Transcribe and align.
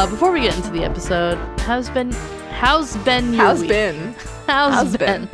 Uh, 0.00 0.06
before 0.06 0.32
we 0.32 0.40
get 0.40 0.56
into 0.56 0.70
the 0.70 0.82
episode, 0.82 1.36
how's 1.60 1.90
been? 1.90 2.10
How's 2.52 2.96
been 3.04 3.34
your 3.34 3.44
How's 3.44 3.60
week? 3.60 3.68
been? 3.68 4.14
How's, 4.46 4.72
how's 4.72 4.96
been? 4.96 5.28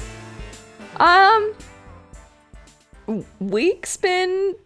been? 0.98 1.54
Um, 3.16 3.24
week's 3.38 3.96
been 3.96 4.56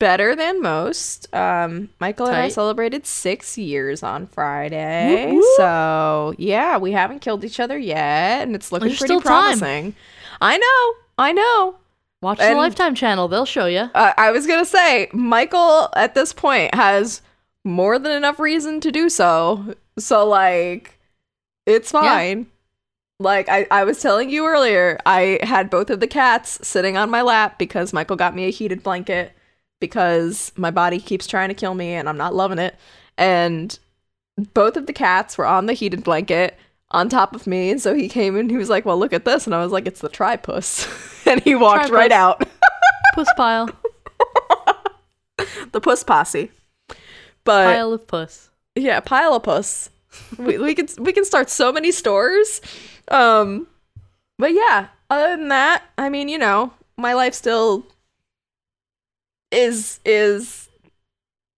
better 0.00 0.34
than 0.34 0.62
most. 0.62 1.28
Um, 1.34 1.90
Michael 2.00 2.28
and 2.28 2.36
I 2.36 2.48
celebrated 2.48 3.04
six 3.04 3.58
years 3.58 4.02
on 4.02 4.28
Friday, 4.28 5.38
so 5.58 6.34
yeah, 6.38 6.78
we 6.78 6.92
haven't 6.92 7.18
killed 7.18 7.44
each 7.44 7.60
other 7.60 7.76
yet, 7.76 8.44
and 8.44 8.54
it's 8.54 8.72
looking 8.72 8.88
There's 8.88 8.98
pretty 8.98 9.12
still 9.12 9.20
time. 9.20 9.58
promising. 9.58 9.94
I 10.40 10.56
know, 10.56 10.94
I 11.22 11.32
know. 11.32 11.76
Watch 12.22 12.38
the 12.38 12.54
Lifetime 12.54 12.94
channel; 12.94 13.28
they'll 13.28 13.44
show 13.44 13.66
you. 13.66 13.90
Uh, 13.94 14.14
I 14.16 14.30
was 14.30 14.46
gonna 14.46 14.64
say 14.64 15.10
Michael 15.12 15.90
at 15.94 16.14
this 16.14 16.32
point 16.32 16.74
has 16.74 17.20
more 17.64 17.98
than 17.98 18.12
enough 18.12 18.38
reason 18.38 18.80
to 18.80 18.92
do 18.92 19.08
so. 19.08 19.74
So 19.98 20.26
like, 20.26 20.98
it's 21.66 21.92
Yeah. 21.92 22.00
fine. 22.02 22.46
Like 23.20 23.48
I, 23.48 23.66
I 23.70 23.84
was 23.84 24.00
telling 24.02 24.28
you 24.28 24.46
earlier, 24.46 24.98
I 25.06 25.38
had 25.42 25.70
both 25.70 25.88
of 25.88 26.00
the 26.00 26.06
cats 26.06 26.58
sitting 26.66 26.96
on 26.96 27.10
my 27.10 27.22
lap 27.22 27.58
because 27.58 27.92
Michael 27.92 28.16
got 28.16 28.34
me 28.34 28.44
a 28.46 28.50
heated 28.50 28.82
blanket 28.82 29.32
because 29.80 30.52
my 30.56 30.70
body 30.70 30.98
keeps 30.98 31.26
trying 31.26 31.48
to 31.48 31.54
kill 31.54 31.74
me 31.74 31.92
and 31.94 32.08
I'm 32.08 32.16
not 32.16 32.34
loving 32.34 32.58
it. 32.58 32.74
And 33.16 33.78
both 34.52 34.76
of 34.76 34.86
the 34.86 34.92
cats 34.92 35.38
were 35.38 35.46
on 35.46 35.66
the 35.66 35.74
heated 35.74 36.02
blanket 36.02 36.58
on 36.90 37.08
top 37.08 37.34
of 37.36 37.46
me. 37.46 37.70
And 37.70 37.80
so 37.80 37.94
he 37.94 38.08
came 38.08 38.36
in, 38.36 38.48
he 38.48 38.56
was 38.56 38.68
like, 38.68 38.84
Well, 38.84 38.98
look 38.98 39.12
at 39.12 39.24
this. 39.24 39.46
And 39.46 39.54
I 39.54 39.62
was 39.62 39.72
like, 39.72 39.86
It's 39.86 40.00
the 40.00 40.08
tripus. 40.08 40.88
and 41.26 41.40
he 41.42 41.54
walked 41.54 41.90
right 41.90 42.12
out. 42.12 42.42
Puss 43.14 43.28
pile, 43.36 43.70
the 45.72 45.80
puss 45.80 46.02
posse. 46.02 46.50
But 47.44 47.66
pile 47.66 47.92
of 47.92 48.06
puss. 48.06 48.50
yeah, 48.74 49.00
pile 49.00 49.34
of 49.34 49.42
puss. 49.42 49.90
we, 50.38 50.58
we 50.58 50.74
can 50.74 50.88
we 50.98 51.12
can 51.12 51.24
start 51.24 51.50
so 51.50 51.72
many 51.72 51.92
stores. 51.92 52.60
Um, 53.08 53.66
but 54.38 54.52
yeah, 54.52 54.88
other 55.10 55.36
than 55.36 55.48
that, 55.48 55.82
I 55.98 56.08
mean, 56.08 56.28
you 56.28 56.38
know, 56.38 56.72
my 56.96 57.12
life 57.14 57.34
still 57.34 57.86
is 59.50 60.00
is 60.04 60.68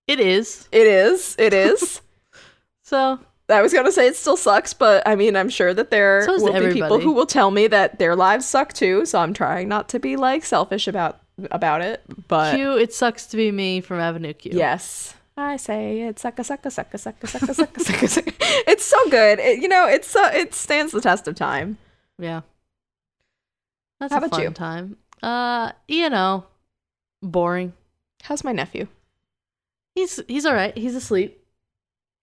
It 0.07 0.20
is. 0.20 0.69
it 0.73 0.87
is 0.87 1.37
it 1.39 1.53
is. 1.53 2.01
So 2.83 3.19
I 3.48 3.62
was 3.62 3.73
gonna 3.73 3.91
say 3.91 4.07
it 4.07 4.14
still 4.14 4.37
sucks, 4.37 4.73
but 4.73 5.03
I 5.09 5.17
mean, 5.17 5.34
I'm 5.34 5.48
sure 5.48 5.75
that 5.75 5.91
there 5.91 6.23
So 6.25 6.41
will 6.41 6.53
be 6.53 6.73
people 6.73 7.01
who 7.01 7.11
will 7.11 7.27
tell 7.27 7.51
me 7.51 7.67
that 7.67 7.98
their 7.98 8.14
lives 8.14 8.47
suck 8.47 8.73
too. 8.73 9.05
So 9.07 9.19
I'm 9.19 9.34
trying 9.34 9.67
not 9.69 9.89
to 9.89 9.98
be 9.98 10.14
like 10.14 10.45
selfish 10.45 10.87
about 10.87 11.19
about 11.51 11.81
it. 11.83 12.01
But 12.29 12.55
Q, 12.55 12.77
it 12.79 12.95
sucks 12.95 13.27
to 13.27 13.37
be 13.37 13.51
me 13.51 13.81
from 13.81 13.98
Avenue 13.98 14.34
Q. 14.34 14.53
Yes. 14.55 15.16
I 15.37 15.56
say 15.56 16.03
it 16.03 16.17
sucka 16.17 16.42
sucka 16.42 16.70
sucka 16.70 16.97
sucka 16.98 17.27
sucka 17.27 17.53
sucka 17.55 17.81
sucka 17.81 18.09
sucka. 18.09 18.62
It's 18.67 18.84
so 18.84 18.97
good. 19.11 19.39
It, 19.39 19.59
you 19.61 19.69
know, 19.69 19.87
it's 19.87 20.09
so 20.09 20.25
it 20.29 20.55
stands 20.55 20.92
the 20.92 21.01
test 21.01 21.29
of 21.29 21.34
time. 21.34 21.77
Yeah. 22.19 22.41
That's 24.01 24.12
How 24.12 24.20
a 24.25 24.29
fun 24.29 24.42
you? 24.42 24.51
time. 24.51 24.97
Uh, 25.23 25.73
you 25.89 26.09
know, 26.11 26.45
boring. 27.23 27.73
How's 28.23 28.45
my 28.45 28.53
nephew? 28.53 28.87
He's 29.95 30.20
he's 30.29 30.47
all 30.47 30.55
right. 30.55 30.77
He's 30.77 30.95
asleep, 30.95 31.42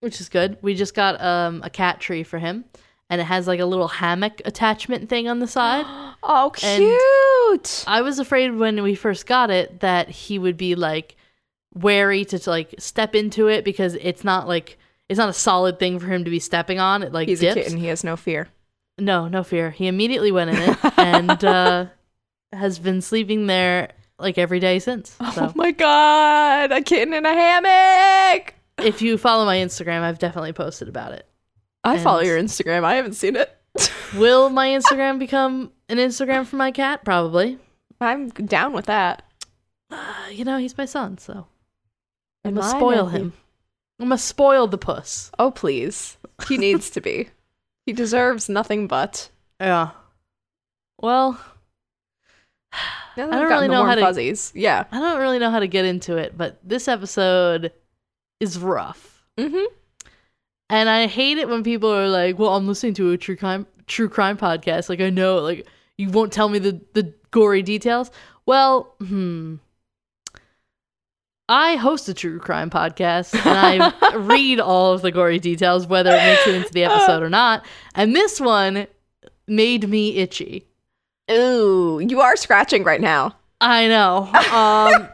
which 0.00 0.20
is 0.20 0.28
good. 0.28 0.56
We 0.62 0.74
just 0.74 0.94
got 0.94 1.20
um 1.20 1.60
a 1.64 1.70
cat 1.70 2.00
tree 2.00 2.22
for 2.24 2.38
him, 2.38 2.64
and 3.10 3.20
it 3.20 3.24
has 3.24 3.46
like 3.46 3.60
a 3.60 3.66
little 3.66 3.88
hammock 3.88 4.40
attachment 4.44 5.08
thing 5.08 5.28
on 5.28 5.38
the 5.38 5.46
side. 5.48 5.84
Oh, 6.26 6.50
And- 6.62 6.82
cute. 6.82 7.84
I 7.86 8.00
was 8.00 8.18
afraid 8.18 8.54
when 8.56 8.82
we 8.82 8.94
first 8.94 9.26
got 9.26 9.50
it 9.50 9.80
that 9.80 10.08
he 10.08 10.38
would 10.38 10.56
be 10.56 10.74
like 10.74 11.16
wary 11.74 12.24
to 12.26 12.40
like 12.50 12.74
step 12.78 13.14
into 13.14 13.48
it 13.48 13.64
because 13.64 13.94
it's 14.00 14.24
not 14.24 14.46
like 14.48 14.78
it's 15.08 15.18
not 15.18 15.28
a 15.28 15.34
solid 15.34 15.78
thing 15.78 15.98
for 15.98 16.06
him 16.06 16.24
to 16.24 16.30
be 16.30 16.38
stepping 16.40 16.78
on. 16.80 17.02
It 17.02 17.12
like 17.12 17.28
He's 17.28 17.40
dips. 17.40 17.56
a 17.56 17.60
kitten. 17.62 17.78
He 17.78 17.86
has 17.86 18.04
no 18.04 18.16
fear. 18.16 18.48
No, 18.98 19.28
no 19.28 19.42
fear. 19.42 19.70
He 19.70 19.86
immediately 19.88 20.30
went 20.32 20.50
in 20.50 20.56
it 20.56 20.78
and 20.98 21.44
uh, 21.44 21.86
has 22.52 22.78
been 22.78 23.00
sleeping 23.00 23.46
there 23.46 23.90
like 24.18 24.38
every 24.38 24.60
day 24.60 24.78
since. 24.78 25.16
Oh 25.20 25.52
my 25.54 25.72
god, 25.72 26.72
a 26.72 26.80
kitten 26.80 27.12
in 27.12 27.26
a 27.26 27.32
hammock. 27.34 28.54
if 28.78 29.02
you 29.02 29.18
follow 29.18 29.44
my 29.44 29.56
Instagram, 29.56 30.00
I've 30.02 30.18
definitely 30.18 30.52
posted 30.52 30.88
about 30.88 31.12
it. 31.12 31.28
I 31.82 31.98
follow 31.98 32.20
your 32.20 32.38
Instagram. 32.38 32.84
I 32.84 32.94
haven't 32.94 33.14
seen 33.14 33.36
it. 33.36 33.54
Will 34.16 34.48
my 34.48 34.68
Instagram 34.68 35.18
become 35.18 35.72
an 35.88 35.98
Instagram 35.98 36.46
for 36.46 36.56
my 36.56 36.70
cat? 36.70 37.04
Probably. 37.04 37.58
I'm 38.00 38.28
down 38.30 38.72
with 38.72 38.86
that. 38.86 39.22
Uh, 39.90 40.28
you 40.30 40.44
know, 40.44 40.56
he's 40.56 40.78
my 40.78 40.84
son, 40.86 41.18
so 41.18 41.46
I 42.44 42.48
And 42.48 42.56
must 42.56 42.74
my 42.74 42.78
spoil 42.78 43.06
him. 43.06 43.32
I 44.00 44.04
must 44.04 44.26
spoil 44.26 44.66
the 44.66 44.78
puss. 44.78 45.30
Oh 45.38 45.50
please, 45.50 46.16
he 46.48 46.58
needs 46.58 46.90
to 46.90 47.00
be. 47.00 47.28
He 47.86 47.92
deserves 47.92 48.48
nothing 48.48 48.86
but. 48.86 49.30
Yeah. 49.60 49.90
Well, 51.00 51.38
I 52.72 52.78
don't 53.16 53.48
really 53.48 53.68
know 53.68 53.84
how 53.84 53.94
to- 53.94 54.00
fuzzies. 54.00 54.52
Yeah. 54.54 54.84
I 54.90 54.98
don't 54.98 55.20
really 55.20 55.38
know 55.38 55.50
how 55.50 55.60
to 55.60 55.68
get 55.68 55.84
into 55.84 56.16
it, 56.16 56.36
but 56.36 56.58
this 56.64 56.88
episode 56.88 57.72
is 58.40 58.58
rough. 58.58 59.24
Mm-hmm. 59.38 59.72
And 60.70 60.88
I 60.88 61.06
hate 61.06 61.38
it 61.38 61.48
when 61.48 61.62
people 61.62 61.90
are 61.92 62.08
like, 62.08 62.38
"Well, 62.38 62.54
I'm 62.56 62.66
listening 62.66 62.94
to 62.94 63.12
a 63.12 63.18
true 63.18 63.36
crime 63.36 63.66
true 63.86 64.08
crime 64.08 64.36
podcast. 64.36 64.88
Like 64.88 65.00
I 65.00 65.10
know, 65.10 65.38
like 65.38 65.66
you 65.98 66.08
won't 66.10 66.32
tell 66.32 66.48
me 66.48 66.58
the 66.58 66.80
the 66.94 67.12
gory 67.30 67.62
details." 67.62 68.10
Well, 68.46 68.94
hmm. 68.98 69.56
I 71.48 71.76
host 71.76 72.08
a 72.08 72.14
true 72.14 72.38
crime 72.38 72.70
podcast 72.70 73.34
and 73.46 73.82
I 73.82 74.16
read 74.16 74.60
all 74.60 74.92
of 74.92 75.02
the 75.02 75.12
gory 75.12 75.38
details, 75.38 75.86
whether 75.86 76.10
it 76.10 76.22
makes 76.22 76.46
it 76.46 76.54
into 76.54 76.72
the 76.72 76.84
episode 76.84 77.22
or 77.22 77.28
not. 77.28 77.64
And 77.94 78.14
this 78.14 78.40
one 78.40 78.86
made 79.46 79.88
me 79.88 80.16
itchy. 80.16 80.66
Ooh, 81.30 82.00
you 82.06 82.20
are 82.20 82.36
scratching 82.36 82.84
right 82.84 83.00
now. 83.00 83.36
I 83.60 83.88
know. 83.88 84.30
Um, 84.52 85.08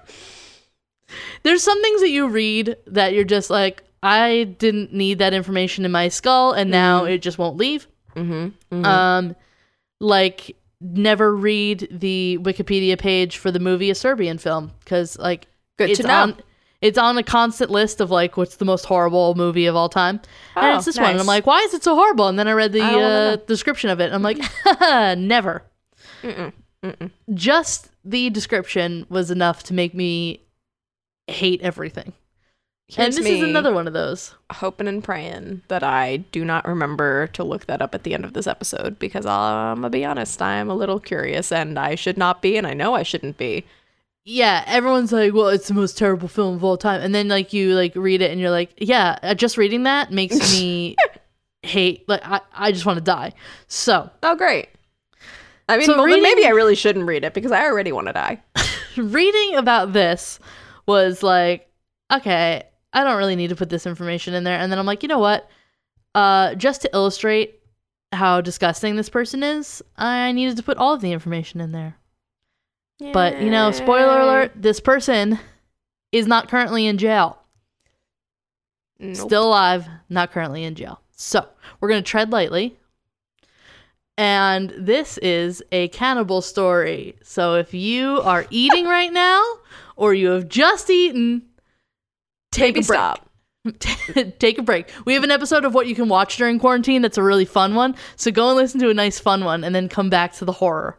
there's 1.42 1.62
some 1.62 1.80
things 1.82 2.00
that 2.00 2.10
you 2.10 2.28
read 2.28 2.76
that 2.86 3.12
you're 3.12 3.24
just 3.24 3.50
like, 3.50 3.82
I 4.02 4.54
didn't 4.58 4.92
need 4.92 5.18
that 5.18 5.34
information 5.34 5.84
in 5.84 5.92
my 5.92 6.08
skull, 6.08 6.52
and 6.52 6.70
now 6.70 7.04
it 7.04 7.18
just 7.18 7.38
won't 7.38 7.58
leave. 7.58 7.86
Mm-hmm. 8.16 8.84
Um, 8.84 9.36
like 10.00 10.56
never 10.80 11.36
read 11.36 11.86
the 11.90 12.38
Wikipedia 12.40 12.98
page 12.98 13.36
for 13.36 13.50
the 13.50 13.60
movie 13.60 13.90
A 13.90 13.94
Serbian 13.94 14.38
film 14.38 14.72
because 14.80 15.18
like 15.18 15.46
Good 15.80 15.90
it's 15.90 16.00
to 16.00 16.06
know. 16.06 16.14
on 16.14 16.36
it's 16.82 16.98
on 16.98 17.16
a 17.16 17.22
constant 17.22 17.70
list 17.70 18.00
of 18.00 18.10
like 18.10 18.36
what's 18.36 18.56
the 18.56 18.64
most 18.66 18.84
horrible 18.84 19.34
movie 19.34 19.66
of 19.66 19.76
all 19.76 19.88
time, 19.88 20.20
and 20.56 20.66
Oh, 20.66 20.76
it's 20.76 20.84
this 20.84 20.98
one. 20.98 21.12
And. 21.12 21.20
I'm 21.20 21.26
like, 21.26 21.46
why 21.46 21.60
is 21.60 21.72
it 21.72 21.82
so 21.82 21.94
horrible? 21.94 22.28
And 22.28 22.38
then 22.38 22.48
I 22.48 22.52
read 22.52 22.72
the 22.72 22.82
I 22.82 22.94
uh, 22.94 23.36
description 23.36 23.88
of 23.88 24.00
it, 24.00 24.12
and 24.12 24.14
I'm 24.14 24.22
like, 24.22 24.38
never. 25.18 25.62
Mm-mm. 26.22 26.52
Mm-mm. 26.84 27.10
Just 27.32 27.90
the 28.04 28.28
description 28.30 29.06
was 29.08 29.30
enough 29.30 29.62
to 29.64 29.74
make 29.74 29.94
me 29.94 30.42
hate 31.26 31.62
everything. 31.62 32.12
Here's 32.88 33.16
and 33.16 33.24
this 33.24 33.32
is 33.32 33.42
another 33.42 33.72
one 33.72 33.86
of 33.86 33.92
those. 33.92 34.34
hoping 34.50 34.88
and 34.88 35.02
praying 35.04 35.62
that 35.68 35.84
I 35.84 36.18
do 36.32 36.44
not 36.44 36.66
remember 36.66 37.28
to 37.28 37.44
look 37.44 37.66
that 37.66 37.80
up 37.80 37.94
at 37.94 38.02
the 38.02 38.14
end 38.14 38.24
of 38.24 38.32
this 38.32 38.48
episode 38.48 38.98
because 38.98 39.24
I'm 39.24 39.76
gonna 39.76 39.90
be 39.90 40.04
honest, 40.04 40.42
I'm 40.42 40.68
a 40.68 40.74
little 40.74 40.98
curious 40.98 41.52
and 41.52 41.78
I 41.78 41.94
should 41.94 42.18
not 42.18 42.42
be, 42.42 42.56
and 42.56 42.66
I 42.66 42.74
know 42.74 42.94
I 42.94 43.04
shouldn't 43.04 43.36
be. 43.36 43.64
Yeah, 44.24 44.64
everyone's 44.66 45.12
like, 45.12 45.32
well, 45.32 45.48
it's 45.48 45.68
the 45.68 45.74
most 45.74 45.96
terrible 45.98 46.28
film 46.28 46.56
of 46.56 46.64
all 46.64 46.76
time. 46.76 47.00
And 47.00 47.14
then 47.14 47.28
like 47.28 47.52
you 47.52 47.74
like 47.74 47.94
read 47.96 48.20
it 48.22 48.30
and 48.30 48.40
you're 48.40 48.50
like, 48.50 48.72
yeah, 48.78 49.18
uh, 49.22 49.34
just 49.34 49.56
reading 49.56 49.84
that 49.84 50.12
makes 50.12 50.38
me 50.54 50.96
hate 51.62 52.08
like 52.08 52.20
I, 52.24 52.40
I 52.52 52.72
just 52.72 52.86
want 52.86 52.98
to 52.98 53.04
die. 53.04 53.32
So 53.66 54.10
Oh, 54.22 54.36
great. 54.36 54.68
I 55.68 55.76
mean, 55.76 55.86
So 55.86 55.96
well, 55.96 56.04
reading- 56.04 56.22
maybe 56.22 56.46
I 56.46 56.50
really 56.50 56.74
shouldn't 56.74 57.06
read 57.06 57.24
it 57.24 57.34
because 57.34 57.52
I 57.52 57.64
already 57.64 57.92
want 57.92 58.08
to 58.08 58.12
die. 58.12 58.42
reading 58.96 59.56
about 59.56 59.92
this 59.92 60.38
was 60.86 61.22
like, 61.22 61.68
okay, 62.12 62.64
I 62.92 63.04
don't 63.04 63.18
really 63.18 63.36
need 63.36 63.50
to 63.50 63.56
put 63.56 63.68
this 63.70 63.86
information 63.86 64.34
in 64.34 64.42
there. 64.44 64.58
And 64.58 64.70
then 64.72 64.78
I'm 64.78 64.86
like, 64.86 65.02
you 65.02 65.08
know 65.08 65.18
what? 65.20 65.48
Uh 66.14 66.54
just 66.56 66.82
to 66.82 66.90
illustrate 66.92 67.60
how 68.12 68.40
disgusting 68.40 68.96
this 68.96 69.08
person 69.08 69.44
is, 69.44 69.80
I 69.96 70.32
needed 70.32 70.56
to 70.56 70.62
put 70.64 70.76
all 70.76 70.92
of 70.92 71.00
the 71.00 71.12
information 71.12 71.60
in 71.60 71.70
there. 71.70 71.96
But 73.12 73.40
you 73.40 73.50
know, 73.50 73.70
spoiler 73.70 74.20
alert, 74.20 74.52
this 74.54 74.80
person 74.80 75.38
is 76.12 76.26
not 76.26 76.48
currently 76.48 76.86
in 76.86 76.98
jail. 76.98 77.38
Nope. 78.98 79.16
Still 79.16 79.44
alive, 79.48 79.88
not 80.08 80.30
currently 80.32 80.64
in 80.64 80.74
jail. 80.74 81.00
So 81.12 81.46
we're 81.80 81.88
going 81.88 82.02
to 82.02 82.08
tread 82.08 82.30
lightly. 82.30 82.76
And 84.18 84.70
this 84.76 85.16
is 85.18 85.62
a 85.72 85.88
cannibal 85.88 86.42
story. 86.42 87.16
So 87.22 87.54
if 87.54 87.72
you 87.72 88.20
are 88.20 88.44
eating 88.50 88.84
right 88.84 89.10
now 89.12 89.42
or 89.96 90.12
you 90.12 90.28
have 90.30 90.48
just 90.48 90.90
eaten, 90.90 91.42
take 92.52 92.74
Maybe 92.74 92.84
a 92.84 92.86
break. 92.86 92.98
stop. 92.98 93.30
take 94.38 94.58
a 94.58 94.62
break. 94.62 94.90
We 95.06 95.14
have 95.14 95.24
an 95.24 95.30
episode 95.30 95.64
of 95.64 95.72
what 95.72 95.86
you 95.86 95.94
can 95.94 96.08
watch 96.10 96.36
during 96.36 96.58
quarantine 96.58 97.00
that's 97.00 97.16
a 97.16 97.22
really 97.22 97.46
fun 97.46 97.74
one. 97.74 97.94
So 98.16 98.30
go 98.30 98.48
and 98.48 98.56
listen 98.56 98.80
to 98.80 98.90
a 98.90 98.94
nice 98.94 99.18
fun 99.18 99.42
one 99.44 99.64
and 99.64 99.74
then 99.74 99.88
come 99.88 100.10
back 100.10 100.34
to 100.34 100.44
the 100.44 100.52
horror. 100.52 100.98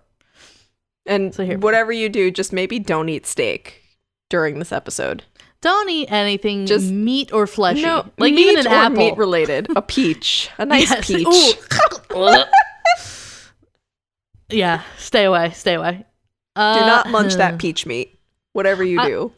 And 1.05 1.33
So 1.33 1.43
here- 1.45 1.57
whatever 1.57 1.91
you 1.91 2.09
do, 2.09 2.29
just 2.31 2.53
maybe 2.53 2.77
don't 2.79 3.09
eat 3.09 3.25
steak 3.25 3.81
during 4.29 4.59
this 4.59 4.71
episode. 4.71 5.23
Don't 5.61 5.89
eat 5.89 6.11
anything 6.11 6.65
Just- 6.65 6.91
meat 6.91 7.31
or 7.33 7.45
fleshy. 7.47 7.83
No, 7.83 8.05
like 8.17 8.33
meat 8.33 8.51
even 8.51 8.65
an 8.65 8.71
or 8.71 8.75
apple. 8.75 8.97
meat 8.97 9.17
related. 9.17 9.67
A 9.75 9.81
peach, 9.81 10.49
a 10.57 10.65
nice 10.67 10.89
Yes. 10.89 11.07
peach. 11.07 11.27
Yeah, 14.49 14.81
stay 14.97 15.23
away, 15.25 15.51
stay 15.51 15.75
away. 15.75 16.05
Uh, 16.55 16.79
Do 16.79 16.85
not 16.85 17.09
munch 17.09 17.35
that 17.35 17.57
peach 17.59 17.85
meat. 17.85 18.19
Whatever 18.53 18.83
you 18.83 18.99
I- 18.99 19.07
do. 19.07 19.31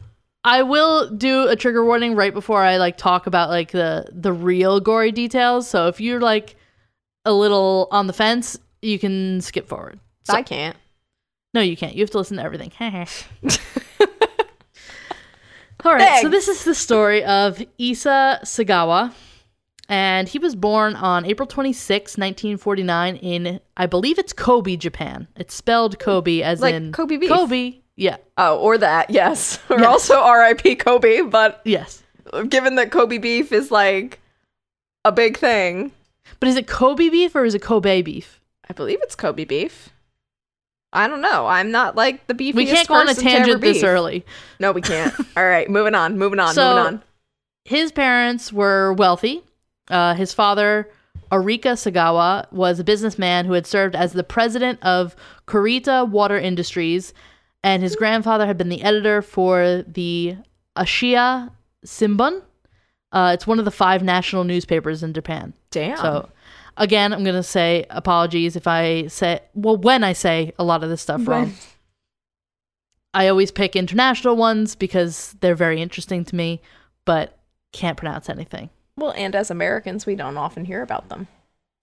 I 0.46 0.62
will 0.62 1.08
do 1.08 1.48
a 1.48 1.56
trigger 1.56 1.82
warning 1.84 2.16
right 2.16 2.34
before 2.34 2.60
I 2.62 2.76
like 2.76 2.98
talk 2.98 3.26
about 3.26 3.48
like 3.48 3.70
the 3.70 4.06
the 4.12 4.30
real 4.32 4.78
gory 4.78 5.10
details. 5.10 5.66
So 5.68 5.86
if 5.88 6.00
you're 6.02 6.20
like 6.20 6.56
a 7.24 7.32
little 7.32 7.88
on 7.90 8.06
the 8.08 8.12
fence, 8.12 8.58
you 8.82 8.98
can 8.98 9.40
skip 9.40 9.68
forward. 9.68 9.98
So- 10.24 10.34
I 10.34 10.42
can't. 10.42 10.76
No, 11.54 11.60
you 11.60 11.76
can't. 11.76 11.94
You 11.94 12.02
have 12.02 12.10
to 12.10 12.18
listen 12.18 12.36
to 12.38 12.42
everything. 12.42 12.72
All 15.84 15.92
right, 15.94 16.22
so 16.22 16.28
this 16.30 16.48
is 16.48 16.64
the 16.64 16.74
story 16.74 17.22
of 17.24 17.58
Issei 17.78 18.40
Sagawa, 18.42 19.12
and 19.86 20.26
he 20.26 20.38
was 20.38 20.54
born 20.56 20.96
on 20.96 21.26
April 21.26 21.46
26, 21.46 22.16
1949, 22.16 23.16
in, 23.16 23.60
I 23.76 23.84
believe 23.86 24.18
it's 24.18 24.32
Kobe, 24.32 24.76
Japan. 24.76 25.28
It's 25.36 25.54
spelled 25.54 25.98
Kobe 25.98 26.40
as 26.40 26.60
Like 26.62 26.74
in 26.74 26.90
Kobe 26.92 27.18
beef. 27.18 27.28
Kobe. 27.28 27.74
Yeah, 27.96 28.16
Oh, 28.38 28.56
or 28.58 28.78
that, 28.78 29.10
yes. 29.10 29.58
Or 29.70 29.78
Yes. 29.78 29.86
also 29.86 30.14
R.I.P. 30.20 30.76
Kobe, 30.76 31.20
but 31.20 31.60
yes. 31.64 32.02
given 32.48 32.76
that 32.76 32.90
Kobe 32.90 33.18
beef 33.18 33.52
is 33.52 33.70
like 33.70 34.20
a 35.04 35.12
big 35.12 35.36
thing, 35.36 35.92
But 36.40 36.48
is 36.48 36.56
it 36.56 36.66
Kobe 36.66 37.10
beef 37.10 37.34
or 37.36 37.44
is 37.44 37.54
it 37.54 37.60
Kobe 37.62 38.00
beef? 38.00 38.40
I 38.68 38.72
believe 38.72 39.00
it's 39.02 39.14
Kobe 39.14 39.44
beef. 39.44 39.90
I 40.94 41.06
don't 41.08 41.20
know. 41.20 41.46
I'm 41.46 41.70
not 41.70 41.96
like 41.96 42.26
the 42.28 42.34
beefiest 42.34 42.54
We 42.54 42.66
can't 42.66 42.86
go 42.88 42.94
on 42.94 43.02
a 43.02 43.06
person 43.08 43.24
to 43.24 43.30
ever 43.30 43.38
tangent 43.44 43.60
this 43.62 43.82
early. 43.82 44.24
No, 44.60 44.72
we 44.72 44.80
can't. 44.80 45.12
All 45.36 45.44
right, 45.44 45.68
moving 45.68 45.94
on, 45.94 46.16
moving 46.18 46.38
on, 46.38 46.54
So- 46.54 46.68
moving 46.76 46.86
on. 46.94 47.02
his 47.64 47.92
parents 47.92 48.52
were 48.52 48.92
wealthy. 48.94 49.42
Uh, 49.90 50.14
his 50.14 50.32
father, 50.32 50.88
Arika 51.30 51.72
Sagawa, 51.74 52.50
was 52.52 52.78
a 52.78 52.84
businessman 52.84 53.44
who 53.44 53.52
had 53.52 53.66
served 53.66 53.94
as 53.96 54.12
the 54.12 54.24
president 54.24 54.78
of 54.82 55.14
Kurita 55.46 56.08
Water 56.08 56.38
Industries, 56.38 57.12
and 57.62 57.82
his 57.82 57.96
grandfather 57.96 58.46
had 58.46 58.56
been 58.56 58.68
the 58.68 58.82
editor 58.82 59.20
for 59.20 59.84
the 59.86 60.36
Asahi 60.76 61.50
Shimbun. 61.84 62.42
Uh, 63.12 63.30
it's 63.34 63.46
one 63.46 63.58
of 63.58 63.64
the 63.64 63.70
five 63.70 64.02
national 64.02 64.44
newspapers 64.44 65.02
in 65.02 65.12
Japan. 65.12 65.52
Damn. 65.70 65.96
So, 65.98 66.28
again, 66.76 67.12
I'm 67.12 67.22
going 67.24 67.36
to 67.36 67.42
say 67.42 67.86
apologies 67.90 68.56
if 68.56 68.66
I 68.66 69.06
say, 69.08 69.40
well, 69.54 69.76
when 69.76 70.02
I 70.04 70.12
say 70.12 70.52
a 70.58 70.64
lot 70.64 70.82
of 70.84 70.90
this 70.90 71.02
stuff 71.02 71.26
wrong. 71.26 71.54
I 73.12 73.28
always 73.28 73.50
pick 73.52 73.76
international 73.76 74.36
ones 74.36 74.74
because 74.74 75.36
they're 75.40 75.54
very 75.54 75.80
interesting 75.80 76.24
to 76.24 76.34
me, 76.34 76.60
but 77.04 77.38
can't 77.72 77.96
pronounce 77.96 78.28
anything. 78.28 78.70
well, 78.96 79.12
and 79.16 79.34
as 79.34 79.50
Americans, 79.50 80.06
we 80.06 80.14
don't 80.16 80.36
often 80.36 80.64
hear 80.64 80.82
about 80.82 81.08
them. 81.08 81.26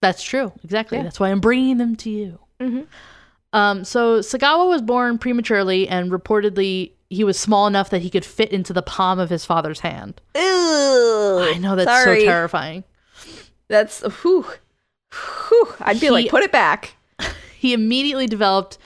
That's 0.02 0.22
true. 0.22 0.52
Exactly. 0.64 0.98
Yeah. 0.98 1.04
That's 1.04 1.20
why 1.20 1.30
I'm 1.30 1.40
bringing 1.40 1.78
them 1.78 1.94
to 1.96 2.10
you. 2.10 2.38
Mhm. 2.60 2.86
Um, 3.52 3.84
so 3.84 4.20
Sagawa 4.20 4.68
was 4.68 4.82
born 4.82 5.18
prematurely, 5.18 5.86
and 5.88 6.10
reportedly 6.10 6.92
he 7.10 7.22
was 7.24 7.38
small 7.38 7.66
enough 7.66 7.90
that 7.90 8.00
he 8.02 8.08
could 8.10 8.24
fit 8.24 8.50
into 8.50 8.72
the 8.72 8.82
palm 8.82 9.18
of 9.18 9.28
his 9.30 9.44
father's 9.44 9.80
hand. 9.80 10.20
Ew. 10.34 10.40
I 10.42 11.58
know 11.60 11.76
that's 11.76 11.90
Sorry. 11.90 12.20
so 12.20 12.26
terrifying. 12.26 12.84
That's 13.68 14.00
whew, 14.22 14.46
whew. 15.12 15.74
I'd 15.80 16.00
be 16.00 16.06
He- 16.06 16.10
like, 16.10 16.28
put 16.30 16.42
it 16.42 16.52
back. 16.52 16.94
He 17.58 17.72
immediately 17.74 18.26
developed 18.26 18.76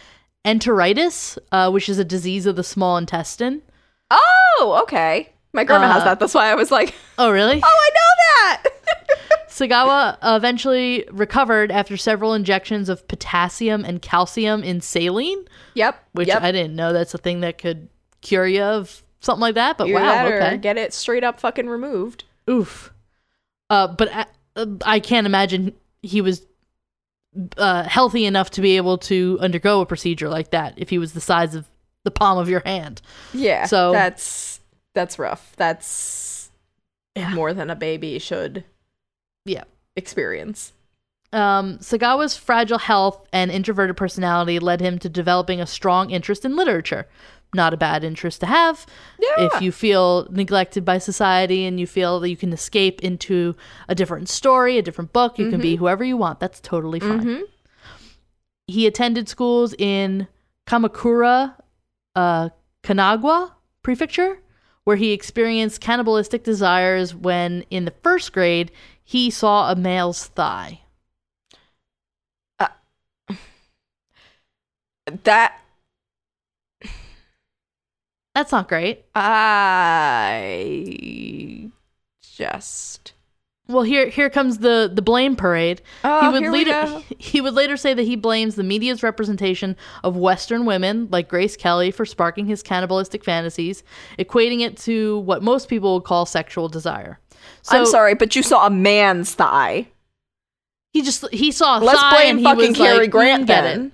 enteritis, 0.45 1.39
uh, 1.51 1.71
which 1.71 1.89
is 1.89 1.99
a 1.99 2.05
disease 2.05 2.45
of 2.45 2.57
the 2.57 2.63
small 2.63 2.99
intestine. 2.99 3.63
Oh, 4.11 4.81
okay. 4.83 5.33
My 5.55 5.65
grandma 5.65 5.91
has 5.93 6.03
Uh, 6.03 6.05
that. 6.05 6.21
That's 6.21 6.35
why 6.35 6.51
I 6.51 6.55
was 6.55 6.71
like, 6.71 6.95
Oh, 7.19 7.31
really? 7.31 7.59
oh, 7.65 7.67
I 7.67 7.91
know 7.95 8.63
that. 8.63 9.49
Sagawa 9.49 10.19
eventually 10.23 11.07
recovered 11.11 11.73
after 11.73 11.97
several 11.97 12.35
injections 12.35 12.91
of 12.91 13.09
potassium 13.09 13.83
and 13.85 14.03
calcium 14.03 14.63
in 14.63 14.83
saline, 14.83 15.47
yep. 15.73 16.05
which 16.13 16.29
yep. 16.29 16.43
I 16.43 16.53
didn't 16.53 16.77
know 16.77 16.93
that's 16.93 17.15
a 17.15 17.19
thing 17.19 17.41
that 17.41 17.57
could 17.57 17.89
cure 18.21 18.47
you 18.47 18.63
of 18.63 19.03
something 19.21 19.41
like 19.41 19.55
that. 19.55 19.79
But 19.79 19.85
Either 19.89 19.95
wow, 19.95 20.27
okay. 20.27 20.59
get 20.59 20.77
it 20.77 20.93
straight 20.93 21.25
up 21.25 21.41
fucking 21.41 21.69
removed. 21.71 22.25
Oof. 22.51 22.93
Uh, 23.71 23.89
but 23.89 24.15
I, 24.15 24.27
uh, 24.57 24.67
I 24.85 25.01
can't 25.01 25.27
imagine 25.27 25.73
he 26.07 26.21
was 26.21 26.47
uh, 27.59 27.85
healthy 27.85 28.25
enough 28.25 28.51
to 28.53 28.61
be 28.63 28.77
able 28.77 28.97
to 28.99 29.39
undergo 29.41 29.81
a 29.81 29.87
procedure 29.87 30.29
like 30.29 30.51
that 30.53 30.75
if 30.77 30.89
he 30.89 30.99
was 30.99 31.13
the 31.13 31.21
size 31.21 31.55
of 31.55 31.67
the 32.05 32.11
palm 32.11 32.39
of 32.39 32.49
your 32.49 32.63
hand. 32.65 33.03
Yeah. 33.35 33.67
So- 33.67 33.93
that's 33.93 34.61
that's 34.95 35.19
rough. 35.19 35.53
That's 35.57 36.51
Yeah. 37.15 37.35
more 37.35 37.53
than 37.53 37.69
a 37.69 37.77
baby 37.77 38.19
should 38.19 38.65
Yeah. 39.45 39.65
experience. 39.97 40.73
Um, 41.33 41.79
Sagawa's 41.79 42.37
fragile 42.37 42.79
health 42.79 43.27
and 43.33 43.51
introverted 43.51 43.97
personality 43.97 44.59
led 44.59 44.81
him 44.81 44.99
to 45.01 45.09
developing 45.11 45.61
a 45.61 45.67
strong 45.67 46.11
interest 46.11 46.45
in 46.47 46.57
literature. 46.57 47.07
Not 47.55 47.73
a 47.73 47.77
bad 47.77 48.05
interest 48.05 48.41
to 48.41 48.47
have. 48.47 48.87
Yeah. 49.19 49.47
If 49.47 49.63
you 49.63 49.73
feel 49.73 50.27
neglected 50.31 50.85
by 50.85 50.99
society 50.99 51.65
and 51.65 51.81
you 51.81 51.87
feel 51.87 52.21
that 52.21 52.29
you 52.29 52.37
can 52.37 52.53
escape 52.53 53.01
into 53.03 53.57
a 53.89 53.95
different 53.95 54.29
story, 54.29 54.79
a 54.79 54.83
different 54.83 55.13
book, 55.13 55.39
you 55.39 55.51
can 55.51 55.61
be 55.61 55.77
whoever 55.77 56.05
you 56.05 56.17
want. 56.17 56.41
That's 56.41 56.61
totally 56.61 57.01
fine. 57.01 57.25
Mhm. 57.25 57.43
He 58.67 58.87
attended 58.87 59.29
schools 59.29 59.75
in 59.79 60.29
Kamakura, 60.67 61.55
uh, 62.15 62.51
Kanagawa 62.83 63.53
Prefecture, 63.83 64.41
where 64.85 64.97
he 64.97 65.13
experienced 65.13 65.81
cannibalistic 65.81 66.45
desires 66.45 67.15
when, 67.15 67.65
in 67.71 67.85
the 67.85 67.95
first 68.03 68.33
grade, 68.33 68.71
he 69.03 69.31
saw 69.31 69.71
a 69.71 69.77
male's 69.77 70.27
thigh. 70.27 70.81
That 75.25 75.61
That's 78.37 78.53
not 78.53 78.69
great. 78.69 79.07
I 79.15 80.51
just 82.23 83.15
Well, 83.67 83.83
here 83.83 84.09
here 84.09 84.29
comes 84.29 84.59
the 84.59 84.91
the 84.93 85.01
blame 85.01 85.37
parade. 85.37 85.81
Oh, 86.05 86.21
he 86.21 86.29
would 86.29 86.43
here 86.43 86.53
we 86.53 86.59
later 86.65 86.71
go. 86.71 87.03
he 87.19 87.41
would 87.41 87.55
later 87.55 87.79
say 87.79 87.95
that 87.95 88.03
he 88.03 88.15
blames 88.15 88.57
the 88.57 88.63
media's 88.63 89.03
representation 89.03 89.75
of 90.05 90.19
Western 90.19 90.67
women 90.67 91.09
like 91.11 91.31
Grace 91.31 91.57
Kelly 91.57 91.91
for 91.91 92.05
sparking 92.05 92.45
his 92.45 92.63
cannibalistic 92.63 93.25
fantasies, 93.25 93.83
equating 94.19 94.61
it 94.61 94.77
to 94.81 95.21
what 95.21 95.43
most 95.43 95.71
people 95.71 95.95
would 95.95 96.05
call 96.05 96.27
sexual 96.27 96.69
desire. 96.69 97.19
So 97.63 97.81
I'm 97.81 97.87
sorry, 97.87 98.15
but 98.15 98.37
you 98.37 98.43
saw 98.43 98.67
a 98.67 98.71
man's 98.71 99.35
thigh. 99.35 99.89
He 100.93 101.01
just 101.03 101.27
he 101.33 101.53
saw 101.53 101.79
a 101.79 101.81
Let's 101.81 102.01
thigh 102.01 102.11
blame 102.11 102.31
and 102.31 102.39
he 102.41 102.45
fucking 102.45 102.69
was 102.69 102.77
Cary 102.77 102.99
like, 102.99 103.11
Grant 103.11 103.45
"Mm, 103.45 103.47
get 103.47 103.63
then. 103.63 103.87
it. 103.87 103.93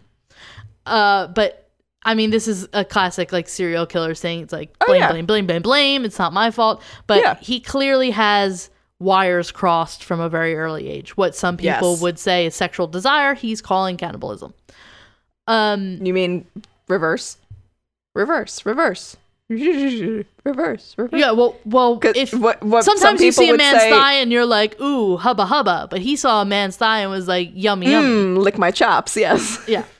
Uh, 0.85 1.28
but 1.28 1.62
I 2.04 2.14
mean, 2.14 2.30
this 2.30 2.49
is 2.49 2.68
a 2.73 2.85
classic 2.85 3.32
like 3.32 3.49
serial 3.49 3.87
killer 3.87 4.14
thing. 4.14 4.40
It's 4.40 4.52
like 4.52 4.75
Oh, 4.80 4.87
blame, 4.87 5.00
yeah. 5.00 5.11
blame, 5.12 5.26
blame, 5.26 5.47
blame, 5.47 5.62
blame. 5.62 6.04
It's 6.04 6.18
not 6.18 6.32
my 6.32 6.50
fault. 6.50 6.82
But 7.06 7.21
Yeah. 7.21 7.37
he 7.40 7.61
clearly 7.61 8.11
has 8.11 8.71
wires 8.99 9.50
crossed 9.52 10.02
from 10.04 10.21
a 10.21 10.28
very 10.28 10.54
early 10.56 10.88
age. 10.88 11.16
What 11.16 11.35
some 11.37 11.56
people 11.56 11.92
Yes. 11.92 12.00
would 12.02 12.18
say 12.18 12.47
is 12.47 12.54
sexual 12.54 12.87
desire, 12.87 13.35
he's 13.35 13.61
calling 13.62 13.97
cannibalism. 13.97 14.52
Um, 15.47 15.99
You 16.04 16.12
mean 16.14 16.44
reverse? 16.88 17.37
Reverse, 18.14 18.64
reverse. 18.66 19.16
reverse, 19.49 20.25
reverse. 20.44 21.11
yeah. 21.12 21.30
Well, 21.32 21.56
well, 21.64 22.00
if 22.02 22.32
what, 22.32 22.62
what 22.62 22.85
some 22.85 22.97
sometimes 22.97 23.21
you 23.23 23.32
see 23.32 23.50
a 23.50 23.56
man's 23.56 23.80
say, 23.80 23.90
thigh 23.90 24.14
and 24.14 24.32
you're 24.32 24.47
like, 24.47 24.80
ooh, 24.80 25.16
hubba 25.18 25.47
hubba. 25.47 25.88
But 25.90 26.00
he 26.00 26.16
saw 26.16 26.42
a 26.42 26.44
man's 26.44 26.76
thigh 26.76 27.00
and 27.00 27.11
was 27.11 27.28
like, 27.28 27.50
yummy, 27.54 27.90
yummy. 27.90 28.09
"Mm, 28.09 28.38
lick 28.38 28.56
my 28.59 28.71
chops, 28.71 29.16
yes. 29.16 29.62
Yeah. 29.68 29.85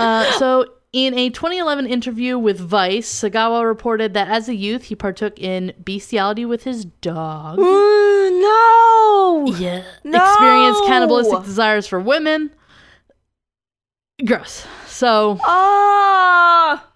uh, 0.00 0.32
so, 0.38 0.66
in 0.92 1.14
a 1.14 1.30
2011 1.30 1.86
interview 1.86 2.38
with 2.38 2.58
Vice, 2.58 3.12
Sagawa 3.12 3.64
reported 3.64 4.12
that 4.14 4.28
as 4.28 4.48
a 4.48 4.54
youth, 4.54 4.84
he 4.84 4.96
partook 4.96 5.38
in 5.38 5.72
bestiality 5.84 6.44
with 6.44 6.64
his 6.64 6.84
dog. 6.84 7.58
Mm, 7.58 8.40
no! 8.40 9.54
Yeah. 9.58 9.84
No! 10.04 10.18
Experienced 10.32 10.84
cannibalistic 10.86 11.44
desires 11.44 11.86
for 11.86 12.00
women. 12.00 12.50
Gross. 14.26 14.66
So, 14.86 15.38
Ah! 15.44 16.86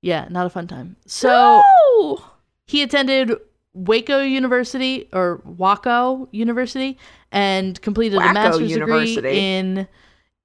yeah, 0.00 0.28
not 0.30 0.46
a 0.46 0.50
fun 0.50 0.66
time. 0.68 0.96
So, 1.06 1.62
no! 1.98 2.24
he 2.66 2.82
attended 2.82 3.32
Wako 3.74 4.20
University 4.20 5.08
or 5.12 5.40
Wako 5.44 6.28
University 6.32 6.98
and 7.32 7.80
completed 7.80 8.16
a 8.18 8.32
master's 8.32 8.70
University. 8.70 9.14
degree 9.16 9.38
in 9.38 9.88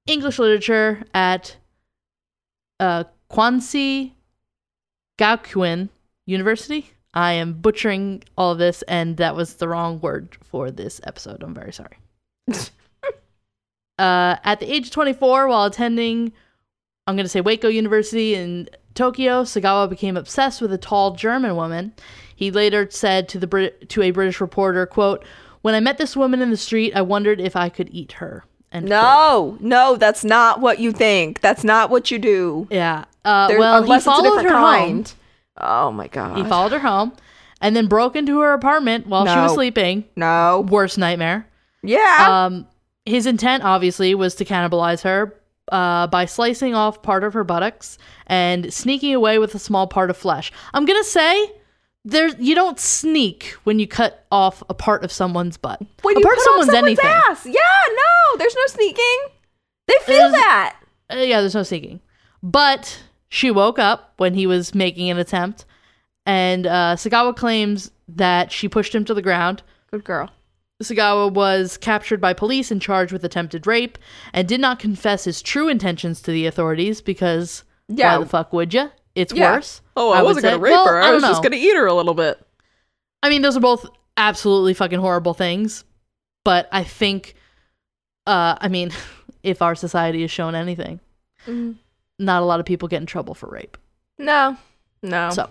English 0.08 0.39
literature 0.39 1.04
at 1.13 1.58
uh, 2.80 3.06
Kwansei 3.32 4.14
Gakuin 5.20 5.90
University. 6.26 6.92
I 7.14 7.34
am 7.34 7.54
butchering 7.54 8.24
all 8.38 8.52
of 8.52 8.60
this, 8.60 8.84
and 8.84 9.18
that 9.18 9.36
was 9.36 9.56
the 9.56 9.68
wrong 9.68 10.00
word 10.02 10.38
for 10.44 10.70
this 10.70 11.02
episode. 11.04 11.42
I'm 11.42 11.54
very 11.54 11.74
sorry. 11.74 11.98
uh, 13.98 14.36
at 14.44 14.60
the 14.60 14.72
age 14.72 14.88
of 14.88 14.92
24, 14.92 15.48
while 15.48 15.66
attending, 15.66 16.32
I'm 17.08 17.16
going 17.16 17.26
to 17.26 17.30
say 17.30 17.42
Wako 17.42 17.70
University 17.70 18.36
in 18.36 18.70
Tokyo, 18.94 19.44
Sagawa 19.44 19.90
became 19.90 20.18
obsessed 20.18 20.62
with 20.62 20.74
a 20.74 20.78
tall 20.78 21.12
German 21.12 21.56
woman. 21.56 21.94
He 22.36 22.52
later 22.52 22.88
said 22.92 23.30
to 23.30 23.40
the 23.40 23.48
Brit- 23.48 23.90
to 23.90 24.02
a 24.02 24.12
British 24.12 24.42
reporter, 24.42 24.86
"quote 24.86 25.26
When 25.62 25.74
I 25.74 25.80
met 25.80 25.98
this 25.98 26.16
woman 26.16 26.42
in 26.42 26.52
the 26.52 26.58
street, 26.58 26.96
I 26.96 27.02
wondered 27.02 27.42
if 27.42 27.56
I 27.56 27.70
could 27.70 27.90
eat 27.92 28.14
her." 28.14 28.44
End 28.72 28.88
quote. 28.88 28.90
No, 28.90 29.58
no, 29.62 29.96
that's 29.96 30.24
not 30.24 30.60
what 30.62 30.80
you 30.80 30.92
think. 30.92 31.42
That's 31.42 31.64
not 31.64 31.90
what 31.90 32.12
you 32.12 32.20
do. 32.20 32.68
Yeah. 32.70 33.06
Uh, 33.24 33.48
There- 33.48 33.60
well, 33.60 33.78
he 33.78 33.84
unless 33.84 34.02
it's 34.02 34.08
a 34.08 34.12
followed 34.12 34.44
her 34.44 34.50
kind. 34.50 35.08
home. 35.08 35.16
Oh 35.60 35.92
my 35.92 36.08
god. 36.08 36.38
He 36.38 36.44
followed 36.44 36.72
her 36.74 36.80
home, 36.80 37.14
and 37.62 37.76
then 37.76 37.88
broke 37.88 38.16
into 38.16 38.40
her 38.42 38.54
apartment 38.54 39.08
while 39.08 39.26
she 39.26 39.36
was 39.36 39.54
sleeping. 39.54 40.06
no. 40.16 40.66
Worst 40.70 40.98
nightmare. 40.98 41.48
Yeah. 41.84 42.46
Um, 42.46 42.68
his 43.06 43.26
intent 43.26 43.64
obviously 43.64 44.14
was 44.16 44.36
to 44.36 44.46
cannibalize 44.46 45.02
her 45.04 45.34
uh, 45.72 46.08
by 46.08 46.26
slicing 46.26 46.76
off 46.76 47.02
part 47.02 47.24
of 47.24 47.34
her 47.34 47.44
buttocks 47.44 47.98
and 48.28 48.74
sneaking 48.74 49.16
away 49.16 49.40
with 49.40 49.56
a 49.56 49.60
small 49.60 49.88
part 49.88 50.10
of 50.10 50.18
flesh. 50.18 50.52
I'm 50.74 50.86
gonna 50.86 51.04
say 51.06 51.52
there 52.10 52.30
you 52.40 52.56
don't 52.56 52.80
sneak 52.80 53.56
when 53.64 53.80
you 53.80 53.88
cut 53.88 54.26
off 54.32 54.64
a 54.70 54.74
part 54.74 55.04
of 55.04 55.12
someone's 55.12 55.58
butt. 55.58 55.80
when 56.02 56.18
a 56.18 56.22
part 56.22 56.36
cut 56.36 56.40
of 56.40 56.44
someone's, 56.44 56.70
off 56.70 56.76
someone's 56.76 57.00
anything. 57.00 57.22
ass. 57.30 57.46
Yeah, 57.46 57.94
no, 57.96 58.38
there's 58.38 58.56
no 58.56 58.66
sneaking. 58.68 59.18
They 59.88 59.96
feel 60.06 60.18
There's- 60.30 60.34
that. 60.34 60.76
Uh, 61.10 61.16
yeah, 61.18 61.40
there's 61.42 61.56
no 61.56 61.64
sneaking. 61.64 62.02
But 62.44 63.02
she 63.30 63.52
woke 63.52 63.80
up 63.80 64.14
when 64.18 64.34
he 64.34 64.46
was 64.48 64.76
making 64.76 65.10
an 65.10 65.18
attempt, 65.18 65.66
and 66.26 66.66
uh, 66.68 66.96
Sagawa 66.98 67.36
claims 67.36 67.92
that 68.08 68.52
she 68.52 68.68
pushed 68.70 68.94
him 68.94 69.06
to 69.06 69.14
the 69.14 69.22
ground. 69.22 69.64
Good 69.92 70.04
girl. 70.04 70.30
Sagawa 70.84 71.32
was 71.34 71.78
captured 71.78 72.22
by 72.22 72.34
police 72.34 72.70
and 72.70 72.82
charged 72.82 73.12
with 73.12 73.24
attempted 73.26 73.66
rape 73.66 73.98
and 74.34 74.48
did 74.48 74.60
not 74.62 74.78
confess 74.80 75.24
his 75.24 75.42
true 75.42 75.68
intentions 75.70 76.22
to 76.22 76.32
the 76.32 76.46
authorities 76.46 77.02
because 77.02 77.64
Yeah. 77.88 78.18
why 78.18 78.24
the 78.24 78.30
fuck 78.30 78.54
would 78.54 78.74
you? 78.74 78.92
It's 79.18 79.34
Yeah. 79.34 79.54
worse. 79.54 79.82
Oh, 79.96 80.12
I, 80.12 80.22
would 80.22 80.28
wasn't 80.28 80.44
gonna 80.44 80.60
rape 80.60 80.72
Well, 80.74 80.88
her. 80.88 81.02
I, 81.02 81.08
I 81.08 81.12
was 81.14 81.24
don't 81.24 81.32
just 81.32 81.42
gonna 81.44 81.56
eat 81.56 81.76
her 81.76 81.88
a 81.88 81.94
little 81.94 82.14
bit. 82.14 82.40
I 83.24 83.30
mean, 83.30 83.42
those 83.42 83.58
are 83.58 83.62
both 83.62 83.86
absolutely 84.16 84.76
fucking 84.76 85.00
horrible 85.00 85.34
things, 85.34 85.84
but 86.46 86.70
I 86.72 86.84
think, 86.84 87.34
uh, 88.28 88.58
I 88.62 88.68
mean, 88.68 88.92
if 89.44 89.62
our 89.64 89.74
society 89.74 90.22
is 90.24 90.30
shown 90.30 90.54
anything, 90.54 91.00
not 92.20 92.42
a 92.44 92.46
lot 92.46 92.60
of 92.60 92.66
people 92.68 92.88
get 92.88 93.02
in 93.02 93.08
trouble 93.08 93.34
for 93.34 93.48
rape. 93.48 93.76
No, 94.20 94.56
no. 95.02 95.30
So, 95.32 95.50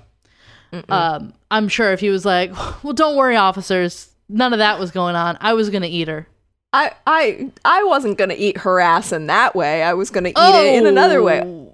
Mm-mm. 0.73 0.89
um, 0.91 1.33
I'm 1.51 1.67
sure 1.67 1.93
if 1.93 1.99
he 2.01 2.11
was 2.11 2.25
like, 2.25 2.53
"Well, 2.85 2.93
don't 2.93 3.17
worry, 3.17 3.35
officers, 3.35 4.11
none 4.29 4.53
of 4.53 4.61
that 4.61 4.79
was 4.79 4.93
going 4.93 5.17
on. 5.17 5.39
I 5.41 5.55
was 5.55 5.71
gonna 5.71 5.87
eat 5.87 6.07
her." 6.07 6.29
I, 6.73 6.93
I, 7.07 7.51
I 7.65 7.83
wasn't 7.85 8.17
gonna 8.19 8.35
eat 8.37 8.59
her 8.59 8.79
ass 8.81 9.11
in 9.11 9.27
that 9.29 9.57
way. 9.57 9.83
I 9.83 9.95
was 9.95 10.11
gonna 10.11 10.29
eat 10.29 10.35
it 10.37 10.75
in 10.77 10.87
another 10.87 11.21
way. 11.23 11.43
Oh. 11.45 11.73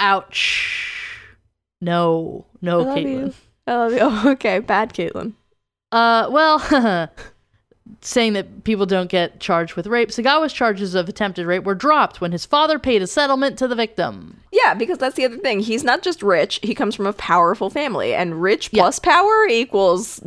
Ouch. 0.00 0.88
No, 1.82 2.46
no, 2.62 2.88
I 2.90 2.98
Caitlin. 3.00 3.04
you. 3.26 3.34
I 3.66 3.74
love 3.74 3.92
you. 3.92 3.98
Oh, 4.02 4.30
okay, 4.32 4.60
bad 4.60 4.94
Caitlin. 4.94 5.32
Uh, 5.90 6.28
well, 6.30 6.58
saying 8.00 8.32
that 8.34 8.64
people 8.64 8.86
don't 8.86 9.10
get 9.10 9.40
charged 9.40 9.74
with 9.74 9.86
rape, 9.86 10.08
Sagawa's 10.10 10.52
charges 10.52 10.94
of 10.94 11.08
attempted 11.08 11.46
rape 11.46 11.64
were 11.64 11.74
dropped 11.74 12.20
when 12.20 12.32
his 12.32 12.46
father 12.46 12.78
paid 12.78 13.02
a 13.02 13.06
settlement 13.06 13.58
to 13.58 13.68
the 13.68 13.74
victim. 13.74 14.40
Yeah, 14.52 14.74
because 14.74 14.98
that's 14.98 15.16
the 15.16 15.24
other 15.24 15.36
thing. 15.38 15.60
He's 15.60 15.84
not 15.84 16.02
just 16.02 16.22
rich; 16.22 16.60
he 16.62 16.74
comes 16.74 16.94
from 16.94 17.06
a 17.06 17.12
powerful 17.12 17.68
family, 17.68 18.14
and 18.14 18.40
rich 18.40 18.70
Yeah. 18.72 18.82
plus 18.82 18.98
power 18.98 19.46
equals 19.48 20.20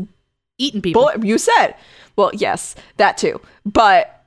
Eating 0.57 0.81
people. 0.81 1.03
Boy, 1.03 1.15
you 1.21 1.37
said. 1.37 1.75
Well, 2.15 2.31
yes, 2.33 2.75
that 2.97 3.17
too. 3.17 3.41
But 3.65 4.23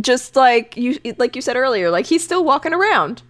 just 0.00 0.36
like 0.36 0.76
you 0.76 0.98
like 1.18 1.34
you 1.36 1.42
said 1.42 1.56
earlier, 1.56 1.90
like 1.90 2.06
he's 2.06 2.24
still 2.24 2.44
walking 2.44 2.72
around. 2.74 3.22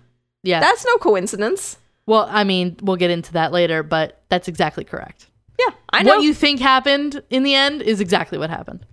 yeah. 0.42 0.61
That's 0.61 0.85
no 0.85 0.97
coincidence. 0.97 1.76
Well, 2.07 2.26
I 2.30 2.45
mean, 2.45 2.76
we'll 2.83 2.97
get 2.97 3.11
into 3.11 3.33
that 3.35 3.52
later, 3.52 3.83
but 3.83 4.23
that's 4.28 4.49
exactly 4.49 4.85
correct. 4.85 5.26
Yeah, 5.59 5.75
I 5.92 6.02
know. 6.02 6.16
What 6.16 6.25
you 6.25 6.35
think 6.35 6.61
happened 6.61 7.23
in 7.30 7.42
the 7.42 7.54
end 7.54 7.83
is 7.83 8.00
exactly 8.00 8.38
what 8.38 8.50
happened. 8.50 8.87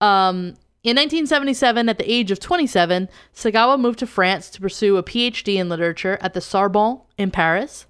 Um, 0.00 0.54
in 0.84 0.96
1977, 0.96 1.88
at 1.88 1.98
the 1.98 2.10
age 2.10 2.30
of 2.30 2.40
27, 2.40 3.08
Sagawa 3.34 3.78
moved 3.78 4.00
to 4.00 4.06
France 4.06 4.50
to 4.50 4.60
pursue 4.60 4.96
a 4.96 5.02
PhD 5.02 5.56
in 5.56 5.68
literature 5.68 6.18
at 6.20 6.34
the 6.34 6.40
Sorbonne 6.40 7.00
in 7.16 7.30
Paris. 7.30 7.86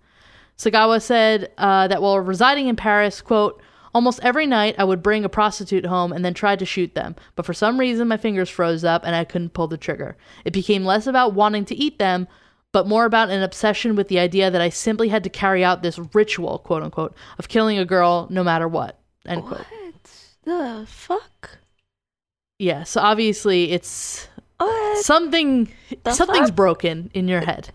Sagawa 0.58 1.00
said 1.00 1.50
uh, 1.56 1.88
that 1.88 2.02
while 2.02 2.20
residing 2.20 2.68
in 2.68 2.76
Paris, 2.76 3.22
quote, 3.22 3.62
almost 3.94 4.20
every 4.22 4.46
night 4.46 4.74
I 4.78 4.84
would 4.84 5.02
bring 5.02 5.24
a 5.24 5.30
prostitute 5.30 5.86
home 5.86 6.12
and 6.12 6.24
then 6.24 6.34
try 6.34 6.54
to 6.54 6.66
shoot 6.66 6.94
them, 6.94 7.16
but 7.34 7.46
for 7.46 7.54
some 7.54 7.80
reason 7.80 8.08
my 8.08 8.16
fingers 8.16 8.50
froze 8.50 8.84
up 8.84 9.04
and 9.04 9.16
I 9.16 9.24
couldn't 9.24 9.54
pull 9.54 9.68
the 9.68 9.78
trigger. 9.78 10.16
It 10.44 10.52
became 10.52 10.84
less 10.84 11.06
about 11.06 11.34
wanting 11.34 11.64
to 11.66 11.74
eat 11.74 11.98
them, 11.98 12.28
but 12.72 12.86
more 12.88 13.04
about 13.04 13.30
an 13.30 13.42
obsession 13.42 13.94
with 13.96 14.08
the 14.08 14.18
idea 14.18 14.50
that 14.50 14.60
I 14.60 14.68
simply 14.70 15.08
had 15.08 15.22
to 15.24 15.30
carry 15.30 15.62
out 15.64 15.82
this 15.82 15.98
ritual, 16.14 16.58
quote 16.60 16.82
unquote, 16.82 17.14
of 17.38 17.48
killing 17.48 17.78
a 17.78 17.84
girl 17.84 18.26
no 18.30 18.42
matter 18.42 18.66
what. 18.66 18.98
End 19.26 19.42
quote. 19.44 19.58
what 19.60 19.94
the 20.44 20.84
fuck? 20.88 21.58
Yeah, 22.58 22.84
so 22.84 23.00
obviously 23.00 23.72
it's 23.72 24.28
What? 24.58 25.04
something 25.04 25.68
something's 26.10 26.48
fuck? 26.48 26.56
broken 26.56 27.10
in 27.14 27.28
your 27.28 27.40
head. 27.40 27.70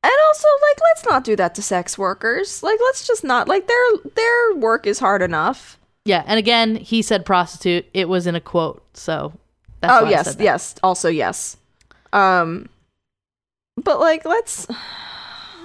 And 0.00 0.12
also, 0.28 0.46
like, 0.62 0.78
let's 0.94 1.04
not 1.06 1.24
do 1.24 1.34
that 1.36 1.54
to 1.56 1.62
sex 1.62 1.98
workers. 1.98 2.62
Like, 2.62 2.78
let's 2.84 3.06
just 3.06 3.24
not 3.24 3.48
like 3.48 3.66
their 3.66 3.84
their 4.14 4.54
work 4.54 4.86
is 4.86 4.98
hard 5.00 5.22
enough. 5.22 5.78
Yeah, 6.04 6.22
and 6.26 6.38
again, 6.38 6.76
he 6.76 7.02
said 7.02 7.26
prostitute. 7.26 7.86
It 7.92 8.08
was 8.08 8.26
in 8.26 8.34
a 8.36 8.40
quote, 8.40 8.82
so 8.96 9.32
that's 9.80 10.04
oh 10.04 10.08
yes, 10.08 10.36
yes. 10.38 10.76
Also 10.82 11.08
yes. 11.08 11.56
Um, 12.12 12.68
but 13.84 14.00
like, 14.00 14.24
let's. 14.24 14.66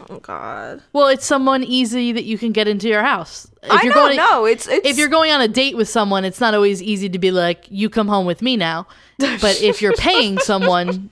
Oh 0.10 0.20
God. 0.20 0.82
Well, 0.92 1.08
it's 1.08 1.26
someone 1.26 1.64
easy 1.64 2.12
that 2.12 2.26
you 2.26 2.38
can 2.38 2.52
get 2.52 2.68
into 2.68 2.90
your 2.90 3.04
house. 3.04 3.48
If 3.64 3.72
I 3.72 3.82
you're 3.84 3.94
know. 3.96 4.02
going 4.02 4.18
no, 4.18 4.46
it's 4.46 4.68
it's. 4.68 4.86
if 4.88 4.98
you're 4.98 5.08
going 5.08 5.32
on 5.32 5.40
a 5.42 5.48
date 5.48 5.78
with 5.78 5.88
someone, 5.88 6.26
it's 6.26 6.42
not 6.42 6.54
always 6.54 6.82
easy 6.84 7.08
to 7.10 7.20
be 7.20 7.32
like, 7.32 7.66
"You 7.70 7.90
come 7.90 8.08
home 8.10 8.26
with 8.26 8.42
me 8.42 8.58
now." 8.58 8.88
But 9.18 9.62
if 9.62 9.82
you're 9.82 9.94
paying 9.94 10.38
someone, 10.40 11.10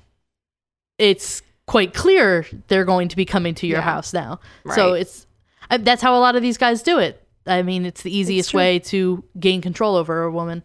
it's 0.97 1.41
quite 1.67 1.93
clear 1.93 2.45
they're 2.67 2.83
going 2.83 3.07
to 3.09 3.15
be 3.15 3.23
coming 3.25 3.55
to 3.55 3.67
your 3.67 3.77
Yeah. 3.77 3.83
house 3.83 4.11
now. 4.13 4.39
So 4.75 4.93
it's 4.93 5.25
I, 5.69 5.77
that's 5.77 6.01
how 6.01 6.17
a 6.17 6.19
lot 6.19 6.35
of 6.35 6.41
these 6.41 6.57
guys 6.57 6.83
do 6.83 6.99
it. 6.99 7.23
I 7.47 7.61
mean, 7.61 7.85
it's 7.85 8.01
the 8.01 8.15
easiest 8.15 8.51
true. 8.51 8.57
way 8.57 8.79
to 8.79 9.23
gain 9.39 9.61
control 9.61 9.95
over 9.95 10.23
a 10.23 10.31
woman. 10.31 10.63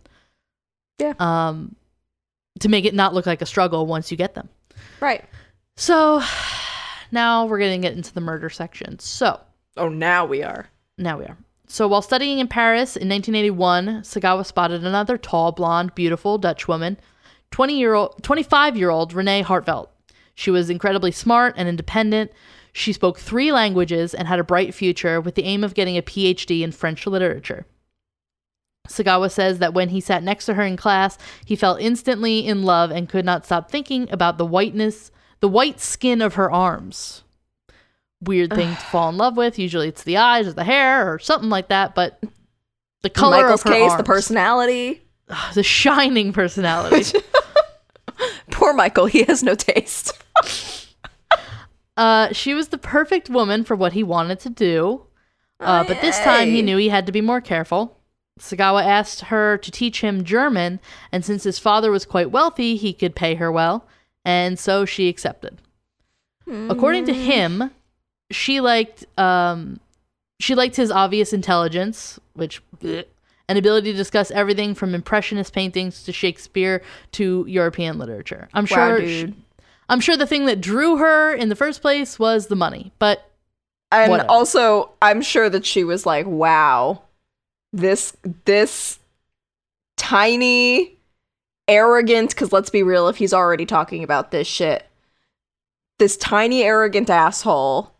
Yeah. 0.99 1.15
Um, 1.21 1.77
to 2.61 2.69
make 2.69 2.85
it 2.85 2.95
not 2.95 3.15
look 3.15 3.27
like 3.27 3.41
a 3.43 3.47
struggle 3.47 3.87
once 3.87 4.11
you 4.11 4.17
get 4.17 4.35
them. 4.35 4.49
right. 5.01 5.25
So 5.77 6.23
now 7.13 7.47
we're 7.47 7.59
going 7.59 7.81
to 7.81 7.87
get 7.89 7.97
into 7.97 8.13
the 8.13 8.21
murder 8.21 8.51
section. 8.51 8.99
So 8.99 9.41
Oh, 9.77 9.89
now 9.89 10.25
we 10.25 10.43
are. 10.43 10.71
now 10.97 11.19
we 11.19 11.25
are. 11.27 11.37
So 11.69 11.89
while 11.89 12.03
studying 12.03 12.39
in 12.39 12.47
Paris 12.49 12.97
in 12.97 13.09
1981, 13.09 14.03
Sagawa 14.03 14.47
spotted 14.47 14.85
another 14.85 15.19
tall, 15.19 15.51
blonde, 15.53 15.95
beautiful 15.97 16.39
Dutch 16.39 16.69
woman, 16.69 16.97
20 17.51 17.79
year 17.79 17.95
old, 17.95 18.23
25 18.23 18.77
year 18.77 18.91
old 18.91 19.13
Renee 19.13 19.43
Hartevelt. 19.43 19.89
She 20.35 20.51
was 20.51 20.71
incredibly 20.71 21.11
smart 21.13 21.55
and 21.57 21.69
independent. 21.69 22.31
She 22.73 22.93
spoke 22.93 23.19
three 23.19 23.53
languages 23.53 24.15
and 24.15 24.29
had 24.29 24.39
a 24.39 24.45
bright 24.45 24.75
future 24.75 25.21
with 25.21 25.35
the 25.35 25.45
aim 25.45 25.65
of 25.65 25.75
getting 25.75 25.97
a 25.97 26.03
PhD 26.03 26.61
in 26.63 26.73
French 26.73 27.07
literature. 27.07 27.67
Sagawa 28.89 29.31
says 29.31 29.59
that 29.59 29.75
when 29.75 29.89
he 29.89 30.01
sat 30.01 30.23
next 30.23 30.47
to 30.47 30.55
her 30.55 30.63
in 30.63 30.77
class, 30.77 31.19
he 31.45 31.57
fell 31.57 31.75
instantly 31.77 32.47
in 32.47 32.63
love 32.63 32.91
and 32.91 33.09
could 33.09 33.25
not 33.25 33.45
stop 33.45 33.71
thinking 33.71 34.09
about 34.13 34.39
the 34.39 34.47
whiteness, 34.47 35.11
the 35.41 35.49
white 35.49 35.81
skin 35.81 36.23
of 36.23 36.35
her 36.35 36.51
arms. 36.51 37.23
Weird 38.21 38.53
thing 38.55 38.75
to 38.75 38.81
fall 38.91 39.09
in 39.09 39.17
love 39.17 39.37
with. 39.37 39.59
Usually 39.59 39.89
it's 39.89 40.03
the 40.03 40.17
eyes 40.17 40.47
or 40.47 40.53
the 40.53 40.65
hair 40.65 41.13
or 41.13 41.19
something 41.19 41.51
like 41.51 41.69
that, 41.69 41.95
but 41.95 42.19
the 43.03 43.09
In 43.09 43.15
color 43.15 43.43
Michael's 43.43 43.65
of 43.65 43.71
her 43.71 43.79
case, 43.79 43.95
the 43.95 44.05
personality. 44.05 45.03
Ugh, 45.29 45.37
the 45.55 45.63
shining 45.63 46.33
personality. 46.33 47.19
Poor 48.51 48.73
Michael, 48.73 49.07
he 49.07 49.25
has 49.25 49.43
no 49.43 49.55
taste. 49.55 50.13
uh, 51.97 52.33
she 52.33 52.55
was 52.55 52.69
the 52.69 52.79
perfect 52.79 53.29
woman 53.29 53.65
for 53.65 53.77
what 53.77 53.93
he 53.93 54.03
wanted 54.03 54.41
to 54.41 54.51
do. 54.51 55.03
Uh, 55.59 55.85
but 55.85 56.01
this 56.01 56.19
time 56.21 56.49
he 56.49 56.61
knew 56.61 56.77
he 56.77 56.91
had 56.91 57.07
to 57.07 57.13
be 57.13 57.21
more 57.21 57.41
careful. 57.41 57.99
Sagawa 58.39 58.85
asked 58.85 59.23
her 59.23 59.57
to 59.59 59.71
teach 59.71 60.03
him 60.03 60.25
German, 60.25 60.81
and 61.11 61.25
since 61.25 61.45
his 61.45 61.59
father 61.59 61.91
was 61.91 62.05
quite 62.05 62.31
wealthy, 62.31 62.77
he 62.77 62.93
could 62.93 63.15
pay 63.15 63.37
her 63.37 63.51
well, 63.51 63.87
and 64.27 64.59
so 64.59 64.85
she 64.85 65.09
accepted. 65.09 65.57
According 66.47 67.07
to 67.07 67.13
Mm. 67.13 67.25
him, 67.25 67.71
she 68.31 68.61
liked 68.61 69.05
um, 69.19 69.81
she 70.39 70.55
liked 70.55 70.77
his 70.77 70.91
obvious 70.91 71.33
intelligence, 71.33 72.21
which 72.35 72.61
bleh, 72.79 73.05
and 73.49 73.59
ability 73.59 73.91
to 73.93 73.97
discuss 73.97 74.31
everything 74.33 74.75
from 74.75 74.95
impressionist 74.95 75.53
paintings 75.55 76.03
to 76.05 76.13
Shakespeare 76.13 76.83
to 77.13 77.45
European 77.49 77.99
literature. 77.99 78.49
I'm 78.53 78.65
Wow, 78.65 78.77
sure 78.77 79.01
dude. 79.01 79.35
I'm 79.89 80.01
sure 80.01 80.17
the 80.17 80.27
thing 80.27 80.47
that 80.47 80.61
drew 80.61 80.97
her 80.99 81.33
in 81.33 81.49
the 81.49 81.57
first 81.57 81.81
place 81.81 82.19
was 82.19 82.49
the 82.49 82.57
money, 82.57 82.93
but 82.99 83.31
And 83.93 84.11
Whatever. 84.11 84.29
also, 84.31 84.91
I'm 85.01 85.23
sure 85.23 85.49
that 85.49 85.65
she 85.65 85.85
was 85.85 86.05
like, 86.05 86.27
"Wow, 86.27 87.03
this 87.73 88.17
this 88.45 88.99
tiny, 89.97 90.96
arrogant." 91.69 92.31
Because 92.31 92.53
let's 92.53 92.71
be 92.71 92.83
real, 92.83 93.09
if 93.09 93.17
he's 93.17 93.33
already 93.35 93.67
talking 93.67 94.03
about 94.05 94.31
this 94.31 94.47
shit, 94.47 94.87
this 95.99 96.17
tiny, 96.17 96.63
arrogant 96.63 97.11
asshole 97.11 97.93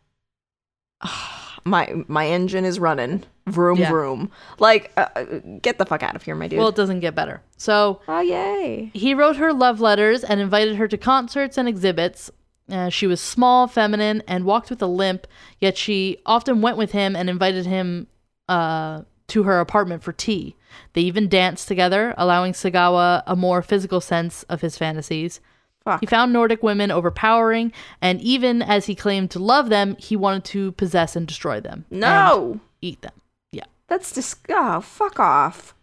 my 1.65 1.93
my 2.09 2.27
engine 2.27 2.65
is 2.65 2.79
running. 2.79 3.25
Vroom 3.49 3.79
Yeah. 3.79 3.91
vroom. 3.91 4.31
Like, 4.59 4.91
uh, 4.97 5.07
uh, 5.15 5.25
get 5.63 5.79
the 5.79 5.87
fuck 5.87 6.03
out 6.03 6.17
of 6.17 6.23
here, 6.25 6.35
my 6.35 6.49
dude. 6.49 6.59
Well, 6.59 6.69
it 6.69 6.75
doesn't 6.75 6.99
get 7.01 7.15
better. 7.15 7.43
So 7.57 8.01
oh 8.09 8.21
yay. 8.21 8.91
he 8.93 9.15
wrote 9.15 9.37
her 9.37 9.53
love 9.53 9.81
letters 9.81 10.25
and 10.25 10.41
invited 10.41 10.77
her 10.77 10.89
to 10.89 10.97
concerts 10.99 11.57
and 11.57 11.69
exhibits. 11.69 12.31
Uh, 12.69 12.89
she 12.89 13.07
was 13.07 13.21
small, 13.21 13.69
feminine, 13.69 14.23
and 14.27 14.45
walked 14.45 14.69
with 14.71 14.83
a 14.83 14.87
limp, 14.89 15.29
yet 15.61 15.77
she 15.79 16.19
often 16.27 16.61
went 16.61 16.77
with 16.77 16.91
him 16.91 17.15
and 17.15 17.31
invited 17.31 17.67
him 17.67 18.09
uh, 18.49 19.03
to 19.29 19.45
her 19.45 19.61
apartment 19.61 20.03
for 20.03 20.13
tea. 20.13 20.57
They 20.93 21.03
even 21.03 21.29
danced 21.29 21.69
together, 21.69 22.15
allowing 22.17 22.53
Sagawa 22.53 23.23
a 23.27 23.37
more 23.37 23.63
physical 23.63 24.01
sense 24.01 24.43
of 24.45 24.61
his 24.61 24.79
fantasies. 24.79 25.41
Fuck. 25.85 26.01
He 26.01 26.07
found 26.07 26.33
Nordic 26.33 26.63
women 26.63 26.91
overpowering, 26.91 27.73
and 28.03 28.21
even 28.21 28.61
as 28.61 28.87
he 28.87 28.95
claimed 28.95 29.31
to 29.31 29.39
love 29.39 29.69
them, 29.69 29.97
he 29.99 30.17
wanted 30.17 30.45
to 30.47 30.73
possess 30.73 31.15
and 31.15 31.27
destroy 31.27 31.61
them. 31.61 31.85
No. 31.91 32.61
eat 32.83 33.03
them. 33.03 33.13
Yeah. 33.53 33.67
That's 33.87 34.13
dis. 34.13 34.35
Oh, 34.49 34.81
fuck 34.81 35.21
off. 35.21 35.75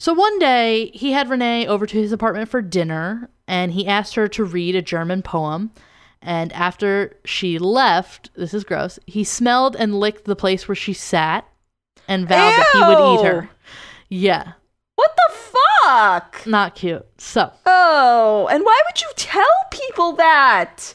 So 0.00 0.14
one 0.14 0.38
day, 0.38 0.90
he 0.94 1.12
had 1.12 1.28
Renee 1.28 1.66
over 1.66 1.86
to 1.86 1.96
his 1.96 2.10
apartment 2.10 2.48
for 2.48 2.62
dinner, 2.62 3.30
and 3.46 3.72
he 3.72 3.86
asked 3.86 4.14
her 4.14 4.26
to 4.28 4.44
read 4.44 4.74
a 4.74 4.82
German 4.82 5.22
poem. 5.22 5.70
And 6.22 6.52
after 6.52 7.16
she 7.24 7.58
left, 7.58 8.30
this 8.34 8.52
is 8.52 8.64
gross, 8.64 8.98
he 9.06 9.24
smelled 9.24 9.76
and 9.76 10.00
licked 10.00 10.24
the 10.24 10.36
place 10.36 10.66
where 10.66 10.74
she 10.74 10.92
sat 10.92 11.46
and 12.10 12.28
vowed 12.28 12.36
that 12.36 12.68
he 12.74 12.80
would 12.80 13.14
eat 13.20 13.26
her. 13.26 13.50
Yeah, 14.10 14.52
What 14.96 15.12
the 15.16 15.34
fuck? 15.34 16.46
not 16.46 16.74
cute. 16.74 17.06
So, 17.18 17.50
Oh, 17.64 18.48
and 18.50 18.62
why 18.64 18.80
would 18.86 19.00
you 19.00 19.08
tell 19.16 19.46
people 19.70 20.12
that? 20.12 20.94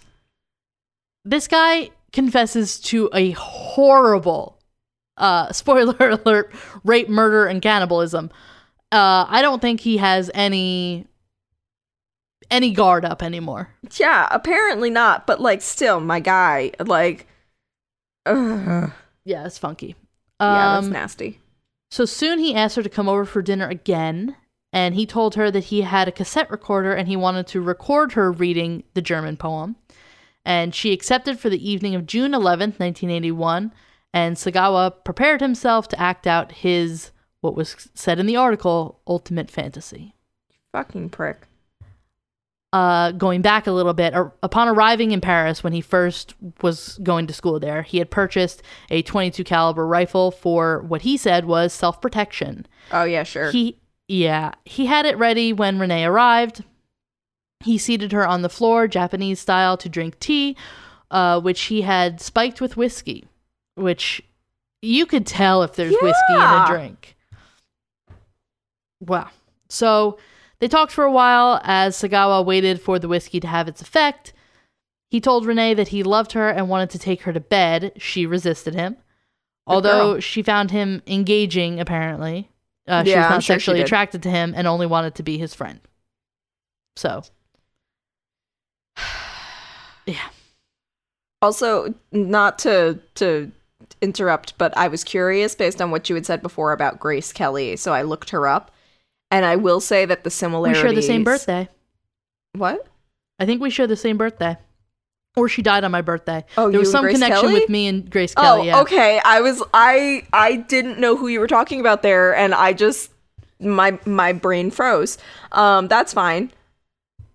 this 1.24 1.48
guy 1.48 1.90
confesses 2.14 2.80
to 2.80 3.10
a 3.14 3.32
horrible, 3.32 4.60
uh, 5.18 5.52
spoiler 5.54 5.96
alert, 6.12 6.54
rape, 6.84 7.10
murder, 7.10 7.46
and 7.48 7.62
cannibalism. 7.62 8.30
Uh, 8.92 9.26
I 9.28 9.42
don't 9.42 9.62
think 9.62 9.80
he 9.82 9.98
has 9.98 10.30
any 10.36 11.08
any 12.52 12.72
guard 12.72 13.04
up 13.06 13.24
anymore. 13.24 13.70
Yeah, 13.98 14.28
apparently 14.30 14.92
not, 14.92 15.26
but 15.26 15.42
like, 15.42 15.62
still, 15.64 16.00
my 16.00 16.20
guy, 16.20 16.72
like, 16.80 17.28
ugh. 18.28 18.92
Yeah, 19.24 19.46
it's 19.48 19.58
funky. 19.58 19.96
Yeah, 20.40 20.76
that's 20.76 20.88
Um, 20.88 20.94
nasty. 20.94 21.40
So 21.92 22.06
soon 22.06 22.40
he 22.40 22.56
asked 22.56 22.76
her 22.76 22.84
to 22.84 22.90
come 22.90 23.08
over 23.08 23.26
for 23.26 23.42
dinner 23.42 23.68
again, 23.70 24.36
and 24.74 24.96
he 24.96 25.06
told 25.06 25.36
her 25.36 25.50
that 25.52 25.66
he 25.66 25.82
had 25.82 26.08
a 26.08 26.12
cassette 26.12 26.52
recorder 26.52 26.94
and 26.94 27.08
he 27.08 27.16
wanted 27.16 27.48
to 27.48 27.62
record 27.62 28.14
her 28.14 28.32
reading 28.32 28.84
the 28.94 29.02
German 29.02 29.38
poem. 29.38 29.76
And 30.44 30.76
she 30.76 30.92
accepted 30.94 31.40
for 31.40 31.50
the 31.50 31.70
evening 31.70 31.96
of 31.96 32.06
June 32.06 32.32
11th, 32.34 32.80
1981, 32.80 33.72
and 34.14 34.36
Sagawa 34.36 35.04
prepared 35.04 35.42
himself 35.42 35.88
to 35.90 36.00
act 36.00 36.28
out 36.28 36.52
his, 36.52 37.12
what 37.42 37.56
was 37.56 37.90
said 37.96 38.20
in 38.20 38.26
the 38.26 38.36
article, 38.36 39.00
ultimate 39.08 39.50
fantasy. 39.50 40.16
Fucking 40.74 41.10
prick. 41.10 41.48
Uh, 42.76 43.14
going 43.14 43.42
back 43.42 43.68
a 43.68 43.72
little 43.72 43.94
bit, 43.94 44.14
ar- 44.14 44.34
upon 44.44 44.68
arriving 44.68 45.12
in 45.12 45.22
Paris 45.22 45.64
when 45.64 45.72
he 45.72 45.80
first 45.80 46.36
was 46.62 47.00
going 47.02 47.26
to 47.26 47.32
school 47.32 47.58
there, 47.58 47.84
he 47.84 48.00
had 48.00 48.12
purchased 48.12 48.62
a 48.90 49.02
22 49.04 49.46
caliber 49.46 49.88
rifle 49.88 50.30
for 50.30 50.82
what 50.82 51.04
he 51.04 51.16
said 51.16 51.46
was 51.46 51.72
self-protection. 51.72 52.66
Oh 52.92 53.06
yeah, 53.06 53.24
sure. 53.24 53.50
He 53.50 53.78
yeah, 54.10 54.52
he 54.66 54.88
had 54.88 55.06
it 55.06 55.18
ready 55.18 55.54
when 55.54 55.80
Renee 55.80 56.04
arrived. 56.04 56.66
He 57.64 57.78
seated 57.78 58.12
her 58.12 58.28
on 58.28 58.42
the 58.42 58.50
floor, 58.50 58.90
Japanese 58.90 59.40
style, 59.40 59.78
to 59.78 59.88
drink 59.88 60.20
tea, 60.20 60.58
uh, 61.10 61.40
which 61.40 61.62
he 61.62 61.84
had 61.84 62.20
spiked 62.20 62.60
with 62.60 62.76
whiskey, 62.76 63.24
which 63.76 64.22
you 64.82 65.06
could 65.06 65.26
tell 65.26 65.64
if 65.64 65.76
there's 65.76 65.96
whiskey 66.02 66.34
in 66.34 66.42
a 66.42 66.66
drink. 66.68 67.16
Wow. 69.00 69.30
So 69.70 70.18
they 70.60 70.68
talked 70.68 70.92
for 70.92 71.04
a 71.04 71.12
while 71.12 71.60
as 71.64 71.96
Sagawa 71.96 72.46
waited 72.46 72.82
for 72.82 72.98
the 73.00 73.08
whiskey 73.08 73.40
to 73.40 73.48
have 73.48 73.68
its 73.68 73.82
effect. 73.82 74.34
He 75.10 75.20
told 75.22 75.46
Renee 75.46 75.74
that 75.76 75.90
he 75.90 76.04
loved 76.04 76.32
her 76.34 76.50
and 76.50 76.68
wanted 76.70 76.90
to 76.92 77.00
take 77.00 77.22
her 77.24 77.34
to 77.34 77.40
bed. 77.40 77.92
She 77.98 78.26
resisted 78.26 78.74
him. 78.74 78.98
Although 79.68 80.20
she 80.20 80.44
found 80.44 80.72
him 80.72 81.02
engaging, 81.08 81.80
apparently. 81.80 82.50
Uh, 82.88 83.04
she 83.04 83.12
Yeah, 83.12 83.18
was 83.18 83.26
I'm 83.26 83.32
not 83.32 83.44
sure 83.44 83.56
she 83.56 83.60
sexually 83.60 83.80
did. 83.80 83.86
attracted 83.86 84.24
to 84.24 84.30
him 84.30 84.54
and 84.56 84.68
only 84.68 84.86
wanted 84.86 85.16
to 85.16 85.24
be 85.24 85.38
his 85.38 85.54
friend. 85.56 85.80
So, 86.96 87.24
yeah. 90.06 90.30
Also, 91.42 91.94
not 92.12 92.60
to 92.60 93.00
to 93.16 93.52
interrupt, 94.02 94.58
but 94.58 94.76
I 94.78 94.88
was 94.88 95.04
curious 95.04 95.56
based 95.56 95.82
on 95.82 95.92
what 95.92 96.10
you 96.10 96.16
had 96.16 96.26
said 96.26 96.42
before 96.42 96.72
about 96.72 97.00
Grace 97.00 97.32
Kelly, 97.34 97.76
so 97.76 97.94
I 97.94 98.02
looked 98.02 98.32
her 98.32 98.48
up, 98.48 98.72
and 99.32 99.46
I 99.46 99.56
will 99.56 99.80
say 99.80 100.06
that 100.06 100.24
the 100.24 100.30
similarities. 100.30 100.84
We 100.84 100.88
share 100.88 100.96
the 100.96 101.02
same 101.02 101.24
birthday. 101.24 101.70
What? 102.54 102.88
I 103.40 103.46
think 103.46 103.62
we 103.62 103.70
share 103.70 103.88
the 103.88 103.98
same 103.98 104.18
birthday. 104.18 104.58
Or 105.36 105.50
she 105.50 105.62
died 105.62 105.84
on 105.84 105.92
my 105.92 106.02
birthday. 106.02 106.46
Oh, 106.58 106.72
there 106.72 106.80
was 106.80 106.92
some 106.92 107.04
Grace 107.04 107.16
connection 107.16 107.42
Kelly? 107.42 107.54
with 107.54 107.70
me 107.70 107.88
and 107.88 108.10
Grace 108.10 108.34
Kelly. 108.34 108.62
oh, 108.62 108.64
yeah. 108.64 108.82
okay. 108.82 109.20
I 109.26 109.42
was 109.42 109.62
I 109.74 110.26
I 110.32 110.56
didn't 110.56 110.98
know 110.98 111.18
who 111.18 111.28
you 111.28 111.42
were 111.42 111.48
talking 111.48 111.82
about 111.82 112.04
there, 112.04 112.34
and 112.34 112.54
I 112.54 112.72
just 112.72 113.12
my 113.60 114.00
my 114.06 114.32
brain 114.32 114.72
froze. 114.72 115.18
Um, 115.52 115.90
that's 115.90 116.14
fine. 116.14 116.52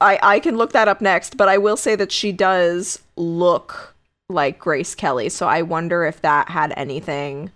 I 0.01 0.19
I 0.23 0.41
can 0.41 0.57
look 0.57 0.73
that 0.73 0.89
up 0.89 1.03
next, 1.03 1.37
but 1.37 1.51
I 1.51 1.59
will 1.59 1.77
say 1.77 1.95
that 1.97 2.11
she 2.11 2.33
does 2.33 3.03
look 3.17 3.95
like 4.31 4.59
Grace 4.59 4.95
Kelly, 4.95 5.29
so 5.29 5.47
I 5.47 5.61
wonder 5.61 6.07
if 6.07 6.23
that 6.23 6.49
had 6.49 6.73
anything 6.79 7.51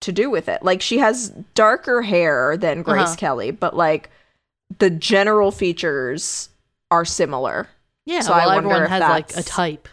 to 0.00 0.12
do 0.12 0.30
with 0.30 0.48
it. 0.48 0.62
Like 0.62 0.80
she 0.82 0.98
has 0.98 1.30
darker 1.54 2.02
hair 2.02 2.56
than 2.56 2.82
Grace 2.82 3.02
Uh-huh. 3.08 3.16
Kelly, 3.16 3.50
but 3.50 3.76
like 3.76 4.10
the 4.78 4.90
general 4.90 5.50
features 5.52 6.48
are 6.90 7.04
similar. 7.04 7.68
Yeah, 8.06 8.20
So 8.20 8.32
I 8.32 8.46
well, 8.46 8.54
wonder 8.56 8.70
everyone 8.70 8.82
if 8.84 8.88
has 8.90 9.00
like 9.00 9.36
a 9.36 9.42
type. 9.42 9.88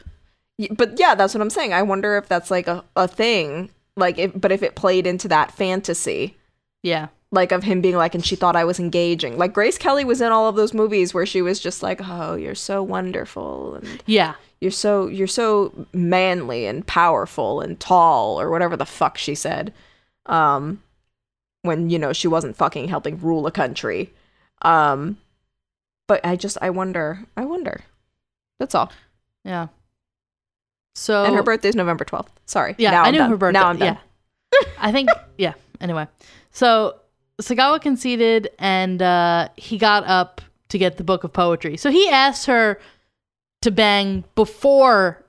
But 0.71 0.99
yeah, 0.99 1.13
that's 1.13 1.33
what 1.35 1.41
I'm 1.41 1.49
saying. 1.51 1.73
I 1.73 1.83
wonder 1.83 2.17
if 2.17 2.27
that's 2.27 2.49
like 2.49 2.67
a, 2.67 2.83
a 2.95 3.07
thing. 3.07 3.69
Like 3.95 4.17
if 4.17 4.31
but 4.39 4.51
if 4.51 4.63
it 4.63 4.75
played 4.75 5.05
into 5.05 5.27
that 5.27 5.51
fantasy, 5.51 6.37
Yeah. 6.83 7.07
like 7.31 7.51
of 7.51 7.63
him 7.63 7.81
being 7.81 7.95
like, 7.97 8.15
and 8.15 8.25
she 8.25 8.35
thought 8.35 8.55
I 8.55 8.63
was 8.63 8.79
engaging. 8.79 9.37
Like 9.37 9.53
Grace 9.53 9.77
Kelly 9.77 10.05
was 10.05 10.21
in 10.21 10.31
all 10.31 10.47
of 10.47 10.55
those 10.55 10.73
movies 10.73 11.13
where 11.13 11.25
she 11.25 11.41
was 11.41 11.59
just 11.59 11.83
like, 11.83 11.99
Oh, 12.03 12.35
you're 12.35 12.55
so 12.55 12.81
wonderful 12.81 13.75
and 13.75 14.01
Yeah. 14.07 14.35
you're 14.61 14.71
so 14.71 15.07
you're 15.07 15.27
so 15.27 15.73
manly 15.93 16.65
and 16.65 16.85
powerful 16.87 17.61
and 17.61 17.79
tall 17.79 18.39
or 18.39 18.49
whatever 18.49 18.75
the 18.77 18.85
fuck 18.85 19.17
she 19.17 19.35
said. 19.35 19.73
Um 20.27 20.81
when, 21.63 21.89
you 21.89 21.99
know, 21.99 22.13
she 22.13 22.27
wasn't 22.27 22.55
fucking 22.55 22.87
helping 22.87 23.19
rule 23.19 23.47
a 23.47 23.51
country. 23.51 24.13
Um 24.61 25.17
but 26.07 26.25
I 26.25 26.35
just 26.35 26.57
I 26.61 26.69
wonder 26.69 27.19
I 27.35 27.45
wonder. 27.45 27.81
That's 28.59 28.75
all. 28.75 28.91
Yeah. 29.43 29.67
So 30.95 31.25
And 31.25 31.35
her 31.35 31.43
birthday's 31.43 31.75
November 31.75 32.05
twelfth. 32.05 32.31
Sorry. 32.45 32.75
Yeah, 32.77 32.91
Now 32.91 33.03
I 33.03 33.07
I'm 33.07 33.11
knew 33.13 33.17
done. 33.19 33.29
her 33.29 33.37
birthday. 33.37 33.59
Now 33.59 33.67
I'm 33.67 33.77
done. 33.77 33.97
Yeah. 34.53 34.67
I 34.79 34.91
think 34.91 35.09
yeah. 35.37 35.53
Anyway. 35.81 36.07
So 36.51 36.95
Sagawa 37.41 37.79
conceded 37.81 38.49
and 38.57 39.01
uh 39.01 39.49
he 39.57 39.77
got 39.77 40.05
up 40.05 40.41
to 40.69 40.77
get 40.77 40.97
the 40.97 41.03
book 41.03 41.23
of 41.23 41.31
poetry. 41.33 41.77
So 41.77 41.89
he 41.91 42.09
asked 42.09 42.45
her 42.47 42.79
to 43.61 43.71
bang 43.71 44.23
before 44.35 45.23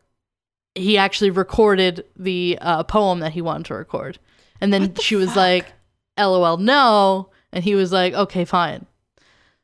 he 0.74 0.96
actually 0.98 1.30
recorded 1.30 2.04
the 2.16 2.58
uh, 2.60 2.82
poem 2.84 3.20
that 3.20 3.32
he 3.32 3.40
wanted 3.40 3.66
to 3.66 3.74
record. 3.74 4.18
And 4.60 4.72
then 4.72 4.92
the 4.94 5.00
she 5.02 5.16
was 5.16 5.28
fuck? 5.28 5.36
like, 5.36 5.72
LOL, 6.18 6.56
no. 6.56 7.30
And 7.52 7.62
he 7.64 7.74
was 7.74 7.92
like, 7.92 8.12
okay, 8.14 8.44
fine. 8.44 8.86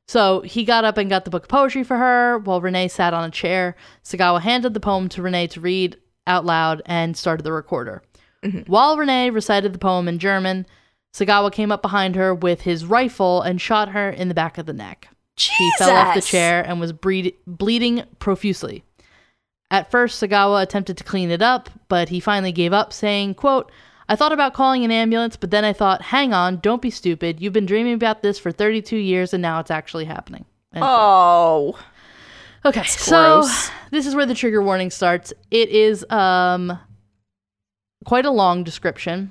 So 0.06 0.42
he 0.42 0.64
got 0.64 0.84
up 0.84 0.98
and 0.98 1.08
got 1.10 1.24
the 1.24 1.30
book 1.30 1.44
of 1.44 1.48
poetry 1.48 1.82
for 1.82 1.96
her 1.96 2.38
while 2.38 2.60
Renee 2.60 2.88
sat 2.88 3.14
on 3.14 3.24
a 3.24 3.30
chair. 3.30 3.74
Sagawa 4.04 4.40
handed 4.40 4.74
the 4.74 4.80
poem 4.80 5.08
to 5.10 5.22
Renee 5.22 5.46
to 5.48 5.60
read 5.60 5.96
out 6.26 6.44
loud 6.44 6.82
and 6.86 7.16
started 7.16 7.42
the 7.42 7.52
recorder. 7.52 8.02
Mhm. 8.44 8.68
While 8.68 8.96
Renee 8.98 9.30
recited 9.30 9.72
the 9.72 9.78
poem 9.78 10.06
in 10.08 10.18
German, 10.18 10.66
Sagawa 11.14 11.50
came 11.52 11.72
up 11.72 11.80
behind 11.80 12.16
her 12.16 12.34
with 12.34 12.62
his 12.62 12.84
rifle 12.84 13.40
and 13.40 13.60
shot 13.60 13.90
her 13.90 14.10
in 14.10 14.28
the 14.28 14.34
back 14.34 14.58
of 14.58 14.66
the 14.66 14.72
neck. 14.72 15.08
She 15.36 15.70
fell 15.78 15.90
off 15.96 16.14
the 16.14 16.20
chair 16.20 16.62
and 16.66 16.78
was 16.80 16.92
breed- 16.92 17.34
bleeding 17.46 18.04
profusely. 18.18 18.84
At 19.70 19.90
first, 19.90 20.22
Sagawa 20.22 20.62
attempted 20.62 20.96
to 20.98 21.04
clean 21.04 21.30
it 21.30 21.42
up, 21.42 21.70
but 21.88 22.10
he 22.10 22.20
finally 22.20 22.52
gave 22.52 22.72
up, 22.72 22.92
saying, 22.92 23.34
quote, 23.34 23.72
I 24.08 24.16
thought 24.16 24.32
about 24.32 24.52
calling 24.54 24.84
an 24.84 24.90
ambulance, 24.90 25.36
but 25.36 25.50
then 25.50 25.64
I 25.64 25.72
thought, 25.72 26.02
hang 26.02 26.32
on, 26.34 26.58
don't 26.58 26.82
be 26.82 26.90
stupid. 26.90 27.40
You've 27.40 27.52
been 27.54 27.66
dreaming 27.66 27.94
about 27.94 28.22
this 28.22 28.38
for 28.38 28.52
32 28.52 28.96
years 28.96 29.32
and 29.32 29.40
now 29.40 29.60
it's 29.60 29.70
actually 29.70 30.04
happening. 30.04 30.44
End 30.74 30.82
quote. 30.82 30.90
Oh. 30.92 31.78
Okay, 32.66 32.84
so 32.84 33.40
gross. 33.40 33.70
this 33.90 34.06
is 34.06 34.14
where 34.14 34.26
the 34.26 34.34
trigger 34.34 34.62
warning 34.62 34.90
starts. 34.90 35.32
It 35.50 35.68
is 35.70 36.04
um 36.10 36.78
quite 38.04 38.26
a 38.26 38.30
long 38.30 38.64
description. 38.64 39.30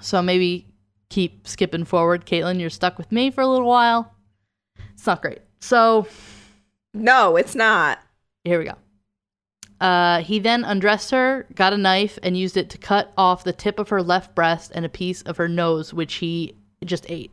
So 0.00 0.22
maybe 0.22 0.66
keep 1.10 1.46
skipping 1.46 1.84
forward. 1.84 2.24
Caitlin, 2.26 2.60
you're 2.60 2.70
stuck 2.70 2.96
with 2.98 3.10
me 3.12 3.30
for 3.30 3.40
a 3.42 3.46
little 3.46 3.66
while. 3.68 4.14
It's 4.94 5.06
not 5.06 5.22
great. 5.22 5.40
So 5.60 6.06
No, 6.94 7.36
it's 7.36 7.54
not. 7.54 7.98
here 8.44 8.58
we 8.58 8.64
go. 8.66 8.74
Uh, 9.80 10.20
he 10.22 10.38
then 10.38 10.62
undressed 10.64 11.10
her, 11.10 11.46
got 11.54 11.72
a 11.72 11.76
knife, 11.78 12.18
and 12.22 12.36
used 12.36 12.56
it 12.56 12.68
to 12.70 12.78
cut 12.78 13.12
off 13.16 13.44
the 13.44 13.52
tip 13.52 13.78
of 13.78 13.88
her 13.88 14.02
left 14.02 14.34
breast 14.34 14.70
and 14.74 14.84
a 14.84 14.88
piece 14.90 15.22
of 15.22 15.36
her 15.38 15.48
nose, 15.48 15.94
which 15.94 16.14
he 16.14 16.54
just 16.84 17.06
ate. 17.10 17.30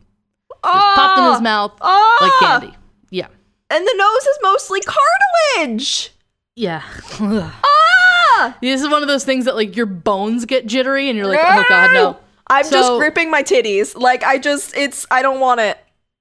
Just 0.49 0.61
popped 0.95 1.19
in 1.19 1.31
his 1.33 1.41
mouth 1.41 1.73
Ah! 1.81 2.17
like 2.21 2.31
candy. 2.61 2.77
Yeah. 3.09 3.27
And 3.69 3.85
the 3.85 3.93
nose 3.97 4.25
is 4.25 4.37
mostly 4.41 4.79
cartilage. 4.81 6.11
Yeah. 6.55 6.83
Ah! 7.63 8.55
this 8.61 8.81
is 8.83 8.89
one 8.89 9.01
of 9.01 9.07
those 9.07 9.23
things 9.25 9.45
that 9.45 9.55
like 9.55 9.75
your 9.75 9.87
bones 9.87 10.45
get 10.45 10.67
jittery 10.67 11.09
and 11.09 11.17
you're 11.17 11.25
like, 11.27 11.39
oh 11.41 11.65
god, 11.67 11.91
no. 11.93 12.17
I'm 12.47 12.69
just 12.69 12.91
gripping 12.99 13.31
my 13.31 13.41
titties. 13.43 13.97
Like 13.97 14.23
I 14.23 14.37
just, 14.37 14.77
it's, 14.77 15.05
I 15.09 15.21
don't 15.21 15.39
want 15.39 15.59
it. 15.59 15.77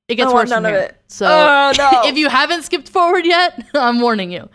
It 0.08 0.14
gets 0.14 0.32
worse 0.32 0.48
none 0.48 0.62
from 0.62 0.64
of 0.66 0.70
here. 0.72 0.80
it. 0.80 0.96
So 1.08 1.26
Oh, 1.26 1.72
no. 1.76 2.02
if 2.08 2.16
you 2.16 2.28
haven't 2.28 2.62
skipped 2.62 2.88
forward 2.88 3.26
yet, 3.26 3.62
I'm 3.74 4.00
warning 4.00 4.32
you. 4.32 4.48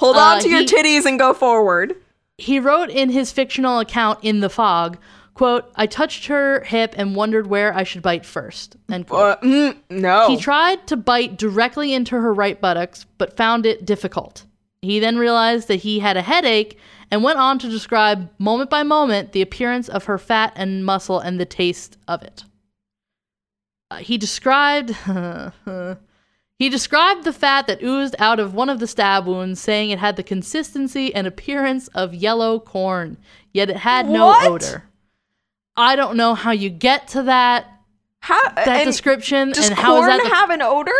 Hold 0.00 0.16
Uh, 0.16 0.20
on 0.20 0.40
to 0.40 0.48
your 0.48 0.60
he- 0.60 0.66
titties 0.66 1.04
and 1.06 1.18
go 1.18 1.32
forward. 1.32 1.94
He 2.38 2.58
wrote 2.58 2.88
in 2.90 3.10
his 3.10 3.30
fictional 3.32 3.78
account 3.78 4.18
in 4.22 4.40
the 4.40 4.48
fog, 4.48 4.96
quote, 5.34 5.70
I 5.76 5.86
touched 5.86 6.26
her 6.26 6.64
hip 6.64 6.94
and 6.96 7.14
wondered 7.14 7.46
where 7.46 7.74
I 7.76 7.82
should 7.84 8.00
bite 8.02 8.24
first. 8.24 8.76
End 8.90 9.06
quote. 9.06 9.38
Uh, 9.38 9.46
mm, 9.46 9.76
no. 9.90 10.26
He 10.28 10.36
tried 10.38 10.86
to 10.86 10.96
bite 10.96 11.36
directly 11.36 11.92
into 11.92 12.16
her 12.18 12.32
right 12.32 12.58
buttocks, 12.58 13.04
but 13.18 13.36
found 13.36 13.66
it 13.66 13.84
difficult. 13.84 14.44
He 14.82 14.98
then 15.00 15.18
realized 15.18 15.68
that 15.68 15.76
he 15.80 15.98
had 15.98 16.16
a 16.16 16.22
headache 16.22 16.78
and 17.10 17.22
went 17.22 17.38
on 17.38 17.58
to 17.58 17.68
describe 17.68 18.30
moment 18.38 18.70
by 18.70 18.82
moment 18.82 19.32
the 19.32 19.42
appearance 19.42 19.88
of 19.90 20.04
her 20.04 20.16
fat 20.16 20.54
and 20.56 20.84
muscle 20.86 21.20
and 21.20 21.38
the 21.38 21.44
taste 21.44 21.98
of 22.08 22.22
it. 22.22 22.44
Uh, 23.90 23.96
he 23.96 24.16
described 24.16 24.90
he 26.60 26.68
described 26.68 27.24
the 27.24 27.32
fat 27.32 27.66
that 27.68 27.82
oozed 27.82 28.14
out 28.18 28.38
of 28.38 28.52
one 28.52 28.68
of 28.68 28.80
the 28.80 28.86
stab 28.86 29.26
wounds, 29.26 29.58
saying 29.58 29.88
it 29.88 29.98
had 29.98 30.16
the 30.16 30.22
consistency 30.22 31.14
and 31.14 31.26
appearance 31.26 31.88
of 31.88 32.12
yellow 32.14 32.60
corn, 32.60 33.16
yet 33.54 33.70
it 33.70 33.78
had 33.78 34.06
no 34.10 34.26
What? 34.26 34.46
odor. 34.46 34.84
I 35.74 35.96
don't 35.96 36.16
know 36.18 36.34
how 36.34 36.50
you 36.50 36.68
get 36.68 37.08
to 37.08 37.22
that 37.22 37.66
How, 38.20 38.38
that 38.50 38.84
description 38.84 39.52
does 39.52 39.70
and 39.70 39.78
how 39.78 39.94
is 39.96 40.00
corn 40.00 40.10
that 40.10 40.22
the 40.28 40.34
have 40.34 40.50
an 40.50 40.60
odor? 40.60 40.92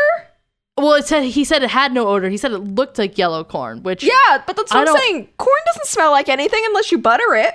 well, 0.78 0.94
it 0.94 1.06
said 1.06 1.24
he 1.24 1.44
said 1.44 1.62
it 1.62 1.68
had 1.68 1.92
no 1.92 2.08
odor. 2.08 2.30
He 2.30 2.38
said 2.38 2.52
it 2.52 2.58
looked 2.60 2.96
like 2.98 3.18
yellow 3.18 3.44
corn, 3.44 3.82
which 3.82 4.02
Yeah, 4.02 4.42
but 4.46 4.56
that's 4.56 4.72
I 4.72 4.76
what 4.78 4.80
I'm 4.88 4.94
don't- 4.94 4.98
saying. 5.02 5.28
Corn 5.36 5.60
doesn't 5.66 5.86
smell 5.88 6.10
like 6.10 6.30
anything 6.30 6.62
unless 6.68 6.90
you 6.90 6.96
butter 6.96 7.34
it 7.34 7.54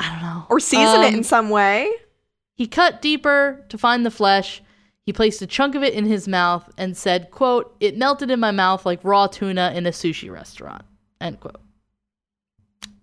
I 0.00 0.10
don't 0.12 0.22
know. 0.22 0.46
or 0.50 0.58
season 0.58 1.02
it 1.02 1.08
Um, 1.08 1.14
in 1.14 1.22
some 1.24 1.48
way. 1.48 1.92
He 2.56 2.66
cut 2.66 3.00
deeper 3.00 3.64
to 3.68 3.78
find 3.78 4.04
the 4.04 4.10
flesh. 4.10 4.60
He 5.08 5.12
placed 5.14 5.40
a 5.40 5.46
chunk 5.46 5.74
of 5.74 5.82
it 5.82 5.94
in 5.94 6.04
his 6.04 6.28
mouth 6.28 6.68
and 6.76 6.94
said, 6.94 7.30
"quote 7.30 7.74
It 7.80 7.96
melted 7.96 8.30
in 8.30 8.38
my 8.40 8.50
mouth 8.50 8.84
like 8.84 9.00
raw 9.02 9.26
tuna 9.26 9.72
in 9.74 9.86
a 9.86 9.90
sushi 9.90 10.30
restaurant." 10.30 10.82
End 11.18 11.40
quote. 11.40 11.62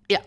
Yeah. 0.08 0.20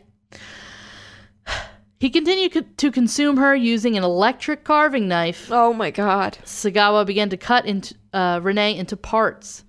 He 2.01 2.09
continued 2.09 2.51
co- 2.51 2.65
to 2.75 2.91
consume 2.91 3.37
her 3.37 3.55
using 3.55 3.95
an 3.95 4.03
electric 4.03 4.65
carving 4.65 5.07
knife. 5.07 5.47
Oh 5.53 5.71
my 5.71 5.89
god. 5.89 6.37
Sagawa 6.43 7.05
began 7.05 7.29
to 7.29 7.37
cut 7.37 7.65
into 7.65 7.95
uh, 8.11 8.41
Renee 8.43 8.75
into 8.77 8.97
parts. 8.97 9.63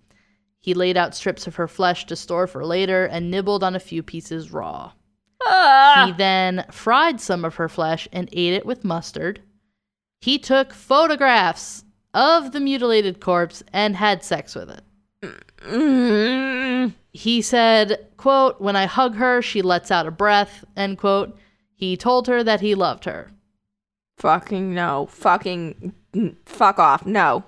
He 0.59 0.75
laid 0.75 0.96
out 0.96 1.14
strips 1.14 1.46
of 1.46 1.55
her 1.55 1.68
flesh 1.68 2.07
to 2.07 2.16
store 2.16 2.49
for 2.49 2.66
later 2.66 3.05
and 3.05 3.31
nibbled 3.31 3.62
on 3.62 3.77
a 3.77 3.79
few 3.81 4.03
pieces 4.03 4.51
raw. 4.51 4.88
He 4.88 5.46
Ah. 5.46 6.12
then 6.18 6.64
fried 6.73 7.20
some 7.20 7.44
of 7.44 7.55
her 7.55 7.68
flesh 7.68 8.09
and 8.12 8.29
ate 8.33 8.55
it 8.55 8.66
with 8.66 8.83
mustard. 8.83 9.42
He 10.20 10.40
took 10.40 10.73
photographs 10.73 11.85
of 12.14 12.53
the 12.53 12.61
mutilated 12.61 13.20
corpse 13.20 13.62
and 13.73 13.96
had 13.96 14.25
sex 14.25 14.55
with 14.55 14.70
it. 14.70 14.83
Mm. 15.62 16.94
He 17.12 17.42
said, 17.42 18.07
quote, 18.16 18.61
when 18.61 18.77
I 18.77 18.87
hug 18.87 19.16
her, 19.16 19.42
she 19.42 19.62
lets 19.62 19.90
out 19.90 20.07
a 20.07 20.11
breath, 20.11 20.64
end 20.77 20.99
quote. 20.99 21.37
He 21.75 21.96
told 21.96 22.27
her 22.27 22.44
that 22.44 22.61
he 22.61 22.75
loved 22.75 23.05
her. 23.05 23.31
Fucking 24.18 24.75
no. 24.75 25.07
Fucking 25.07 25.94
fuck 26.44 26.79
off. 26.79 27.07
No. 27.07 27.44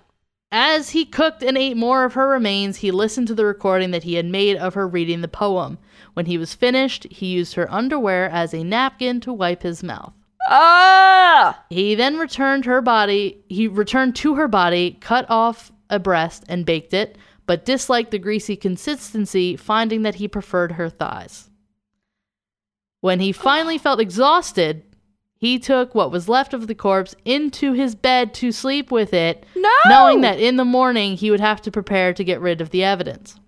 As 0.51 0.91
he 0.91 1.07
cooked 1.07 1.43
and 1.43 1.57
ate 1.57 1.77
more 1.77 2.05
of 2.05 2.13
her 2.13 2.29
remains, 2.29 2.79
he 2.79 2.91
listened 2.91 3.27
to 3.29 3.35
the 3.35 3.47
recording 3.47 3.91
that 3.93 4.03
he 4.03 4.15
had 4.15 4.27
made 4.27 4.57
of 4.57 4.75
her 4.75 4.87
reading 4.87 5.23
the 5.23 5.29
poem. 5.29 5.79
When 6.13 6.27
he 6.27 6.37
was 6.37 6.55
finished, 6.55 7.07
he 7.11 7.27
used 7.27 7.55
her 7.55 7.73
underwear 7.73 8.29
as 8.29 8.53
a 8.53 8.65
napkin 8.65 9.21
to 9.21 9.33
wipe 9.33 9.63
his 9.63 9.83
mouth. 9.83 10.13
Ah. 10.49 11.65
He 11.71 11.95
then 11.95 12.19
returned 12.19 12.65
her 12.65 12.81
body, 12.81 13.43
he 13.49 13.69
returned 13.69 14.17
to 14.17 14.35
her 14.35 14.49
body, 14.49 14.99
cut 15.01 15.27
off 15.29 15.73
a 15.89 15.99
breast 15.99 16.45
and 16.49 16.67
baked 16.67 16.95
it, 16.95 17.17
but 17.47 17.65
disliked 17.65 18.11
the 18.11 18.19
greasy 18.19 18.57
consistency, 18.57 19.57
finding 19.57 20.03
that 20.03 20.17
he 20.17 20.29
preferred 20.29 20.73
her 20.73 20.89
thighs. 20.89 21.51
When 23.01 23.21
he 23.21 23.33
finally 23.33 23.79
felt 23.79 24.01
exhausted, 24.01 24.85
he 25.37 25.59
took 25.59 25.93
what 25.95 26.13
was 26.13 26.29
left 26.29 26.55
of 26.55 26.69
the 26.69 26.75
corpse 26.75 27.17
into 27.25 27.73
his 27.73 27.97
bed 27.97 28.33
to 28.35 28.53
sleep 28.53 28.93
with 28.93 29.13
it, 29.13 29.45
No. 29.57 29.69
knowing 29.87 30.21
that 30.21 30.39
in 30.39 30.57
the 30.57 30.65
morning 30.65 31.17
he 31.17 31.31
would 31.33 31.41
have 31.41 31.61
to 31.63 31.71
prepare 31.73 32.15
to 32.15 32.23
get 32.23 32.41
rid 32.41 32.61
of 32.61 32.71
the 32.71 32.85
evidence. 32.85 33.41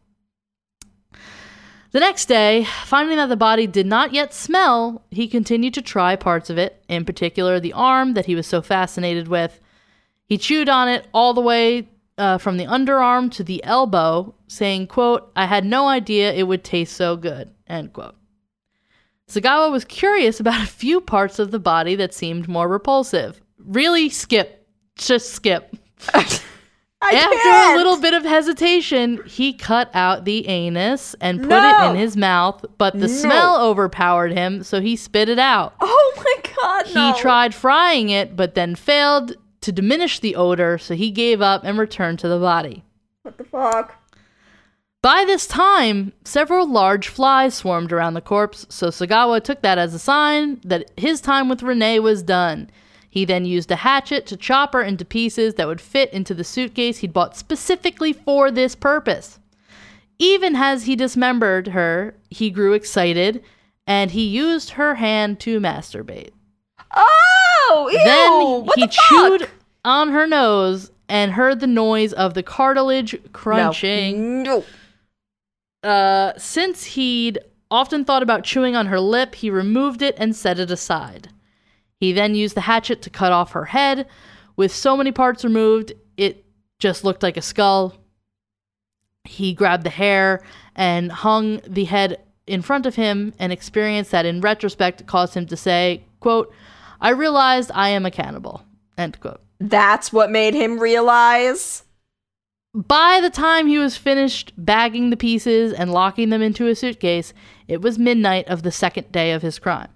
The 1.94 2.00
next 2.00 2.26
day, 2.26 2.66
finding 2.86 3.18
that 3.18 3.28
the 3.28 3.36
body 3.36 3.68
did 3.68 3.86
not 3.86 4.12
yet 4.12 4.34
smell, 4.34 5.04
he 5.12 5.28
continued 5.28 5.74
to 5.74 5.80
try 5.80 6.16
parts 6.16 6.50
of 6.50 6.58
it, 6.58 6.82
in 6.88 7.04
particular 7.04 7.60
the 7.60 7.72
arm 7.72 8.14
that 8.14 8.26
he 8.26 8.34
was 8.34 8.48
so 8.48 8.62
fascinated 8.62 9.28
with. 9.28 9.60
He 10.26 10.36
chewed 10.36 10.68
on 10.68 10.88
it 10.88 11.06
all 11.14 11.34
the 11.34 11.40
way 11.40 11.88
uh, 12.18 12.38
from 12.38 12.56
the 12.56 12.66
underarm 12.66 13.30
to 13.34 13.44
the 13.44 13.62
elbow, 13.62 14.34
saying, 14.48 14.88
quote, 14.88 15.30
I 15.36 15.46
had 15.46 15.64
no 15.64 15.86
idea 15.86 16.32
it 16.32 16.48
would 16.48 16.64
taste 16.64 16.96
so 16.96 17.16
good, 17.16 17.54
end 17.68 17.92
quote. 17.92 18.16
Sagawa 19.28 19.70
was 19.70 19.84
curious 19.84 20.40
about 20.40 20.64
a 20.64 20.66
few 20.66 21.00
parts 21.00 21.38
of 21.38 21.52
the 21.52 21.60
body 21.60 21.94
that 21.94 22.12
seemed 22.12 22.48
more 22.48 22.66
repulsive. 22.66 23.40
Really 23.56 24.08
skip. 24.08 24.66
Just 24.96 25.32
skip. 25.32 25.76
I 27.04 27.16
After 27.16 27.36
can't. 27.38 27.74
a 27.74 27.76
little 27.76 27.98
bit 28.00 28.14
of 28.14 28.24
hesitation, 28.24 29.20
he 29.26 29.52
cut 29.52 29.90
out 29.94 30.24
the 30.24 30.48
anus 30.48 31.14
and 31.20 31.40
put 31.40 31.48
No. 31.50 31.86
it 31.86 31.90
in 31.90 31.96
his 31.96 32.16
mouth, 32.16 32.64
but 32.78 32.98
the 32.98 33.08
smell 33.08 33.60
overpowered 33.60 34.32
him, 34.32 34.62
so 34.62 34.80
he 34.80 34.96
spit 34.96 35.28
it 35.28 35.38
out. 35.38 35.74
Oh 35.80 36.12
my 36.16 36.50
god. 36.62 36.86
He 36.86 36.94
no. 36.94 37.14
tried 37.18 37.54
frying 37.54 38.08
it, 38.08 38.36
but 38.36 38.54
then 38.54 38.74
failed 38.74 39.36
to 39.60 39.72
diminish 39.72 40.18
the 40.20 40.34
odor, 40.36 40.78
so 40.78 40.94
he 40.94 41.10
gave 41.10 41.40
up 41.42 41.62
and 41.64 41.78
returned 41.78 42.18
to 42.20 42.28
the 42.28 42.38
body. 42.38 42.84
What 43.22 43.38
the 43.38 43.44
fuck? 43.44 43.96
By 45.02 45.24
this 45.26 45.46
time, 45.46 46.14
several 46.24 46.66
large 46.66 47.08
flies 47.08 47.54
swarmed 47.54 47.92
around 47.92 48.14
the 48.14 48.22
corpse, 48.22 48.64
so 48.70 48.88
Sagawa 48.88 49.42
took 49.44 49.60
that 49.60 49.76
as 49.76 49.92
a 49.92 49.98
sign 49.98 50.60
that 50.64 50.90
his 50.96 51.20
time 51.20 51.50
with 51.50 51.62
Renee 51.62 51.98
was 52.00 52.22
done. 52.22 52.70
He 53.14 53.24
then 53.24 53.44
used 53.44 53.70
a 53.70 53.76
hatchet 53.76 54.26
to 54.26 54.36
chop 54.36 54.72
her 54.72 54.82
into 54.82 55.04
pieces 55.04 55.54
that 55.54 55.68
would 55.68 55.80
fit 55.80 56.12
into 56.12 56.34
the 56.34 56.42
suitcase 56.42 56.98
he'd 56.98 57.12
bought 57.12 57.36
specifically 57.36 58.12
for 58.12 58.50
this 58.50 58.74
purpose. 58.74 59.38
Even 60.18 60.56
as 60.56 60.86
he 60.86 60.96
dismembered 60.96 61.68
her, 61.68 62.16
he 62.28 62.50
grew 62.50 62.72
excited 62.72 63.40
and 63.86 64.10
he 64.10 64.26
used 64.26 64.70
her 64.70 64.96
hand 64.96 65.38
to 65.38 65.60
masturbate. 65.60 66.30
Oh, 66.92 67.88
ew. 67.92 68.00
Then 68.04 68.66
what 68.66 68.76
he 68.76 68.86
the 68.86 68.92
fuck? 68.92 69.04
chewed 69.08 69.50
on 69.84 70.08
her 70.08 70.26
nose 70.26 70.90
and 71.08 71.30
heard 71.34 71.60
the 71.60 71.68
noise 71.68 72.12
of 72.14 72.34
the 72.34 72.42
cartilage 72.42 73.16
crunching. 73.32 74.42
No. 74.42 74.64
Uh, 75.84 76.32
since 76.36 76.82
he'd 76.82 77.38
often 77.70 78.04
thought 78.04 78.24
about 78.24 78.42
chewing 78.42 78.74
on 78.74 78.86
her 78.86 78.98
lip, 78.98 79.36
he 79.36 79.50
removed 79.50 80.02
it 80.02 80.16
and 80.18 80.34
set 80.34 80.58
it 80.58 80.72
aside. 80.72 81.28
He 82.04 82.12
then 82.12 82.34
used 82.34 82.54
the 82.54 82.60
hatchet 82.60 83.00
to 83.00 83.08
cut 83.08 83.32
off 83.32 83.52
her 83.52 83.64
head. 83.64 84.06
With 84.56 84.74
so 84.74 84.94
many 84.94 85.10
parts 85.10 85.42
removed, 85.42 85.94
it 86.18 86.44
just 86.78 87.02
looked 87.02 87.22
like 87.22 87.38
a 87.38 87.42
skull. 87.42 87.94
He 89.24 89.54
grabbed 89.54 89.84
the 89.84 89.90
hair 89.90 90.42
and 90.76 91.10
hung 91.10 91.62
the 91.66 91.84
head 91.84 92.20
in 92.46 92.60
front 92.60 92.84
of 92.84 92.96
him, 92.96 93.32
an 93.38 93.52
experience 93.52 94.10
that 94.10 94.26
in 94.26 94.42
retrospect 94.42 95.06
caused 95.06 95.32
him 95.32 95.46
to 95.46 95.56
say, 95.56 96.04
quote, 96.20 96.52
I 97.00 97.08
realized 97.08 97.70
I 97.74 97.88
am 97.88 98.04
a 98.04 98.10
cannibal, 98.10 98.66
end 98.98 99.18
quote. 99.18 99.40
That's 99.58 100.12
what 100.12 100.30
made 100.30 100.52
him 100.52 100.78
realize. 100.78 101.84
By 102.74 103.22
the 103.22 103.30
time 103.30 103.66
he 103.66 103.78
was 103.78 103.96
finished 103.96 104.52
bagging 104.58 105.08
the 105.08 105.16
pieces 105.16 105.72
and 105.72 105.90
locking 105.90 106.28
them 106.28 106.42
into 106.42 106.66
a 106.66 106.74
suitcase, 106.74 107.32
it 107.66 107.80
was 107.80 107.98
midnight 107.98 108.46
of 108.48 108.62
the 108.62 108.72
second 108.72 109.10
day 109.10 109.32
of 109.32 109.40
his 109.40 109.58
crime. 109.58 109.88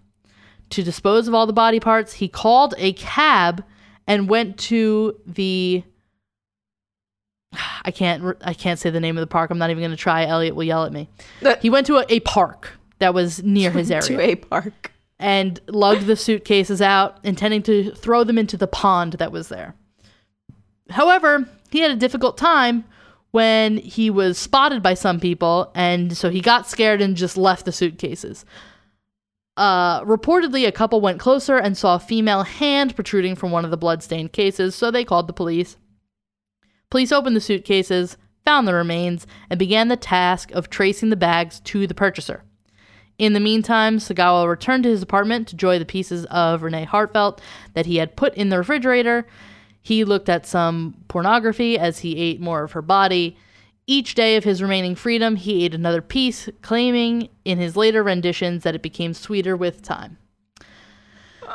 To 0.70 0.83
dispose 0.83 1.28
of 1.28 1.35
all 1.35 1.46
the 1.46 1.52
body 1.52 1.81
parts, 1.81 2.12
he 2.14 2.28
called 2.28 2.74
a 2.78 2.92
cab 2.94 3.64
and 4.07 4.28
went 4.28 4.59
to 4.59 5.18
the 5.26 5.83
I 7.85 7.90
can't 7.90 8.37
I 8.42 8.52
can't 8.52 8.78
say 8.78 8.90
the 8.90 9.00
name 9.00 9.16
of 9.16 9.20
the 9.22 9.26
park. 9.26 9.50
I'm 9.50 9.59
not 9.59 9.70
even 9.70 9.81
going 9.83 9.90
to 9.90 9.96
try. 9.96 10.24
Elliot 10.26 10.54
will 10.54 10.64
yell 10.64 10.85
at 10.85 10.92
me. 10.92 11.09
The- 11.40 11.59
He 11.62 11.70
went 11.70 11.87
to 11.87 11.96
a, 11.98 12.04
a 12.09 12.20
park 12.20 12.72
that 12.98 13.14
was 13.14 13.42
near 13.42 13.70
his 13.70 13.90
area 13.90 14.02
to 14.02 14.20
a 14.20 14.35
park. 14.37 14.92
and 15.18 15.59
lugged 15.68 16.07
the 16.07 16.16
suitcases 16.16 16.83
out, 16.83 17.18
intending 17.24 17.62
to 17.62 17.92
throw 17.92 18.24
them 18.24 18.37
into 18.38 18.57
the 18.57 18.66
pond 18.66 19.14
that 19.14 19.33
was 19.33 19.48
there. 19.48 19.74
However, 20.90 21.48
he 21.70 21.81
had 21.81 21.90
a 21.90 21.96
difficult 21.96 22.37
time 22.37 22.85
when 23.31 23.76
he 23.78 24.11
was 24.11 24.38
spotted 24.38 24.83
by 24.83 24.94
some 24.94 25.20
people, 25.20 25.70
and 25.74 26.16
so 26.16 26.31
he 26.31 26.40
got 26.40 26.66
scared 26.68 27.00
and 27.02 27.16
just 27.16 27.37
left 27.37 27.64
the 27.66 27.72
suitcases. 27.72 28.44
Uh, 29.59 30.05
reportedly, 30.05 30.68
a 30.68 30.73
couple 30.73 31.01
went 31.01 31.18
closer 31.18 31.59
and 31.59 31.77
saw 31.77 31.97
a 31.97 31.99
female 31.99 32.44
hand 32.44 32.94
protruding 32.94 33.35
from 33.35 33.51
one 33.51 33.64
of 33.64 33.73
the 33.73 33.77
bloodstained 33.77 34.33
cases, 34.33 34.77
so 34.77 34.88
they 34.88 35.05
called 35.05 35.27
the 35.27 35.33
police. 35.33 35.77
Police 36.90 37.11
opened 37.11 37.35
the 37.35 37.40
suitcases, 37.40 38.16
found 38.44 38.68
the 38.68 38.73
remains, 38.73 39.27
and 39.51 39.59
began 39.59 39.88
the 39.88 39.97
task 39.97 40.53
of 40.53 40.71
tracing 40.71 41.11
the 41.11 41.16
bags 41.16 41.59
to 41.59 41.88
the 41.88 41.94
purchaser. 41.94 42.44
In 43.18 43.33
the 43.33 43.40
meantime, 43.40 43.99
Sagawa 43.99 44.49
returned 44.49 44.85
to 44.85 44.90
his 44.90 45.03
apartment 45.03 45.49
to 45.49 45.55
enjoy 45.55 45.81
the 45.81 45.85
pieces 45.85 46.25
of 46.27 46.62
Renee 46.62 46.87
Hartevelt 46.87 47.40
that 47.75 47.87
he 47.87 47.97
had 47.97 48.14
put 48.14 48.35
in 48.35 48.51
the 48.51 48.59
refrigerator. 48.59 49.27
He 49.83 50.05
looked 50.05 50.29
at 50.29 50.47
some 50.47 50.94
pornography 51.09 51.77
as 51.77 51.99
he 51.99 52.16
ate 52.16 52.40
more 52.40 52.62
of 52.62 52.73
her 52.73 52.83
body. 52.83 53.37
Each 53.90 54.14
day 54.14 54.37
of 54.37 54.44
his 54.44 54.61
remaining 54.61 54.94
freedom, 54.94 55.37
he 55.37 55.64
ate 55.64 55.72
another 55.72 56.03
piece, 56.03 56.51
claiming 56.61 57.31
in 57.46 57.57
his 57.57 57.74
later 57.74 58.03
renditions 58.03 58.62
that 58.62 58.74
it 58.74 58.83
became 58.83 59.14
sweeter 59.14 59.57
with 59.57 59.81
time. 59.81 60.18
So, 61.40 61.51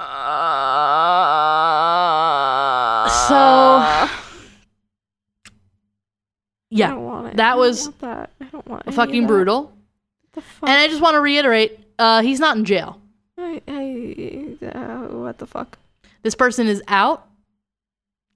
I 3.36 4.10
yeah, 6.72 6.89
don't 6.89 7.04
want 7.06 7.28
it. 7.28 7.34
I 7.34 7.36
that 7.36 7.52
don't 7.52 7.60
was 7.60 7.86
want 7.86 8.00
that. 8.00 8.32
I 8.41 8.46
don't 8.46 8.67
want 8.67 8.93
fucking 8.96 9.28
brutal. 9.28 9.72
The 10.34 10.41
fuck? 10.41 10.67
And 10.67 10.80
I 10.80 10.88
just 10.88 11.04
want 11.04 11.13
to 11.13 11.22
reiterate 11.22 11.80
uh, 12.00 12.24
he's 12.24 12.39
not 12.39 12.58
in 12.58 12.65
jail. 12.65 13.00
I, 13.38 13.62
I, 13.67 14.65
uh, 14.65 14.98
what 15.10 15.38
the 15.38 15.46
fuck? 15.46 15.78
This 16.24 16.34
person 16.34 16.65
is 16.65 16.82
out 16.88 17.28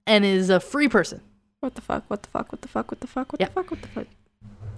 and 0.06 0.24
is 0.24 0.52
a 0.52 0.60
free 0.60 0.88
person 0.88 1.22
What 1.60 1.76
the 1.76 1.82
fuck? 1.82 2.04
What 2.08 2.24
the 2.24 2.30
fuck? 2.30 2.52
What 2.52 2.62
the 2.62 2.68
fuck? 2.68 2.92
What 2.92 3.00
the 3.02 3.08
fuck? 3.08 3.32
What 3.32 3.42
Yeah. 3.42 3.48
the 3.48 3.54
fuck? 3.54 3.72
What 3.72 3.82
the 3.82 3.88
fuck? 3.90 4.08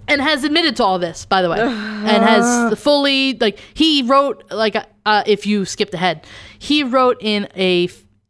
and 0.08 0.20
has 0.20 0.42
admitted 0.42 0.74
to 0.76 0.82
all 0.84 0.98
this, 0.98 1.24
by 1.24 1.40
the 1.40 1.48
way, 1.48 1.60
and 1.60 2.24
has 2.24 2.76
fully 2.82 3.34
like 3.34 3.58
he 3.74 4.02
wrote 4.02 4.42
like 4.50 4.74
uh, 5.06 5.22
if 5.26 5.46
you 5.46 5.64
skipped 5.64 5.94
ahead, 5.94 6.26
he 6.58 6.82
wrote 6.82 7.18
in 7.20 7.46
a 7.56 7.88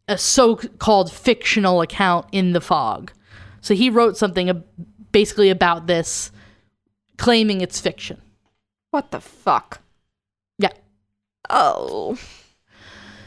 a 0.08 0.18
so-called 0.18 1.10
fictional 1.12 1.80
account 1.80 2.26
in 2.32 2.52
the 2.52 2.60
fog. 2.60 3.12
So 3.62 3.74
he 3.74 3.88
wrote 3.88 4.16
something 4.16 4.50
ab- 4.50 4.64
basically 5.12 5.48
about 5.48 5.86
this, 5.86 6.32
claiming 7.16 7.60
it's 7.62 7.80
fiction. 7.80 8.20
What 8.90 9.10
the 9.12 9.20
fuck? 9.20 9.80
Yeah. 10.58 10.72
Oh, 11.48 12.18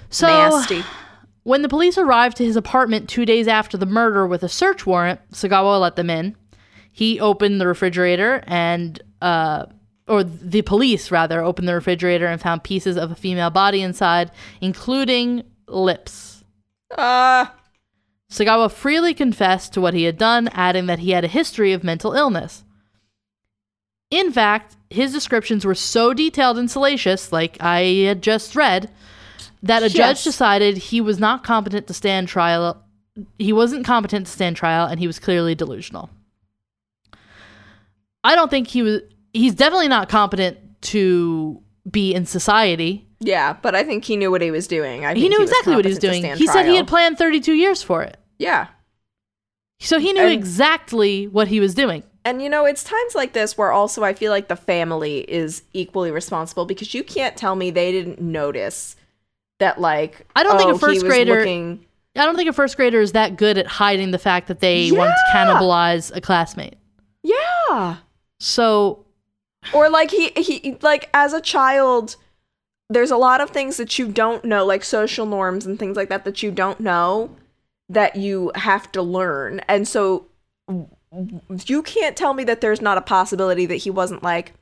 So 0.09 0.27
nasty. 0.27 0.83
When 1.43 1.61
the 1.61 1.69
police 1.69 1.97
arrived 1.97 2.37
to 2.37 2.45
his 2.45 2.55
apartment 2.55 3.09
two 3.09 3.25
days 3.25 3.47
after 3.47 3.77
the 3.77 3.85
murder 3.85 4.25
with 4.25 4.43
a 4.43 4.49
search 4.49 4.85
warrant, 4.85 5.19
Sagawa 5.31 5.79
let 5.79 5.97
them 5.97 6.09
in. 6.09 6.35
He 6.91 7.19
opened 7.19 7.59
the 7.59 7.67
refrigerator 7.67 8.43
and, 8.47 9.01
uh, 9.21 9.65
or 10.07 10.23
the 10.23 10.61
police 10.61 11.11
rather, 11.11 11.41
opened 11.41 11.67
the 11.67 11.73
refrigerator 11.73 12.27
and 12.27 12.41
found 12.41 12.63
pieces 12.63 12.97
of 12.97 13.11
a 13.11 13.15
female 13.15 13.49
body 13.49 13.81
inside, 13.81 14.31
including 14.61 15.43
lips. 15.67 16.43
Uh, 16.95 17.47
Sagawa 18.31 18.71
freely 18.71 19.13
confessed 19.13 19.73
to 19.73 19.81
what 19.81 19.93
he 19.93 20.03
had 20.03 20.17
done, 20.17 20.47
adding 20.49 20.85
that 20.85 20.99
he 20.99 21.11
had 21.11 21.23
a 21.23 21.27
history 21.27 21.73
of 21.73 21.83
mental 21.83 22.13
illness. 22.13 22.63
In 24.09 24.31
fact, 24.31 24.77
his 24.89 25.11
descriptions 25.11 25.65
were 25.65 25.75
so 25.75 26.13
detailed 26.13 26.57
and 26.57 26.69
salacious, 26.69 27.31
like 27.31 27.57
I 27.59 27.81
had 28.05 28.21
just 28.21 28.55
read, 28.55 28.89
that 29.63 29.81
a 29.81 29.85
Yes. 29.89 29.93
judge 29.93 30.23
decided 30.23 30.77
he 30.77 31.01
was 31.01 31.17
not 31.19 31.43
competent 31.43 31.87
to 31.87 31.93
stand 31.93 32.27
trial. 32.27 32.83
He 33.39 33.51
wasn't 33.53 33.85
competent 33.85 34.27
to 34.27 34.31
stand 34.31 34.55
trial, 34.55 34.85
and 34.87 34.99
he 34.99 35.07
was 35.07 35.19
clearly 35.19 35.55
delusional. 35.55 36.09
I 38.23 38.35
don't 38.35 38.49
think 38.49 38.67
he 38.67 38.81
was. 38.81 39.01
He's 39.33 39.55
definitely 39.55 39.87
not 39.87 40.09
competent 40.09 40.57
to 40.83 41.61
be 41.89 42.13
in 42.13 42.25
society. 42.25 43.07
yeah, 43.19 43.53
but 43.61 43.73
I 43.75 43.83
think 43.83 44.03
he 44.05 44.15
knew 44.17 44.29
what 44.31 44.41
he 44.41 44.51
was 44.51 44.67
doing. 44.67 45.05
I 45.05 45.13
He 45.15 45.27
knew 45.29 45.39
was 45.39 45.49
exactly 45.49 45.75
what 45.75 45.85
he 45.85 45.89
was 45.89 45.97
doing. 45.99 46.23
He 46.35 46.45
said 46.47 46.65
he 46.65 46.75
had 46.75 46.87
planned 46.87 47.17
32 47.17 47.53
years 47.53 47.81
for 47.81 48.03
it. 48.03 48.17
Yeah. 48.37 48.67
So 49.79 49.97
he 49.99 50.13
knew 50.13 50.23
And- 50.23 50.31
exactly 50.33 51.27
what 51.27 51.47
he 51.49 51.59
was 51.59 51.73
doing. 51.73 52.03
And 52.25 52.41
you 52.41 52.47
know, 52.49 52.65
it's 52.65 52.83
times 52.85 53.15
like 53.15 53.33
this 53.33 53.57
where 53.57 53.71
also 53.71 54.03
I 54.03 54.13
feel 54.13 54.31
like 54.31 54.47
the 54.47 54.55
family 54.55 55.19
is 55.29 55.63
equally 55.73 56.09
responsible 56.11 56.65
because 56.65 56.93
you 56.93 57.03
can't 57.03 57.35
tell 57.35 57.55
me 57.55 57.69
they 57.69 57.91
didn't 57.91 58.21
notice 58.21 58.95
that 59.63 59.79
like 59.79 60.27
I 60.35 60.43
don't 60.43 60.57
think 60.57 60.69
a 60.69 60.73
oh, 60.73 60.77
first 60.77 61.05
grader- 61.05 61.39
looking- 61.39 61.85
I 62.15 62.25
don't 62.25 62.35
think 62.35 62.49
a 62.49 62.53
first 62.53 62.75
grader 62.77 63.01
is 63.01 63.13
that 63.13 63.37
good 63.37 63.57
at 63.57 63.65
hiding 63.65 64.11
the 64.11 64.19
fact 64.19 64.47
that 64.47 64.59
they 64.59 64.91
want 64.91 65.09
to 65.09 65.35
cannibalize 65.37 66.15
a 66.15 66.21
classmate. 66.21 66.75
Yeah. 67.23 67.97
So 68.39 69.05
Or 69.73 69.89
like 69.89 70.11
he 70.11 70.29
he 70.35 70.77
like 70.81 71.09
as 71.13 71.33
a 71.33 71.41
child 71.41 72.17
there's 72.89 73.09
a 73.09 73.17
lot 73.17 73.41
of 73.41 73.49
things 73.49 73.77
that 73.77 73.97
you 73.97 74.07
don't 74.09 74.45
know 74.45 74.63
like 74.65 74.83
social 74.83 75.25
norms 75.25 75.65
and 75.65 75.79
things 75.79 75.97
like 75.97 76.09
that 76.09 76.25
that 76.25 76.43
you 76.43 76.51
don't 76.51 76.79
know 76.79 77.35
that 77.89 78.15
you 78.15 78.51
have 78.55 78.91
to 78.91 79.01
learn. 79.01 79.61
And 79.67 79.87
so 79.87 80.27
you 81.65 81.81
can't 81.83 82.15
tell 82.17 82.33
me 82.33 82.43
that 82.43 82.61
there's 82.61 82.81
not 82.81 82.97
a 82.97 83.01
possibility 83.01 83.65
that 83.65 83.77
he 83.77 83.89
wasn't 83.89 84.21
like 84.21 84.53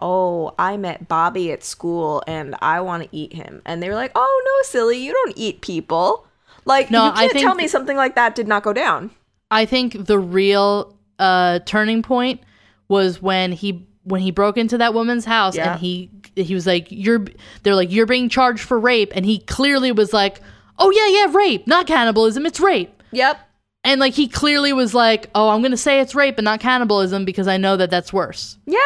Oh, 0.00 0.54
I 0.58 0.76
met 0.76 1.06
Bobby 1.08 1.52
at 1.52 1.62
school 1.62 2.22
and 2.26 2.56
I 2.62 2.80
want 2.80 3.02
to 3.04 3.08
eat 3.16 3.32
him. 3.34 3.62
And 3.64 3.82
they 3.82 3.88
were 3.88 3.94
like, 3.94 4.12
"Oh 4.14 4.42
no, 4.44 4.68
silly, 4.68 4.98
you 4.98 5.12
don't 5.12 5.34
eat 5.36 5.60
people." 5.60 6.26
Like 6.64 6.90
No, 6.90 7.06
you 7.06 7.12
can't 7.12 7.32
tell 7.38 7.54
me 7.54 7.68
something 7.68 7.96
like 7.96 8.14
that 8.16 8.34
did 8.34 8.48
not 8.48 8.62
go 8.62 8.72
down. 8.72 9.10
I 9.50 9.66
think 9.66 10.06
the 10.06 10.18
real 10.18 10.96
uh, 11.18 11.60
turning 11.66 12.02
point 12.02 12.40
was 12.88 13.20
when 13.22 13.52
he 13.52 13.86
when 14.04 14.20
he 14.20 14.30
broke 14.30 14.56
into 14.56 14.78
that 14.78 14.94
woman's 14.94 15.24
house 15.24 15.54
Yeah. 15.56 15.72
and 15.72 15.80
he 15.80 16.10
he 16.36 16.54
was 16.54 16.66
like 16.66 16.86
you're 16.90 17.24
they're 17.62 17.74
like 17.74 17.90
you're 17.92 18.06
being 18.06 18.28
charged 18.28 18.62
for 18.62 18.78
rape 18.78 19.12
and 19.14 19.26
he 19.26 19.38
clearly 19.40 19.92
was 19.92 20.12
like 20.12 20.40
oh 20.78 20.90
yeah 20.90 21.06
yeah 21.26 21.36
rape 21.36 21.66
not 21.66 21.86
cannibalism 21.86 22.46
it's 22.46 22.58
rape 22.60 23.02
Yep. 23.12 23.38
and 23.84 24.00
like 24.00 24.14
he 24.14 24.26
clearly 24.26 24.72
was 24.72 24.94
like 24.94 25.28
oh 25.34 25.50
I'm 25.50 25.60
gonna 25.62 25.76
say 25.76 26.00
it's 26.00 26.14
rape 26.14 26.38
and 26.38 26.44
not 26.46 26.60
cannibalism 26.60 27.24
because 27.26 27.46
I 27.46 27.58
know 27.58 27.76
that 27.76 27.90
that's 27.90 28.12
worse 28.12 28.56
Yeah. 28.66 28.78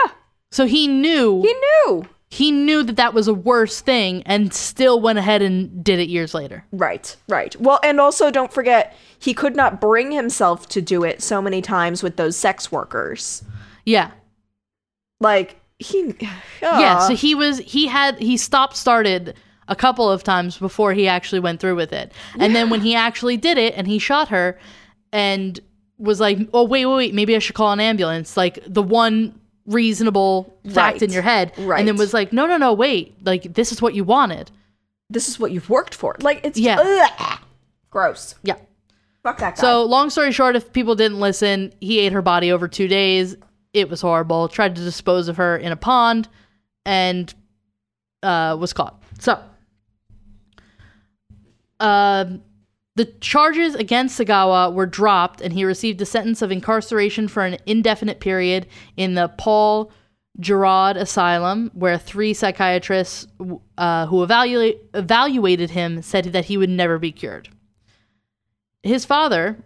So 0.54 0.66
he 0.66 0.86
knew 0.86 1.42
He 1.42 1.52
knew. 1.52 2.04
he 2.30 2.52
knew 2.52 2.84
that 2.84 2.94
that 2.96 3.12
was 3.12 3.26
a 3.26 3.34
worse 3.34 3.80
thing 3.80 4.22
and 4.24 4.54
still 4.54 5.00
went 5.00 5.18
ahead 5.18 5.42
and 5.42 5.82
did 5.82 5.98
it 5.98 6.08
years 6.08 6.32
later. 6.32 6.64
Right, 6.70 7.16
right. 7.28 7.54
Well, 7.60 7.80
and 7.82 8.00
also 8.00 8.30
don't 8.30 8.52
forget, 8.52 8.96
he 9.18 9.34
could 9.34 9.56
not 9.56 9.80
bring 9.80 10.12
himself 10.12 10.68
to 10.68 10.80
do 10.80 11.02
it 11.02 11.22
so 11.22 11.42
many 11.42 11.60
times 11.60 12.02
with 12.04 12.16
those 12.16 12.36
sex 12.36 12.70
workers. 12.70 13.42
Yeah. 13.84 14.12
Like, 15.20 15.60
he. 15.80 16.14
yeah. 16.20 16.38
Ah. 16.62 17.04
So 17.08 17.14
he 17.16 17.34
was, 17.34 17.58
he 17.58 17.88
had, 17.88 18.18
he 18.20 18.36
stopped 18.36 18.76
started 18.76 19.34
a 19.66 19.74
couple 19.74 20.08
of 20.10 20.22
times 20.22 20.56
before 20.58 20.92
he 20.92 21.08
actually 21.08 21.40
went 21.40 21.58
through 21.60 21.74
with 21.76 21.92
it. 21.92 22.12
And 22.38 22.54
then 22.54 22.70
when 22.70 22.80
he 22.80 22.94
actually 22.94 23.36
did 23.36 23.58
it 23.58 23.74
and 23.76 23.86
he 23.88 23.98
shot 23.98 24.28
her 24.28 24.58
and 25.12 25.58
was 25.98 26.20
like, 26.20 26.38
oh, 26.52 26.64
wait, 26.64 26.84
wait, 26.86 26.96
wait, 26.96 27.14
maybe 27.14 27.34
I 27.34 27.38
should 27.38 27.54
call 27.56 27.72
an 27.72 27.80
ambulance. 27.80 28.36
Like 28.36 28.58
the 28.66 28.82
one 28.82 29.38
reasonable 29.66 30.54
fact 30.66 30.94
Right, 30.94 31.02
in 31.02 31.10
your 31.12 31.22
head. 31.22 31.52
right. 31.58 31.78
And 31.78 31.88
then 31.88 31.96
was 31.96 32.12
like, 32.14 32.32
no, 32.32 32.46
no, 32.46 32.56
no, 32.56 32.72
wait. 32.72 33.14
Like 33.24 33.54
this 33.54 33.72
is 33.72 33.80
what 33.80 33.94
you 33.94 34.04
wanted. 34.04 34.50
this 35.10 35.28
is 35.28 35.38
what 35.38 35.52
you've 35.52 35.70
worked 35.70 35.94
for. 35.94 36.16
Like, 36.20 36.40
it's. 36.44 36.58
Yeah. 36.58 36.78
Ugh. 36.80 37.38
Gross. 37.90 38.34
Yeah. 38.42 38.56
Fuck 39.22 39.38
that 39.38 39.56
guy. 39.56 39.60
So, 39.60 39.84
long 39.84 40.10
story 40.10 40.32
short, 40.32 40.56
if 40.56 40.72
people 40.72 40.94
didn't 40.94 41.20
listen, 41.20 41.72
he 41.80 42.00
ate 42.00 42.12
her 42.12 42.22
body 42.22 42.50
over 42.52 42.68
two 42.68 42.88
days. 42.88 43.36
It 43.72 43.88
was 43.88 44.00
horrible. 44.00 44.48
Tried 44.48 44.74
to 44.76 44.82
dispose 44.82 45.28
of 45.28 45.36
her 45.38 45.56
in 45.56 45.72
a 45.72 45.76
pond 45.76 46.28
and 46.84 47.32
uh, 48.22 48.56
was 48.58 48.72
caught. 48.72 49.02
So, 49.20 49.40
um 51.80 52.42
the 52.96 53.06
charges 53.20 53.74
against 53.74 54.18
Sagawa 54.18 54.72
were 54.72 54.86
dropped, 54.86 55.40
and 55.40 55.52
he 55.52 55.64
received 55.64 56.00
a 56.00 56.06
sentence 56.06 56.42
of 56.42 56.52
incarceration 56.52 57.26
for 57.26 57.44
an 57.44 57.58
indefinite 57.66 58.20
period 58.20 58.66
in 58.96 59.14
the 59.14 59.28
Paul 59.28 59.90
Guiraud 60.40 60.96
Asylum, 60.96 61.70
where 61.74 61.98
three 61.98 62.34
psychiatrists 62.34 63.26
uh, 63.78 64.06
who 64.06 64.22
evaluate, 64.22 64.80
evaluated 64.94 65.70
him 65.70 66.02
said 66.02 66.26
that 66.26 66.46
he 66.46 66.56
would 66.56 66.70
never 66.70 66.98
be 66.98 67.12
cured. 67.12 67.48
His 68.82 69.04
father, 69.04 69.56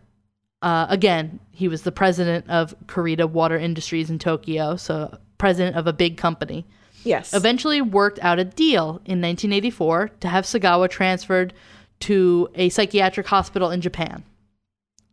uh, 0.63 0.87
again, 0.89 1.41
he 1.51 1.69
was 1.69 1.83
the 1.83 1.93
president 1.93 2.49
of 2.49 2.75
Kurita 2.87 3.29
Water 3.29 3.59
Industries 3.59 4.11
in 4.11 4.19
Tokyo, 4.19 4.77
so 4.77 5.19
president 5.37 5.77
of 5.77 5.87
a 5.87 5.93
big 5.93 6.17
company 6.17 6.67
yes. 7.05 7.33
eventually 7.35 7.81
worked 7.81 8.19
out 8.21 8.39
a 8.39 8.45
deal 8.45 9.01
in 9.05 9.21
1984 9.21 10.11
to 10.21 10.29
have 10.29 10.45
Sagawa 10.45 10.89
transferred 10.89 11.53
to 12.01 12.49
a 12.55 12.69
psychiatric 12.69 13.27
hospital 13.27 13.71
in 13.71 13.81
Japan. 13.81 14.25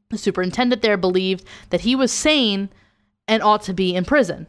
The 0.10 0.17
superintendent 0.17 0.82
there 0.82 0.98
believed 0.98 1.45
that 1.69 1.82
he 1.82 1.95
was 1.95 2.12
sane 2.12 2.69
and 3.28 3.41
ought 3.41 3.63
to 3.63 3.74
be 3.74 3.95
in 3.95 4.06
prison. 4.06 4.48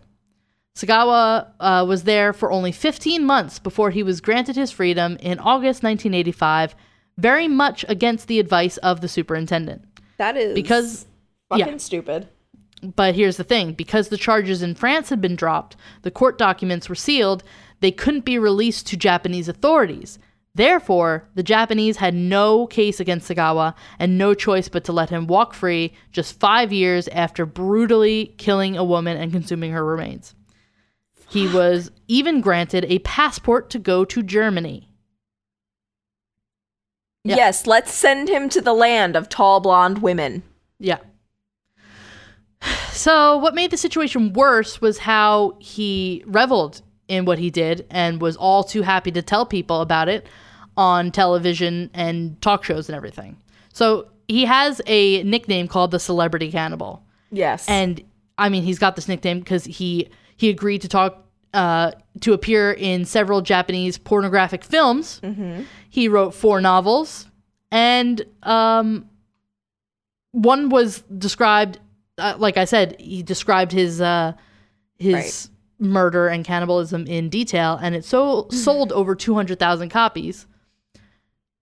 Sagawa 0.77 1.49
uh, 1.59 1.85
was 1.89 2.05
there 2.05 2.35
for 2.35 2.53
only 2.53 2.71
15 2.71 3.25
months 3.25 3.59
before 3.59 3.91
he 3.91 4.03
was 4.03 4.21
granted 4.21 4.57
his 4.57 4.71
freedom 4.71 5.17
in 5.21 5.39
August 5.39 5.83
1985, 5.83 6.75
very 7.17 7.49
much 7.49 7.85
against 7.89 8.29
the 8.29 8.39
advice 8.39 8.77
of 8.79 9.01
the 9.01 9.09
superintendent. 9.09 9.83
that 10.19 10.37
is. 10.37 10.55
Because, 10.55 11.07
Fucking 11.49 11.67
yeah. 11.67 11.77
stupid. 11.79 12.29
But 12.83 13.15
here's 13.15 13.39
the 13.39 13.45
thing 13.45 13.73
because 13.73 14.09
the 14.09 14.19
charges 14.19 14.63
in 14.63 14.75
France 14.75 15.09
had 15.09 15.21
been 15.21 15.35
dropped, 15.35 15.77
the 16.03 16.11
court 16.11 16.37
documents 16.37 16.91
were 16.91 16.95
sealed, 16.95 17.43
they 17.81 17.91
couldn't 17.91 18.27
be 18.27 18.39
released 18.39 18.87
to 18.89 18.97
Japanese 18.99 19.49
authorities. 19.49 20.19
Therefore, 20.57 21.29
the 21.35 21.43
Japanese 21.43 21.99
had 21.99 22.15
no 22.15 22.67
case 22.67 22.99
against 22.99 23.29
Sagawa 23.29 23.75
and 23.99 24.17
no 24.17 24.33
choice 24.33 24.71
but 24.71 24.85
to 24.85 24.93
let 24.93 25.11
him 25.11 25.27
walk 25.27 25.53
free 25.53 25.93
just 26.13 26.41
five 26.41 26.73
years 26.73 27.09
after 27.09 27.45
brutally 27.45 28.35
killing 28.39 28.75
a 28.75 28.83
woman 28.83 29.19
and 29.19 29.31
consuming 29.31 29.73
her 29.73 29.85
remains. 29.85 30.35
He 31.29 31.47
was 31.47 31.91
even 32.09 32.41
granted 32.41 32.87
a 32.87 33.01
passport 33.01 33.69
to 33.71 33.79
go 33.79 34.07
to 34.07 34.23
Germany. 34.23 34.89
Yeah. 37.23 37.37
Yes, 37.37 37.67
let's 37.67 37.93
send 37.93 38.31
him 38.31 38.49
to 38.49 38.63
the 38.63 38.73
land 38.73 39.15
of 39.15 39.29
tall 39.29 39.61
blonde 39.61 39.99
women. 39.99 40.43
Yeah. 40.79 41.01
So, 42.93 43.37
what 43.37 43.55
made 43.55 43.71
the 43.71 43.77
situation 43.77 44.33
worse 44.33 44.81
was 44.81 44.97
how 44.97 45.59
he 45.61 46.25
reveled 46.27 46.81
in 47.09 47.27
what 47.27 47.39
he 47.39 47.51
did 47.51 47.85
and 47.91 48.23
was 48.23 48.37
all 48.37 48.65
too 48.65 48.81
happy 48.81 49.11
to 49.11 49.21
tell 49.21 49.45
people 49.45 49.83
about 49.83 50.09
it 50.09 50.27
on 50.77 51.11
television 51.11 51.91
and 51.95 52.41
talk 52.43 52.65
shows 52.65 52.89
and 52.89 52.97
everything. 52.97 53.37
So, 53.73 54.09
he 54.29 54.45
has 54.45 54.81
a 54.87 55.23
nickname 55.23 55.69
called 55.69 55.91
the 55.93 56.01
Celebrity 56.01 56.51
Cannibal. 56.51 57.03
Yes. 57.31 57.69
And 57.69 58.03
I 58.39 58.49
mean, 58.49 58.63
he's 58.65 58.79
got 58.79 58.97
this 58.97 59.09
nickname 59.09 59.39
because 59.39 59.65
he 59.65 60.09
he 60.37 60.51
agreed 60.51 60.83
to 60.83 60.89
talk 60.89 61.25
uh, 61.55 61.93
to 62.21 62.33
appear 62.33 62.73
in 62.73 63.05
several 63.05 63.41
Japanese 63.41 63.99
pornographic 63.99 64.65
films. 64.65 65.21
He 65.89 66.09
wrote 66.09 66.35
four 66.35 66.61
novels, 66.61 67.27
and 67.71 68.23
um, 68.43 69.09
one 70.33 70.69
was 70.69 71.03
described. 71.17 71.79
Uh, 72.19 72.35
like 72.39 72.57
I 72.57 72.65
said, 72.65 72.97
he 73.01 73.23
described 73.23 73.73
his 73.73 74.01
uh, 74.01 74.33
his 74.99 75.51
murder 75.79 76.29
and 76.29 76.45
cannibalism 76.45 77.07
in 77.07 77.29
detail, 77.29 77.79
and 77.81 77.95
it 77.95 78.05
so 78.05 78.49
sold 78.51 78.93
over 78.93 79.15
two 79.15 79.35
hundred 79.35 79.59
thousand 79.59 79.89
copies. 79.91 80.47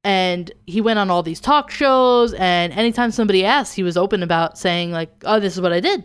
And 0.04 0.52
he 0.66 0.82
went 0.82 0.98
on 0.98 1.10
all 1.10 1.22
these 1.22 1.40
talk 1.40 1.70
shows, 1.70 2.34
and 2.34 2.72
anytime 2.74 3.10
somebody 3.10 3.44
asked, 3.44 3.74
he 3.74 3.82
was 3.82 3.96
open 3.96 4.22
about 4.22 4.58
saying 4.58 4.92
like, 4.92 5.10
"Oh, 5.24 5.40
this 5.40 5.54
is 5.54 5.62
what 5.62 5.72
I 5.72 5.80
did." 5.80 6.04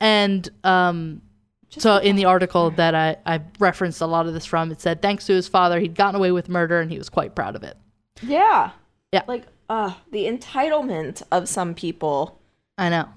And 0.00 0.48
um, 0.64 1.22
so 1.68 1.98
in 1.98 2.16
the 2.16 2.24
article 2.24 2.70
that 2.72 2.94
I, 2.94 3.16
I 3.24 3.40
referenced 3.60 4.00
a 4.00 4.06
lot 4.06 4.26
of 4.26 4.34
this 4.34 4.44
from, 4.44 4.72
it 4.72 4.80
said 4.80 5.00
thanks 5.00 5.26
to 5.26 5.32
his 5.32 5.46
father, 5.46 5.78
he'd 5.78 5.94
gotten 5.94 6.16
away 6.16 6.32
with 6.32 6.48
murder, 6.48 6.80
and 6.80 6.90
he 6.90 6.98
was 6.98 7.08
quite 7.08 7.34
proud 7.34 7.54
of 7.56 7.62
it. 7.62 7.76
yeah. 8.22 8.72
Yeah. 9.12 9.22
Like, 9.28 9.44
uh, 9.68 9.92
the 10.10 10.24
entitlement 10.24 11.22
of 11.30 11.46
some 11.46 11.74
people. 11.74 12.40
I 12.78 12.88
know. 12.88 13.08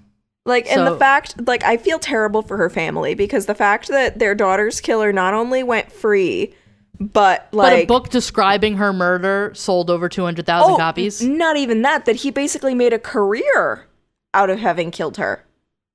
Like, 0.45 0.69
and 0.69 0.85
the 0.85 0.97
fact, 0.97 1.47
like, 1.47 1.63
I 1.63 1.77
feel 1.77 1.99
terrible 1.99 2.41
for 2.41 2.57
her 2.57 2.69
family 2.69 3.15
because 3.15 3.45
the 3.45 3.55
fact 3.55 3.87
that 3.87 4.19
their 4.19 4.35
daughter's 4.35 4.81
killer 4.81 5.13
not 5.13 5.33
only 5.33 5.63
went 5.63 5.91
free, 5.91 6.53
but 6.99 7.47
like 7.51 7.71
but 7.71 7.73
a 7.73 7.85
book 7.85 8.09
describing 8.09 8.77
her 8.77 8.93
murder 8.93 9.51
sold 9.53 9.89
over 9.89 10.07
two 10.09 10.23
hundred 10.23 10.45
thousand 10.45 10.73
Oh, 10.73 10.77
copies. 10.77 11.21
Not 11.21 11.57
even 11.57 11.81
that. 11.83 12.05
That 12.05 12.17
he 12.17 12.31
basically 12.31 12.73
made 12.75 12.93
a 12.93 12.99
career 12.99 13.85
out 14.33 14.49
of 14.49 14.59
having 14.59 14.91
killed 14.91 15.17
her. 15.17 15.43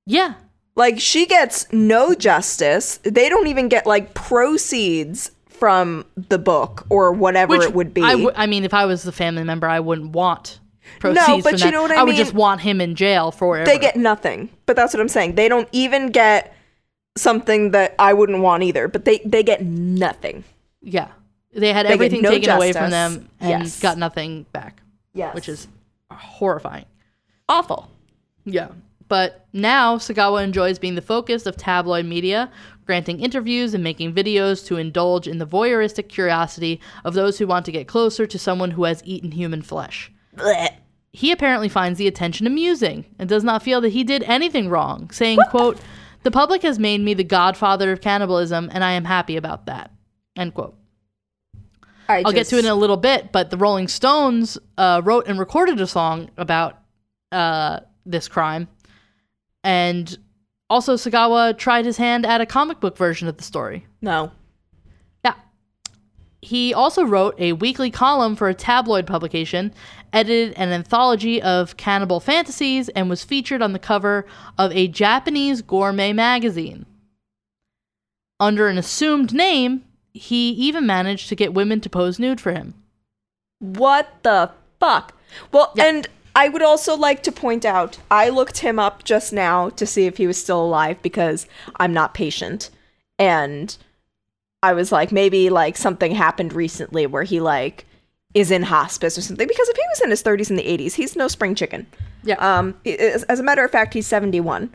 yeah, 0.06 0.34
Like 0.76 0.98
she 1.00 1.26
gets 1.26 1.70
no 1.72 2.14
justice. 2.14 2.98
They 3.02 3.28
don't 3.28 3.46
even 3.48 3.68
get 3.68 3.86
like 3.86 4.14
proceeds 4.14 5.30
from 5.46 6.06
the 6.16 6.38
book 6.38 6.86
or 6.88 7.12
whatever 7.12 7.56
which 7.56 7.66
it 7.68 7.74
would 7.74 7.92
be. 7.92 8.02
I, 8.02 8.12
w- 8.12 8.32
I 8.34 8.46
mean, 8.46 8.64
if 8.64 8.72
I 8.72 8.86
was 8.86 9.02
the 9.02 9.12
family 9.12 9.44
member, 9.44 9.68
I 9.68 9.80
wouldn't 9.80 10.12
want 10.12 10.58
proceeds 11.00 11.28
No, 11.28 11.36
but 11.42 11.50
from 11.50 11.52
you 11.52 11.58
that. 11.64 11.70
know 11.72 11.82
what 11.82 11.90
I 11.90 11.94
mean? 11.96 12.00
I 12.00 12.04
would 12.04 12.16
just 12.16 12.32
want 12.32 12.62
him 12.62 12.80
in 12.80 12.94
jail 12.94 13.30
for 13.30 13.48
whatever. 13.48 13.66
they 13.70 13.78
get 13.78 13.96
nothing. 13.96 14.48
But 14.64 14.76
that's 14.76 14.94
what 14.94 15.00
I'm 15.02 15.08
saying. 15.08 15.34
They 15.34 15.48
don't 15.50 15.68
even 15.72 16.08
get 16.10 16.54
something 17.16 17.72
that 17.72 17.94
I 17.98 18.12
wouldn't 18.14 18.40
want 18.40 18.62
either. 18.62 18.88
But 18.88 19.04
they 19.04 19.18
they 19.24 19.42
get 19.42 19.62
nothing. 19.62 20.44
Yeah. 20.82 21.08
They 21.52 21.72
had 21.72 21.86
They 21.86 21.92
everything 21.92 22.22
no 22.22 22.30
taken 22.30 22.50
away 22.50 22.72
from 22.72 22.90
them 22.90 23.28
and 23.40 23.64
Yes. 23.64 23.80
got 23.80 23.98
nothing 23.98 24.46
back, 24.52 24.82
Yes. 25.14 25.34
which 25.34 25.48
is 25.48 25.66
horrifying. 26.10 26.84
awful. 27.48 27.90
Yeah. 28.44 28.68
But 29.08 29.46
now 29.52 29.96
Sagawa 29.96 30.44
enjoys 30.44 30.78
being 30.78 30.94
the 30.94 31.02
focus 31.02 31.44
of 31.46 31.56
tabloid 31.56 32.06
media, 32.06 32.48
granting 32.86 33.18
interviews 33.18 33.74
and 33.74 33.82
making 33.82 34.14
videos 34.14 34.64
to 34.66 34.76
indulge 34.76 35.26
in 35.26 35.38
the 35.38 35.46
voyeuristic 35.46 36.08
curiosity 36.08 36.80
of 37.04 37.14
those 37.14 37.38
who 37.38 37.46
want 37.48 37.66
to 37.66 37.72
get 37.72 37.88
closer 37.88 38.24
to 38.26 38.38
someone 38.38 38.70
who 38.72 38.84
has 38.84 39.02
eaten 39.04 39.32
human 39.32 39.62
flesh. 39.62 40.12
Blech. 40.36 40.74
He 41.12 41.32
apparently 41.32 41.68
finds 41.68 41.98
the 41.98 42.06
attention 42.06 42.46
amusing 42.46 43.04
and 43.18 43.28
does 43.28 43.42
not 43.42 43.64
feel 43.64 43.80
that 43.80 43.88
he 43.88 44.04
did 44.04 44.22
anything 44.22 44.68
wrong, 44.68 45.10
saying, 45.10 45.38
quote, 45.50 45.80
"The 46.22 46.30
public 46.30 46.62
has 46.62 46.78
made 46.78 47.00
me 47.00 47.12
the 47.14 47.24
godfather 47.24 47.90
of 47.90 48.00
cannibalism 48.00 48.70
and 48.72 48.84
I 48.84 48.92
am 48.92 49.06
happy 49.06 49.36
about 49.36 49.66
that." 49.66 49.90
End 50.36 50.54
quote. 50.54 50.76
I 52.08 52.22
I'll 52.24 52.32
get 52.32 52.48
to 52.48 52.56
it 52.56 52.64
in 52.64 52.70
a 52.70 52.74
little 52.74 52.96
bit, 52.96 53.30
but 53.30 53.50
the 53.50 53.56
Rolling 53.56 53.86
Stones 53.86 54.58
uh, 54.76 55.00
wrote 55.04 55.28
and 55.28 55.38
recorded 55.38 55.80
a 55.80 55.86
song 55.86 56.30
about 56.36 56.80
uh, 57.30 57.80
this 58.04 58.26
crime. 58.26 58.68
And 59.62 60.18
also, 60.68 60.94
Sagawa 60.94 61.56
tried 61.56 61.84
his 61.84 61.98
hand 61.98 62.26
at 62.26 62.40
a 62.40 62.46
comic 62.46 62.80
book 62.80 62.96
version 62.96 63.28
of 63.28 63.36
the 63.36 63.44
story. 63.44 63.86
no. 64.00 64.32
Yeah. 65.24 65.34
He 66.42 66.72
also 66.72 67.04
wrote 67.04 67.34
a 67.38 67.52
weekly 67.52 67.90
column 67.90 68.34
for 68.34 68.48
a 68.48 68.54
tabloid 68.54 69.06
publication, 69.06 69.74
edited 70.12 70.56
an 70.56 70.70
anthology 70.70 71.42
of 71.42 71.76
cannibal 71.76 72.18
fantasies, 72.18 72.88
and 72.90 73.10
was 73.10 73.22
featured 73.22 73.62
on 73.62 73.72
the 73.72 73.78
cover 73.78 74.26
of 74.56 74.72
a 74.72 74.88
Japanese 74.88 75.60
gourmet 75.60 76.12
magazine. 76.12 76.86
Under 78.40 78.68
an 78.68 78.78
assumed 78.78 79.34
name, 79.34 79.84
he 80.12 80.50
even 80.50 80.86
managed 80.86 81.28
to 81.28 81.36
get 81.36 81.54
women 81.54 81.80
to 81.80 81.88
pose 81.90 82.18
nude 82.18 82.40
for 82.40 82.52
him. 82.52 82.74
What 83.58 84.08
the 84.22 84.50
fuck? 84.78 85.14
Well, 85.52 85.72
Yeah. 85.76 85.84
and 85.86 86.06
I 86.34 86.48
would 86.48 86.62
also 86.62 86.96
like 86.96 87.22
to 87.24 87.32
point 87.32 87.64
out 87.64 87.98
I 88.10 88.28
looked 88.28 88.58
him 88.58 88.78
up 88.78 89.04
just 89.04 89.32
now 89.32 89.68
to 89.70 89.86
see 89.86 90.06
if 90.06 90.16
he 90.16 90.26
was 90.26 90.40
still 90.40 90.62
alive 90.64 91.00
because 91.02 91.46
I'm 91.76 91.92
not 91.92 92.14
patient. 92.14 92.70
And 93.18 93.76
I 94.62 94.72
was 94.72 94.92
like, 94.92 95.12
maybe 95.12 95.50
like 95.50 95.76
something 95.76 96.14
happened 96.14 96.52
recently 96.52 97.06
where 97.06 97.24
he 97.24 97.40
like 97.40 97.84
is 98.34 98.50
in 98.50 98.62
hospice 98.62 99.18
or 99.18 99.22
something. 99.22 99.46
Because 99.48 99.68
if 99.68 99.76
he 99.76 99.82
was 99.90 100.00
in 100.02 100.10
his 100.10 100.22
30s 100.22 100.50
and 100.50 100.58
the 100.58 100.64
80s, 100.64 100.94
he's 100.94 101.16
no 101.16 101.28
spring 101.28 101.54
chicken. 101.54 101.86
Yeah. 102.22 102.36
Um, 102.36 102.74
as 103.28 103.40
a 103.40 103.42
matter 103.42 103.64
of 103.64 103.70
fact, 103.70 103.92
he's 103.94 104.06
71. 104.06 104.72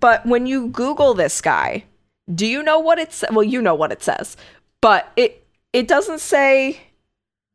But 0.00 0.24
when 0.26 0.46
you 0.46 0.68
Google 0.68 1.14
this 1.14 1.40
guy, 1.40 1.84
do 2.32 2.46
you 2.46 2.62
know 2.62 2.78
what 2.78 2.98
it 2.98 3.12
says? 3.12 3.30
Well, 3.32 3.44
you 3.44 3.62
know 3.62 3.74
what 3.74 3.92
it 3.92 4.02
says, 4.02 4.36
but 4.80 5.10
it 5.16 5.46
it 5.72 5.88
doesn't 5.88 6.20
say. 6.20 6.80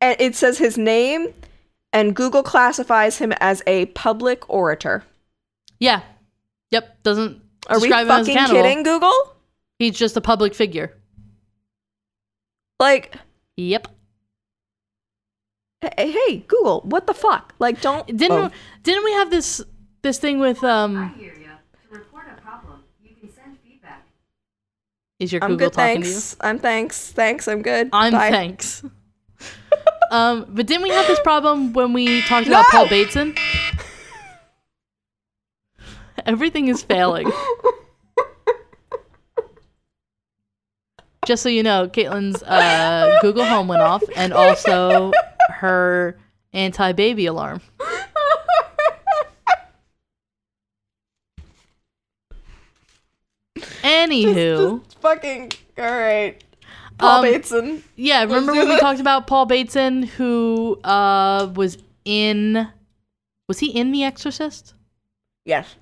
and 0.01 0.15
It 0.19 0.35
says 0.35 0.57
his 0.57 0.77
name, 0.77 1.33
and 1.93 2.15
Google 2.15 2.43
classifies 2.43 3.17
him 3.17 3.31
as 3.39 3.61
a 3.67 3.85
public 3.87 4.49
orator. 4.49 5.03
Yeah. 5.79 6.01
Yep. 6.71 7.03
Doesn't 7.03 7.41
Are 7.67 7.79
we 7.79 7.87
describe 7.87 8.07
him 8.07 8.11
as 8.11 8.27
fucking 8.27 8.45
kidding, 8.47 8.83
Google? 8.83 9.13
He's 9.79 9.97
just 9.97 10.17
a 10.17 10.21
public 10.21 10.53
figure. 10.55 10.93
Like, 12.79 13.15
Yep. 13.55 13.87
hey, 15.81 16.11
hey, 16.11 16.37
Google, 16.47 16.81
what 16.81 17.07
the 17.07 17.13
fuck? 17.13 17.53
Like, 17.59 17.81
don't. 17.81 18.05
Didn't 18.07 18.31
oh. 18.31 18.51
didn't 18.83 19.03
we 19.03 19.11
have 19.13 19.29
this 19.31 19.61
this 20.01 20.19
thing 20.19 20.39
with 20.39 20.63
um 20.63 20.97
I 20.97 21.07
hear 21.19 21.33
ya. 21.33 21.49
To 21.83 21.97
report 21.97 22.25
a 22.35 22.41
problem, 22.41 22.83
you 23.03 23.15
can 23.19 23.31
send 23.33 23.57
feedback. 23.63 24.05
Is 25.19 25.31
your 25.31 25.43
I'm 25.43 25.51
Google 25.51 25.69
good, 25.69 25.73
talking 25.73 26.03
thanks. 26.03 26.35
I'm 26.41 26.59
thanks. 26.59 27.11
Thanks, 27.11 27.47
I'm 27.47 27.61
good. 27.61 27.89
I'm 27.93 28.13
Bye. 28.13 28.29
thanks. 28.29 28.83
um 30.11 30.45
but 30.49 30.67
didn't 30.67 30.83
we 30.83 30.89
have 30.89 31.07
this 31.07 31.19
problem 31.21 31.73
when 31.73 31.93
we 31.93 32.21
talked 32.23 32.47
No! 32.47 32.59
about 32.59 32.71
Paul 32.71 32.87
Bateson? 32.87 33.35
Everything 36.25 36.67
is 36.67 36.83
failing. 36.83 37.31
Just 41.25 41.43
so 41.43 41.49
you 41.49 41.61
know, 41.63 41.87
Caitlin's 41.89 42.41
uh, 42.43 43.17
Google 43.21 43.43
Home 43.45 43.67
went 43.67 43.81
off, 43.81 44.01
and 44.15 44.31
also 44.31 45.11
her 45.49 46.17
anti-baby 46.53 47.25
alarm. 47.25 47.59
Anywho, 53.83 54.81
fucking 55.01 55.51
all 55.77 55.85
right. 55.85 56.43
Paul 56.97 57.19
Um, 57.19 57.25
Bateson. 57.25 57.83
yeah, 57.95 58.23
remember 58.23 58.53
when 58.53 58.67
we 58.69 58.79
talked 58.79 58.99
about 58.99 59.27
Paul 59.27 59.45
Bateson, 59.45 60.01
who 60.03 60.79
uh, 60.83 61.51
was 61.55 61.77
in, 62.05 62.67
was 63.47 63.59
he 63.59 63.69
in 63.69 63.91
The 63.91 64.03
Exorcist? 64.03 64.73
Yes. 65.45 65.75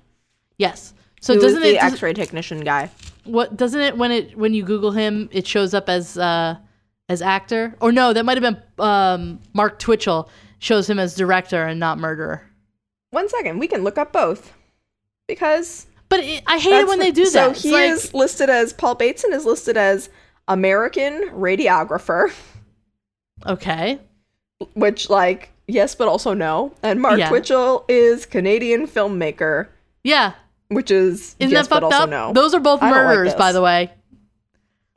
Yes. 0.58 0.92
So 1.22 1.34
Who 1.34 1.40
doesn't 1.40 1.62
the 1.62 1.76
it 1.76 1.80
does- 1.80 1.92
X-ray 1.94 2.12
technician 2.12 2.60
guy? 2.60 2.90
what 3.24 3.56
doesn't 3.56 3.80
it 3.80 3.96
when 3.98 4.12
it 4.12 4.36
when 4.38 4.54
you 4.54 4.62
Google 4.62 4.92
him, 4.92 5.28
it 5.32 5.46
shows 5.46 5.74
up 5.74 5.88
as 5.88 6.16
uh, 6.18 6.56
as 7.08 7.20
actor? 7.22 7.74
Or 7.80 7.90
no, 7.90 8.12
that 8.12 8.24
might 8.24 8.40
have 8.40 8.54
been 8.54 8.62
um, 8.84 9.40
Mark 9.54 9.78
Twitchell 9.80 10.28
shows 10.60 10.88
him 10.88 10.98
as 11.00 11.14
director 11.16 11.64
and 11.64 11.80
not 11.80 11.98
murderer. 11.98 12.42
One 13.10 13.28
second, 13.28 13.58
we 13.58 13.66
can 13.66 13.82
look 13.82 13.96
up 13.98 14.12
both 14.12 14.52
because 15.26 15.86
But 16.08 16.20
it, 16.20 16.42
I 16.46 16.58
hate 16.58 16.72
it 16.72 16.86
when 16.86 16.98
the- 16.98 17.06
they 17.06 17.10
do 17.10 17.28
that. 17.30 17.56
So 17.56 17.68
he 17.68 17.72
like- 17.72 17.90
is 17.90 18.14
listed 18.14 18.48
as 18.50 18.72
Paul 18.72 18.94
Bateson 18.94 19.32
is 19.32 19.44
listed 19.44 19.76
as 19.76 20.08
American 20.48 21.30
radiographer, 21.30 22.32
okay. 23.44 23.98
which 24.74 25.10
like 25.10 25.50
yes, 25.66 25.94
but 25.94 26.06
also 26.08 26.32
no. 26.34 26.72
And 26.82 27.00
Mark 27.00 27.18
Yeah. 27.18 27.28
Twitchell 27.28 27.84
is 27.88 28.24
Canadian 28.26 28.86
filmmaker, 28.86 29.66
Yeah. 30.04 30.32
which 30.68 30.90
is 30.90 31.34
Isn't 31.40 31.50
yes, 31.52 31.66
that 31.66 31.74
fucked 31.74 31.80
but 31.80 31.92
also 31.92 32.04
up? 32.04 32.10
no. 32.10 32.32
Those 32.32 32.54
are 32.54 32.60
both 32.60 32.80
don't 32.80 32.90
like 32.90 33.00
murderers, 33.00 33.34
by 33.34 33.50
the 33.52 33.60
way. 33.62 33.90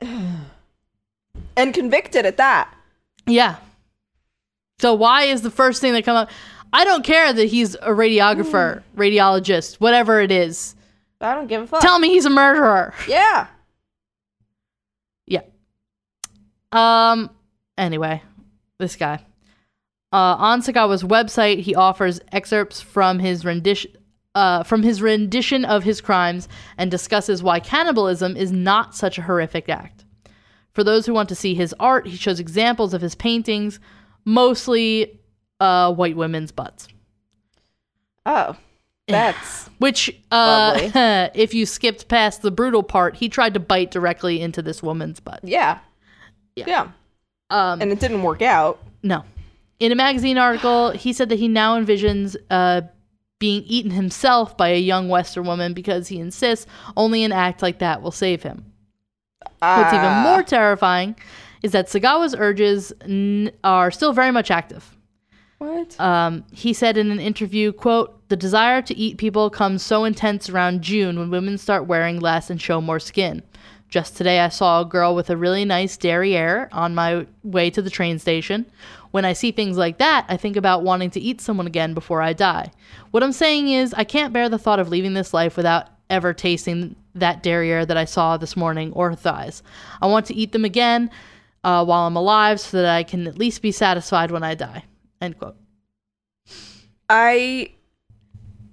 and 1.56 1.74
convicted 1.74 2.26
at 2.26 2.36
that. 2.36 2.72
Yeah. 3.26 3.56
So 4.78 4.94
why 4.94 5.24
is 5.24 5.42
the 5.42 5.50
first 5.50 5.80
thing 5.80 5.92
that 5.92 6.04
come 6.04 6.16
up? 6.16 6.30
I 6.72 6.84
don't 6.84 7.04
care 7.04 7.32
that 7.32 7.46
he's 7.46 7.74
a 7.74 7.88
radiographer, 7.90 8.80
mm. 8.80 8.82
radiologist, 8.96 9.74
whatever 9.80 10.20
it 10.20 10.30
is. 10.30 10.76
I 11.20 11.34
don't 11.34 11.46
give 11.46 11.62
a 11.62 11.66
fuck. 11.66 11.80
Tell 11.82 11.98
me 11.98 12.08
he's 12.08 12.26
a 12.26 12.30
murderer. 12.30 12.94
yeah. 13.08 13.48
Yeah. 15.26 15.42
Um. 16.72 17.30
Anyway, 17.76 18.22
this 18.78 18.96
guy. 18.96 19.24
Uh, 20.12 20.34
on 20.38 20.60
Sagawa's 20.60 21.04
website, 21.04 21.60
he 21.60 21.74
offers 21.74 22.20
excerpts 22.32 22.80
from 22.80 23.18
his 23.18 23.44
rendition. 23.44 23.92
Uh, 24.32 24.62
from 24.62 24.84
his 24.84 25.02
rendition 25.02 25.64
of 25.64 25.82
his 25.82 26.00
crimes 26.00 26.46
and 26.78 26.88
discusses 26.88 27.42
why 27.42 27.58
cannibalism 27.58 28.36
is 28.36 28.52
not 28.52 28.94
such 28.94 29.18
a 29.18 29.22
horrific 29.22 29.68
act. 29.68 30.04
For 30.72 30.84
those 30.84 31.04
who 31.04 31.12
want 31.12 31.28
to 31.30 31.34
see 31.34 31.52
his 31.52 31.74
art, 31.80 32.06
he 32.06 32.16
shows 32.16 32.38
examples 32.38 32.94
of 32.94 33.00
his 33.02 33.16
paintings, 33.16 33.80
mostly 34.24 35.18
uh, 35.58 35.92
white 35.92 36.16
women's 36.16 36.52
butts. 36.52 36.86
Oh, 38.24 38.54
that's 39.12 39.68
Which, 39.78 40.14
uh, 40.30 40.78
if 41.34 41.54
you 41.54 41.64
skipped 41.64 42.08
past 42.08 42.42
the 42.42 42.50
brutal 42.50 42.82
part, 42.82 43.16
he 43.16 43.28
tried 43.30 43.54
to 43.54 43.60
bite 43.60 43.90
directly 43.90 44.40
into 44.42 44.60
this 44.62 44.82
woman's 44.82 45.20
butt. 45.20 45.40
yeah. 45.42 45.78
Yeah. 46.56 46.64
Yeah. 46.66 46.88
Um, 47.50 47.80
And 47.80 47.90
it 47.92 48.00
didn't 48.00 48.22
work 48.22 48.42
out. 48.42 48.82
No. 49.02 49.24
In 49.78 49.90
a 49.92 49.94
magazine 49.94 50.36
article, 50.36 50.90
he 51.04 51.12
said 51.12 51.28
that 51.30 51.38
he 51.38 51.48
now 51.48 51.80
envisions 51.80 52.36
uh, 52.50 52.82
being 53.38 53.62
eaten 53.64 53.90
himself 53.90 54.56
by 54.56 54.68
a 54.68 54.78
young 54.78 55.08
Western 55.08 55.44
woman 55.46 55.72
because 55.72 56.08
he 56.08 56.18
insists 56.18 56.66
only 56.96 57.24
an 57.24 57.32
act 57.32 57.62
like 57.62 57.78
that 57.78 58.02
will 58.02 58.10
save 58.12 58.42
him. 58.42 58.66
What's 59.60 59.92
even 59.94 60.04
Ah. 60.04 60.22
more 60.24 60.42
terrifying 60.42 61.16
is 61.62 61.72
that 61.72 61.86
Sagawa's 61.88 62.34
urges 62.34 62.92
n- 63.02 63.50
are 63.64 63.90
still 63.90 64.12
very 64.12 64.30
much 64.30 64.50
active. 64.50 64.94
What? 65.58 65.98
Um, 66.00 66.44
he 66.52 66.72
said 66.74 66.96
in 66.98 67.10
an 67.10 67.20
interview, 67.20 67.72
quote, 67.72 68.19
the 68.30 68.36
desire 68.36 68.80
to 68.80 68.96
eat 68.96 69.18
people 69.18 69.50
comes 69.50 69.82
so 69.82 70.04
intense 70.04 70.48
around 70.48 70.82
June 70.82 71.18
when 71.18 71.30
women 71.30 71.58
start 71.58 71.86
wearing 71.86 72.20
less 72.20 72.48
and 72.48 72.60
show 72.60 72.80
more 72.80 73.00
skin. 73.00 73.42
Just 73.88 74.16
today, 74.16 74.38
I 74.38 74.50
saw 74.50 74.80
a 74.80 74.84
girl 74.84 75.16
with 75.16 75.30
a 75.30 75.36
really 75.36 75.64
nice 75.64 75.96
derriere 75.96 76.68
on 76.70 76.94
my 76.94 77.26
way 77.42 77.70
to 77.70 77.82
the 77.82 77.90
train 77.90 78.20
station. 78.20 78.66
When 79.10 79.24
I 79.24 79.32
see 79.32 79.50
things 79.50 79.76
like 79.76 79.98
that, 79.98 80.26
I 80.28 80.36
think 80.36 80.56
about 80.56 80.84
wanting 80.84 81.10
to 81.10 81.20
eat 81.20 81.40
someone 81.40 81.66
again 81.66 81.92
before 81.92 82.22
I 82.22 82.32
die. 82.32 82.70
What 83.10 83.24
I'm 83.24 83.32
saying 83.32 83.68
is, 83.68 83.92
I 83.94 84.04
can't 84.04 84.32
bear 84.32 84.48
the 84.48 84.58
thought 84.58 84.78
of 84.78 84.90
leaving 84.90 85.14
this 85.14 85.34
life 85.34 85.56
without 85.56 85.88
ever 86.08 86.32
tasting 86.32 86.94
that 87.16 87.42
derriere 87.42 87.84
that 87.84 87.96
I 87.96 88.04
saw 88.04 88.36
this 88.36 88.56
morning 88.56 88.92
or 88.92 89.12
thighs. 89.16 89.64
I 90.00 90.06
want 90.06 90.26
to 90.26 90.36
eat 90.36 90.52
them 90.52 90.64
again 90.64 91.10
uh, 91.64 91.84
while 91.84 92.06
I'm 92.06 92.14
alive 92.14 92.60
so 92.60 92.80
that 92.80 92.94
I 92.94 93.02
can 93.02 93.26
at 93.26 93.38
least 93.38 93.60
be 93.60 93.72
satisfied 93.72 94.30
when 94.30 94.44
I 94.44 94.54
die. 94.54 94.84
End 95.20 95.36
quote. 95.36 95.56
I 97.08 97.72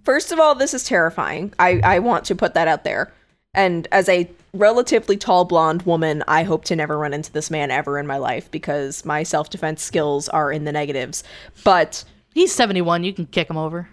first 0.08 0.32
of 0.32 0.39
all, 0.39 0.55
this 0.55 0.74
is 0.74 0.86
terrifying. 0.86 1.53
I 1.60 1.82
I 1.84 1.99
want 1.99 2.24
to 2.26 2.36
put 2.36 2.53
that 2.53 2.70
out 2.70 2.86
there. 2.86 3.12
And 3.53 3.88
as 3.91 4.08
a 4.08 4.30
relatively 4.53 5.18
tall 5.18 5.43
blonde 5.43 5.82
woman, 5.82 6.24
I 6.28 6.43
hope 6.43 6.64
to 6.66 6.76
never 6.76 6.97
run 6.97 7.14
into 7.14 7.32
this 7.32 7.51
man 7.51 7.72
ever 7.72 7.99
in 7.99 8.08
my 8.08 8.18
life 8.18 8.49
because 8.49 9.03
my 9.03 9.24
self-defense 9.24 9.82
skills 9.82 10.30
are 10.30 10.49
in 10.51 10.64
the 10.64 10.72
negatives. 10.72 11.24
But 11.64 12.05
He's 12.34 12.53
71. 12.53 13.03
You 13.03 13.14
can 13.14 13.26
kick 13.26 13.49
him 13.49 13.58
over. 13.58 13.89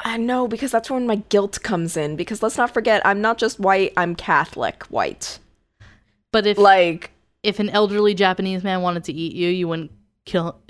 I 0.00 0.16
know 0.16 0.48
because 0.48 0.72
that's 0.72 0.90
when 0.90 1.06
my 1.06 1.22
guilt 1.28 1.62
comes 1.62 1.96
in 1.96 2.16
because 2.16 2.42
let's 2.42 2.58
not 2.58 2.74
forget 2.74 3.00
I'm 3.06 3.20
not 3.20 3.38
just 3.38 3.60
white, 3.60 3.92
I'm 3.96 4.16
Catholic 4.16 4.82
white. 4.84 5.38
But 6.32 6.46
if 6.46 6.58
Like 6.58 7.12
if 7.44 7.60
an 7.60 7.70
elderly 7.70 8.12
Japanese 8.12 8.64
man 8.64 8.82
wanted 8.82 9.04
to 9.04 9.12
eat 9.12 9.34
you, 9.34 9.48
you 9.48 9.68
wouldn't 9.68 9.92
kill 10.24 10.60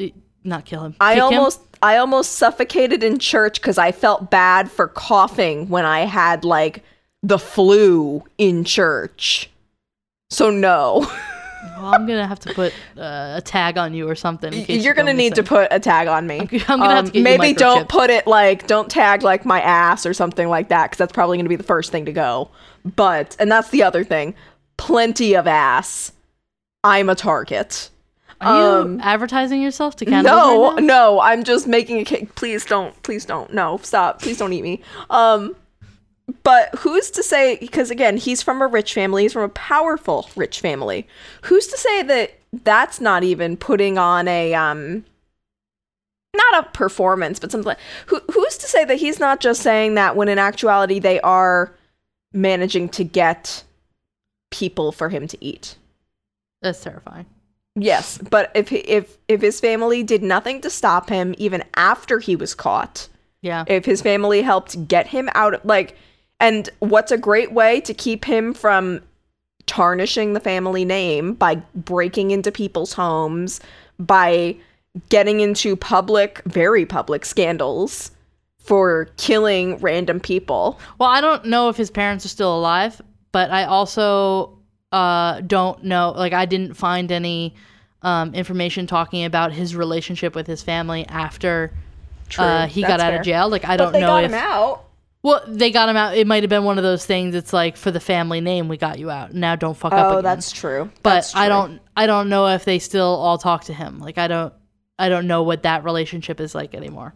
not 0.44 0.66
kill 0.66 0.84
him. 0.84 0.94
I 1.00 1.18
almost 1.20 1.60
him? 1.60 1.66
I 1.86 1.98
almost 1.98 2.32
suffocated 2.32 3.04
in 3.04 3.18
church 3.18 3.60
cuz 3.62 3.78
I 3.78 3.92
felt 3.92 4.30
bad 4.30 4.70
for 4.70 4.88
coughing 4.88 5.68
when 5.68 5.84
I 5.84 6.00
had 6.00 6.44
like 6.44 6.82
the 7.22 7.38
flu 7.38 8.24
in 8.38 8.64
church. 8.64 9.50
So 10.30 10.50
no. 10.50 11.10
Well, 11.76 11.94
I'm 11.94 12.06
gonna 12.06 12.26
have 12.26 12.40
to 12.40 12.54
put 12.54 12.72
uh, 12.96 13.34
a 13.36 13.42
tag 13.44 13.76
on 13.78 13.92
you 13.94 14.08
or 14.08 14.14
something. 14.14 14.52
You're 14.52 14.78
you 14.78 14.94
gonna 14.94 15.12
need 15.12 15.34
to 15.34 15.42
put 15.42 15.68
a 15.70 15.80
tag 15.80 16.08
on 16.08 16.26
me. 16.26 16.40
I'm 16.68 16.78
gonna 16.80 16.94
have 16.94 17.06
to 17.06 17.10
get 17.10 17.18
you 17.18 17.24
maybe 17.24 17.52
don't 17.54 17.88
put 17.88 18.10
it 18.10 18.26
like 18.26 18.66
don't 18.66 18.90
tag 18.90 19.22
like 19.22 19.44
my 19.44 19.60
ass 19.60 20.06
or 20.06 20.14
something 20.14 20.48
like 20.48 20.68
that 20.68 20.86
because 20.86 20.98
that's 20.98 21.12
probably 21.12 21.38
gonna 21.38 21.48
be 21.48 21.56
the 21.56 21.62
first 21.62 21.92
thing 21.92 22.04
to 22.06 22.12
go. 22.12 22.50
But 22.84 23.36
and 23.38 23.50
that's 23.50 23.70
the 23.70 23.82
other 23.82 24.04
thing. 24.04 24.34
Plenty 24.76 25.34
of 25.34 25.46
ass. 25.46 26.12
I'm 26.84 27.08
a 27.08 27.14
target. 27.14 27.90
Are 28.40 28.56
you 28.56 28.82
um, 28.82 29.00
advertising 29.00 29.62
yourself 29.62 29.96
to 29.96 30.04
cannibals 30.04 30.26
No, 30.26 30.72
right 30.74 30.82
no, 30.82 31.20
I'm 31.20 31.44
just 31.44 31.66
making 31.66 31.98
a 31.98 32.04
cake. 32.04 32.34
Please 32.34 32.64
don't, 32.64 33.00
please 33.02 33.24
don't. 33.24 33.52
No, 33.52 33.78
stop. 33.82 34.20
Please 34.20 34.38
don't 34.38 34.52
eat 34.52 34.62
me. 34.62 34.82
Um, 35.10 35.56
but 36.42 36.74
who's 36.76 37.10
to 37.12 37.22
say? 37.22 37.56
Because 37.56 37.90
again, 37.90 38.16
he's 38.16 38.42
from 38.42 38.60
a 38.60 38.66
rich 38.66 38.92
family. 38.94 39.22
He's 39.22 39.32
from 39.32 39.44
a 39.44 39.48
powerful 39.48 40.28
rich 40.36 40.60
family. 40.60 41.06
Who's 41.42 41.66
to 41.68 41.78
say 41.78 42.02
that 42.02 42.34
that's 42.64 43.00
not 43.00 43.22
even 43.22 43.56
putting 43.56 43.96
on 43.96 44.26
a 44.28 44.54
um, 44.54 45.04
not 46.34 46.66
a 46.66 46.70
performance, 46.70 47.38
but 47.38 47.50
something. 47.52 47.66
Like, 47.66 47.78
who 48.06 48.20
who's 48.32 48.58
to 48.58 48.66
say 48.66 48.84
that 48.84 48.96
he's 48.96 49.20
not 49.20 49.40
just 49.40 49.62
saying 49.62 49.94
that 49.94 50.16
when 50.16 50.28
in 50.28 50.38
actuality 50.38 50.98
they 50.98 51.20
are 51.20 51.72
managing 52.32 52.88
to 52.90 53.04
get 53.04 53.62
people 54.50 54.92
for 54.92 55.08
him 55.08 55.26
to 55.28 55.44
eat. 55.44 55.76
That's 56.62 56.82
terrifying. 56.82 57.26
Yes, 57.76 58.18
but 58.18 58.50
if 58.54 58.72
if 58.72 59.18
if 59.28 59.42
his 59.42 59.60
family 59.60 60.02
did 60.02 60.22
nothing 60.22 60.60
to 60.62 60.70
stop 60.70 61.10
him 61.10 61.34
even 61.36 61.62
after 61.74 62.18
he 62.18 62.34
was 62.34 62.54
caught, 62.54 63.08
Yeah. 63.42 63.64
if 63.68 63.84
his 63.84 64.00
family 64.00 64.42
helped 64.42 64.88
get 64.88 65.08
him 65.08 65.28
out 65.34 65.64
like 65.64 65.96
and 66.40 66.68
what's 66.80 67.12
a 67.12 67.18
great 67.18 67.52
way 67.52 67.80
to 67.82 67.94
keep 67.94 68.24
him 68.24 68.54
from 68.54 69.00
tarnishing 69.66 70.32
the 70.32 70.40
family 70.40 70.84
name 70.84 71.34
by 71.34 71.56
breaking 71.74 72.30
into 72.30 72.50
people's 72.50 72.94
homes, 72.94 73.60
by 73.98 74.56
getting 75.08 75.40
into 75.40 75.76
public, 75.76 76.40
very 76.46 76.86
public 76.86 77.24
scandals 77.24 78.10
for 78.58 79.08
killing 79.16 79.76
random 79.78 80.18
people. 80.20 80.78
Well, 80.98 81.08
I 81.10 81.20
don't 81.20 81.44
know 81.46 81.68
if 81.68 81.76
his 81.76 81.90
parents 81.90 82.24
are 82.24 82.28
still 82.30 82.56
alive, 82.56 83.00
but 83.32 83.50
I 83.50 83.64
also 83.64 84.55
uh, 84.96 85.40
don't 85.42 85.84
know. 85.84 86.12
Like, 86.16 86.32
I 86.32 86.46
didn't 86.46 86.74
find 86.74 87.10
any 87.12 87.54
um, 88.02 88.34
information 88.34 88.86
talking 88.86 89.24
about 89.24 89.52
his 89.52 89.74
relationship 89.76 90.34
with 90.34 90.46
his 90.46 90.62
family 90.62 91.06
after 91.08 91.72
uh, 92.38 92.66
he 92.66 92.82
got 92.82 93.00
out 93.00 93.10
fair. 93.10 93.18
of 93.20 93.24
jail. 93.24 93.48
Like, 93.48 93.64
I 93.64 93.76
But 93.76 93.84
don't 93.84 93.92
they 93.92 94.00
know 94.00 94.06
got 94.08 94.24
if 94.24 94.30
him 94.30 94.38
out. 94.38 94.84
well 95.22 95.42
they 95.46 95.70
got 95.70 95.88
him 95.88 95.96
out. 95.96 96.16
It 96.16 96.26
might 96.26 96.42
have 96.42 96.50
been 96.50 96.64
one 96.64 96.78
of 96.78 96.84
those 96.84 97.04
things. 97.06 97.34
It's 97.34 97.52
like 97.52 97.76
for 97.76 97.90
the 97.90 98.00
family 98.00 98.40
name, 98.40 98.68
we 98.68 98.76
got 98.76 98.98
you 98.98 99.10
out. 99.10 99.34
Now 99.34 99.56
don't 99.56 99.76
fuck 99.76 99.92
up. 99.92 100.06
Oh, 100.06 100.10
again. 100.18 100.24
that's 100.24 100.52
true. 100.52 100.90
But 101.02 101.14
That's 101.14 101.36
I 101.36 101.48
don't. 101.48 101.80
I 101.96 102.06
don't 102.06 102.28
know 102.28 102.46
if 102.48 102.64
they 102.64 102.78
still 102.78 103.06
all 103.26 103.38
talk 103.38 103.64
to 103.64 103.74
him. 103.74 103.98
Like, 104.00 104.18
I 104.18 104.28
don't. 104.28 104.52
I 104.98 105.08
don't 105.08 105.26
know 105.26 105.42
what 105.42 105.62
that 105.64 105.84
relationship 105.84 106.40
is 106.40 106.54
like 106.54 106.74
anymore. 106.74 107.12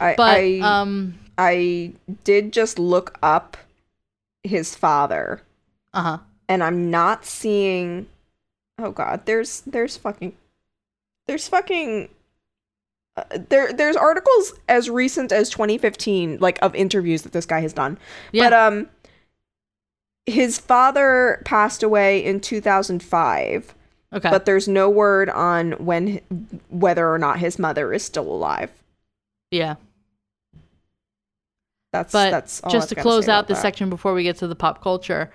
I, 0.00 0.14
But 0.16 0.36
I, 0.38 0.58
um. 0.60 1.14
I 1.38 1.92
did 2.24 2.52
just 2.52 2.78
look 2.78 3.18
up 3.22 3.56
his 4.44 4.74
father, 4.74 5.40
Uh 5.94 6.02
huh. 6.02 6.18
And 6.48 6.62
I'm 6.62 6.90
not 6.90 7.24
seeing. 7.24 8.06
Oh 8.78 8.90
God, 8.90 9.26
there's 9.26 9.60
there's 9.62 9.96
fucking 9.96 10.34
there's 11.26 11.46
fucking 11.48 12.08
uh, 13.16 13.22
there 13.48 13.72
there's 13.72 13.96
articles 13.96 14.54
as 14.68 14.88
recent 14.90 15.30
as 15.32 15.50
2015 15.50 16.38
like 16.40 16.58
of 16.62 16.74
interviews 16.74 17.22
that 17.22 17.32
this 17.32 17.46
guy 17.46 17.60
has 17.60 17.72
done. 17.72 17.98
Yeah. 18.32 18.48
But 18.48 18.52
um, 18.54 18.88
his 20.26 20.58
father 20.58 21.42
passed 21.44 21.82
away 21.82 22.24
in 22.24 22.40
2005, 22.40 23.74
Okay. 24.14 24.30
but 24.30 24.44
there's 24.46 24.68
no 24.68 24.88
word 24.88 25.28
on 25.30 25.72
when 25.72 26.20
whether 26.70 27.12
or 27.12 27.18
not 27.18 27.38
his 27.40 27.58
mother 27.58 27.92
is 27.92 28.02
still 28.04 28.28
alive. 28.32 28.70
yeah. 29.50 29.74
That's 31.92 32.10
But 32.12 32.30
that's 32.30 32.62
all 32.62 32.70
just 32.70 32.88
to 32.88 32.94
close 32.94 33.28
out 33.28 33.48
the 33.48 33.54
section 33.54 33.90
before 33.90 34.14
we 34.14 34.22
get 34.22 34.36
to 34.38 34.46
the 34.46 34.54
pop 34.54 34.82
culture, 34.82 35.30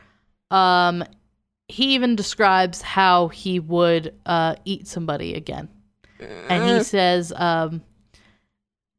um, 0.51 1.03
he 1.67 1.95
even 1.95 2.15
describes 2.15 2.81
how 2.81 3.27
he 3.27 3.59
would 3.59 4.15
uh, 4.25 4.55
eat 4.65 4.87
somebody 4.87 5.33
again, 5.33 5.69
and 6.49 6.63
he 6.77 6.83
says, 6.83 7.33
um, 7.35 7.81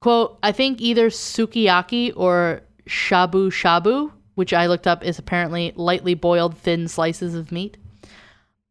"quote 0.01 0.39
I 0.43 0.53
think 0.53 0.81
either 0.81 1.09
sukiyaki 1.09 2.13
or 2.17 2.63
shabu 2.87 3.51
shabu 3.51 4.13
which 4.39 4.53
I 4.53 4.67
looked 4.69 4.87
up 4.87 5.05
is 5.05 5.19
apparently 5.19 5.73
lightly 5.75 6.15
boiled 6.15 6.57
thin 6.57 6.87
slices 6.87 7.35
of 7.35 7.51
meat, 7.51 7.77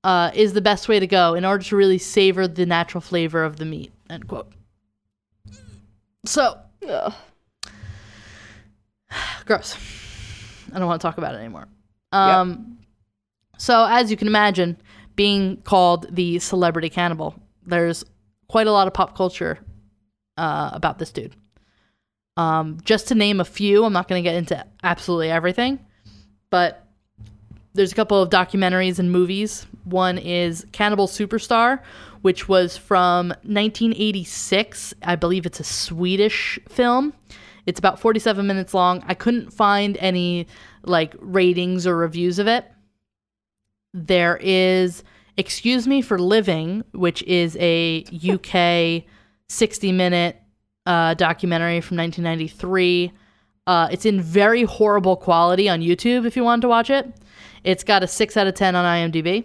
uh, 0.01 0.31
is 0.33 0.53
the 0.53 0.61
best 0.61 0.87
way 0.87 0.97
to 0.97 1.07
go 1.07 1.33
in 1.33 1.43
order 1.43 1.61
to 1.65 1.75
really 1.75 1.97
savor 1.97 2.47
the 2.47 2.65
natural 2.65 3.01
flavor 3.01 3.43
of 3.43 3.57
the 3.57 3.65
meat. 3.65 3.91
End 4.09 4.29
quote. 4.29 4.49
So 6.25 6.57
Ugh. 6.87 7.13
gross. 9.45 9.75
I 10.71 10.79
don't 10.79 10.87
want 10.87 11.01
to 11.01 11.05
talk 11.05 11.17
about 11.17 11.35
it 11.35 11.39
anymore. 11.39 11.67
Um, 12.11 12.77
so 13.57 13.85
as 13.85 14.11
you 14.11 14.17
can 14.17 14.27
imagine, 14.27 14.77
being 15.15 15.57
called 15.57 16.07
the 16.13 16.39
celebrity 16.39 16.89
cannibal, 16.89 17.35
there's 17.65 18.05
quite 18.47 18.67
a 18.67 18.71
lot 18.71 18.87
of 18.87 18.93
pop 18.93 19.15
culture 19.15 19.59
uh, 20.37 20.69
about 20.73 20.99
this 20.99 21.11
dude. 21.11 21.35
Um, 22.37 22.77
just 22.83 23.07
to 23.07 23.15
name 23.15 23.39
a 23.39 23.45
few, 23.45 23.83
I'm 23.83 23.93
not 23.93 24.07
going 24.07 24.23
to 24.23 24.27
get 24.29 24.35
into 24.35 24.63
absolutely 24.83 25.31
everything, 25.31 25.79
but 26.51 26.87
there's 27.73 27.91
a 27.91 27.95
couple 27.95 28.21
of 28.21 28.29
documentaries 28.29 28.99
and 28.99 29.11
movies. 29.11 29.65
One 29.85 30.17
is 30.17 30.65
Cannibal 30.71 31.07
Superstar, 31.07 31.81
which 32.21 32.47
was 32.47 32.77
from 32.77 33.29
1986. 33.43 34.93
I 35.01 35.15
believe 35.15 35.45
it's 35.45 35.59
a 35.59 35.63
Swedish 35.63 36.59
film. 36.69 37.13
It's 37.65 37.79
about 37.79 37.99
47 37.99 38.45
minutes 38.47 38.73
long. 38.73 39.03
I 39.07 39.13
couldn't 39.13 39.51
find 39.51 39.97
any 39.97 40.47
like 40.87 41.15
ratings 41.19 41.85
or 41.85 41.95
reviews 41.95 42.39
of 42.39 42.47
it. 42.47 42.65
There 43.93 44.37
is 44.41 45.03
Excuse 45.37 45.87
Me 45.87 46.01
for 46.01 46.17
Living, 46.17 46.83
which 46.93 47.23
is 47.23 47.57
a 47.59 48.03
UK 48.29 49.03
60 49.49 49.91
minute 49.91 50.41
uh, 50.85 51.13
documentary 51.13 51.81
from 51.81 51.97
1993. 51.97 53.11
Uh, 53.67 53.87
it's 53.91 54.05
in 54.05 54.21
very 54.21 54.63
horrible 54.63 55.17
quality 55.17 55.67
on 55.67 55.81
YouTube 55.81 56.25
if 56.25 56.35
you 56.35 56.43
want 56.43 56.61
to 56.61 56.67
watch 56.67 56.89
it. 56.89 57.13
It's 57.63 57.83
got 57.83 58.03
a 58.03 58.07
6 58.07 58.37
out 58.37 58.47
of 58.47 58.55
10 58.55 58.75
on 58.75 59.11
IMDb. 59.11 59.43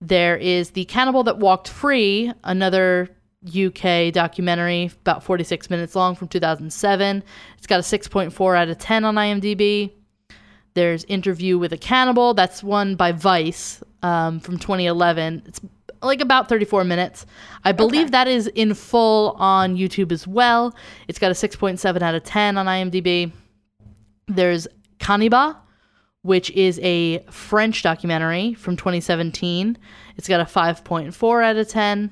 There 0.00 0.36
is 0.36 0.70
The 0.70 0.86
Cannibal 0.86 1.22
That 1.24 1.38
Walked 1.38 1.68
Free, 1.68 2.32
another 2.44 3.10
UK 3.46 4.12
documentary, 4.12 4.90
about 5.02 5.22
46 5.22 5.68
minutes 5.68 5.94
long 5.94 6.14
from 6.14 6.28
2007. 6.28 7.22
It's 7.58 7.66
got 7.66 7.80
a 7.80 7.82
6.4 7.82 8.56
out 8.56 8.68
of 8.68 8.78
10 8.78 9.04
on 9.04 9.14
IMDb. 9.16 9.92
There's 10.74 11.04
Interview 11.04 11.56
with 11.58 11.72
a 11.72 11.78
Cannibal. 11.78 12.34
That's 12.34 12.62
one 12.62 12.96
by 12.96 13.12
Vice 13.12 13.82
um, 14.02 14.40
from 14.40 14.58
2011. 14.58 15.44
It's 15.46 15.60
like 16.02 16.20
about 16.20 16.48
34 16.48 16.84
minutes. 16.84 17.26
I 17.64 17.72
believe 17.72 18.10
that 18.10 18.28
is 18.28 18.48
in 18.48 18.74
full 18.74 19.30
on 19.38 19.76
YouTube 19.76 20.12
as 20.12 20.26
well. 20.26 20.74
It's 21.08 21.18
got 21.18 21.30
a 21.30 21.34
6.7 21.34 22.02
out 22.02 22.14
of 22.14 22.24
10 22.24 22.58
on 22.58 22.66
IMDb. 22.66 23.32
There's 24.26 24.66
Caniba, 24.98 25.56
which 26.22 26.50
is 26.50 26.78
a 26.82 27.20
French 27.30 27.82
documentary 27.82 28.54
from 28.54 28.76
2017. 28.76 29.78
It's 30.16 30.28
got 30.28 30.40
a 30.40 30.44
5.4 30.44 31.44
out 31.44 31.56
of 31.56 31.68
10 31.68 32.10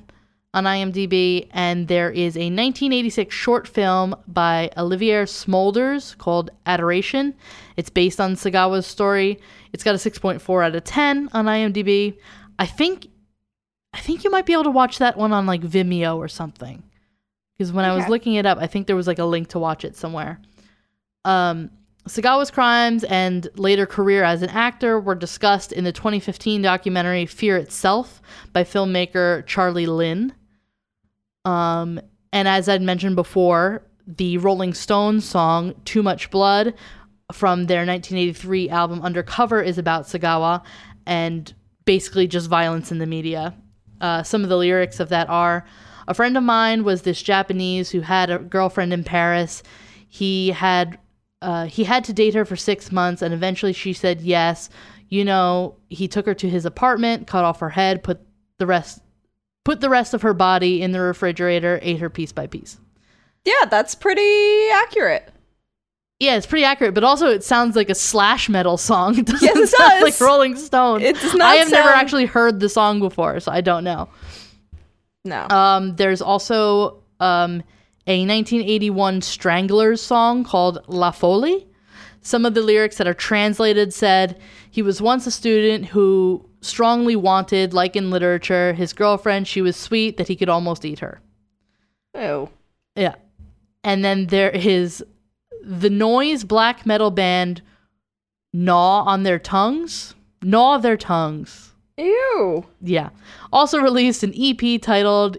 on 0.53 0.65
IMDb. 0.65 1.47
And 1.51 1.87
there 1.87 2.11
is 2.11 2.35
a 2.35 2.49
1986 2.51 3.33
short 3.33 3.67
film 3.67 4.15
by 4.27 4.69
Olivier 4.77 5.23
Smolders 5.23 6.17
called 6.17 6.51
Adoration. 6.65 7.33
It's 7.77 7.89
based 7.89 8.19
on 8.19 8.35
Sagawa's 8.35 8.85
story. 8.85 9.39
It's 9.71 9.83
got 9.83 9.95
a 9.95 9.97
6.4 9.97 10.65
out 10.65 10.75
of 10.75 10.83
10 10.83 11.29
on 11.33 11.45
IMDb. 11.45 12.17
I 12.59 12.65
think 12.65 13.07
I 13.95 13.99
think 13.99 14.23
you 14.23 14.31
might 14.31 14.47
be 14.47 14.53
able 14.53 14.63
to 14.63 14.71
watch 14.71 14.97
that 14.97 15.17
one 15.17 15.31
on 15.31 15.45
like 15.45 15.61
Vimeo 15.61 16.17
or 16.17 16.27
something. 16.27 16.83
Because 17.57 17.71
when 17.71 17.85
I 17.85 17.95
was 17.95 18.07
looking 18.07 18.33
it 18.33 18.45
up, 18.45 18.57
I 18.57 18.65
think 18.65 18.87
there 18.87 18.95
was 18.95 19.05
like 19.05 19.19
a 19.19 19.25
link 19.25 19.49
to 19.49 19.59
watch 19.59 19.85
it 19.85 19.95
somewhere. 19.95 20.41
Um, 21.25 21.69
Sagawa's 22.07 22.51
crimes 22.51 23.03
and 23.05 23.47
later 23.55 23.85
career 23.85 24.23
as 24.23 24.41
an 24.41 24.49
actor 24.49 24.99
were 24.99 25.15
discussed 25.15 25.71
in 25.71 25.83
the 25.83 25.91
2015 25.91 26.61
documentary 26.61 27.25
Fear 27.25 27.57
Itself 27.57 28.21
by 28.51 28.63
filmmaker 28.63 29.45
Charlie 29.45 29.85
Lyne. 29.85 30.33
Um, 31.45 31.99
and 32.31 32.47
as 32.47 32.67
I'd 32.69 32.81
mentioned 32.81 33.15
before, 33.15 33.83
the 34.07 34.37
Rolling 34.37 34.73
Stones 34.73 35.25
song 35.25 35.75
Too 35.85 36.03
Much 36.03 36.29
Blood 36.29 36.73
from 37.31 37.65
their 37.65 37.85
1983 37.85 38.69
album 38.69 39.01
Undercover 39.01 39.61
is 39.61 39.77
about 39.77 40.05
Sagawa 40.05 40.63
and 41.05 41.53
basically 41.85 42.27
just 42.27 42.49
violence 42.49 42.91
in 42.91 42.99
the 42.99 43.05
media. 43.05 43.55
Uh, 44.01 44.23
some 44.23 44.43
of 44.43 44.49
the 44.49 44.57
lyrics 44.57 44.99
of 44.99 45.09
that 45.09 45.29
are 45.29 45.65
A 46.07 46.13
friend 46.13 46.35
of 46.35 46.43
mine 46.43 46.83
was 46.83 47.03
this 47.03 47.21
Japanese 47.21 47.91
who 47.91 48.01
had 48.01 48.29
a 48.29 48.39
girlfriend 48.39 48.91
in 48.91 49.03
Paris. 49.05 49.63
He 50.09 50.49
had 50.49 50.99
uh, 51.41 51.65
he 51.65 51.83
had 51.83 52.05
to 52.05 52.13
date 52.13 52.33
her 52.33 52.45
for 52.45 52.55
six 52.55 52.91
months, 52.91 53.21
and 53.21 53.33
eventually 53.33 53.73
she 53.73 53.93
said 53.93 54.21
yes. 54.21 54.69
You 55.09 55.25
know, 55.25 55.75
he 55.89 56.07
took 56.07 56.25
her 56.25 56.33
to 56.33 56.49
his 56.49 56.65
apartment, 56.65 57.27
cut 57.27 57.43
off 57.43 57.59
her 57.59 57.69
head, 57.69 58.03
put 58.03 58.19
the 58.59 58.65
rest 58.65 59.02
put 59.63 59.81
the 59.81 59.89
rest 59.89 60.13
of 60.13 60.21
her 60.21 60.33
body 60.33 60.81
in 60.81 60.91
the 60.91 60.99
refrigerator, 61.01 61.79
ate 61.81 61.99
her 61.99 62.09
piece 62.09 62.31
by 62.31 62.47
piece. 62.47 62.77
Yeah, 63.45 63.65
that's 63.69 63.95
pretty 63.95 64.69
accurate. 64.73 65.29
Yeah, 66.19 66.35
it's 66.37 66.45
pretty 66.45 66.63
accurate, 66.63 66.93
but 66.93 67.03
also 67.03 67.27
it 67.27 67.43
sounds 67.43 67.75
like 67.75 67.89
a 67.89 67.95
slash 67.95 68.47
metal 68.47 68.77
song. 68.77 69.17
It 69.19 69.25
doesn't 69.25 69.43
Yes, 69.45 69.57
it 69.57 69.69
sound 69.69 69.91
does. 69.91 70.03
like 70.03 70.19
Rolling 70.21 70.55
Stone. 70.55 71.01
It 71.01 71.15
does 71.19 71.33
not 71.33 71.47
I 71.47 71.55
have 71.55 71.71
never 71.71 71.89
actually 71.89 72.25
heard 72.25 72.59
the 72.59 72.69
song 72.69 72.99
before, 72.99 73.39
so 73.41 73.51
I 73.51 73.61
don't 73.61 73.83
know. 73.83 74.07
No. 75.25 75.47
Um, 75.49 75.95
there's 75.95 76.21
also 76.21 77.01
um, 77.19 77.63
a 78.07 78.25
1981 78.25 79.21
Stranglers 79.21 80.01
song 80.01 80.43
called 80.43 80.79
La 80.87 81.11
Folie. 81.11 81.67
Some 82.21 82.45
of 82.45 82.53
the 82.53 82.61
lyrics 82.61 82.97
that 82.97 83.07
are 83.07 83.13
translated 83.13 83.93
said, 83.93 84.39
He 84.71 84.81
was 84.81 85.01
once 85.01 85.27
a 85.27 85.31
student 85.31 85.85
who 85.87 86.45
strongly 86.63 87.15
wanted, 87.15 87.73
like 87.73 87.95
in 87.95 88.09
literature, 88.09 88.73
his 88.73 88.93
girlfriend, 88.93 89.47
she 89.47 89.61
was 89.61 89.75
sweet 89.75 90.17
that 90.17 90.27
he 90.27 90.35
could 90.35 90.49
almost 90.49 90.85
eat 90.85 90.99
her. 90.99 91.19
Ew. 92.15 92.49
Yeah. 92.95 93.15
And 93.83 94.03
then 94.03 94.27
there 94.27 94.51
is 94.51 95.03
the 95.63 95.89
noise 95.89 96.43
black 96.43 96.85
metal 96.85 97.11
band 97.11 97.61
Gnaw 98.53 99.03
on 99.05 99.23
Their 99.23 99.39
Tongues. 99.39 100.13
Gnaw 100.41 100.77
Their 100.77 100.97
Tongues. 100.97 101.73
Ew. 101.97 102.65
Yeah. 102.81 103.09
Also 103.51 103.79
released 103.79 104.23
an 104.23 104.33
EP 104.37 104.81
titled 104.81 105.37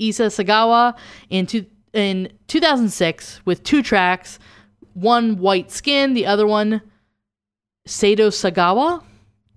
Issei 0.00 0.28
Sagawa 0.28 0.96
in 1.30 1.46
two, 1.46 1.66
in 1.92 2.32
2006 2.48 3.40
with 3.44 3.62
two 3.62 3.82
tracks, 3.82 4.38
one 4.94 5.38
White 5.38 5.70
Skin, 5.70 6.14
the 6.14 6.26
other 6.26 6.46
one 6.46 6.82
Sato 7.86 8.28
Sagawa, 8.30 9.02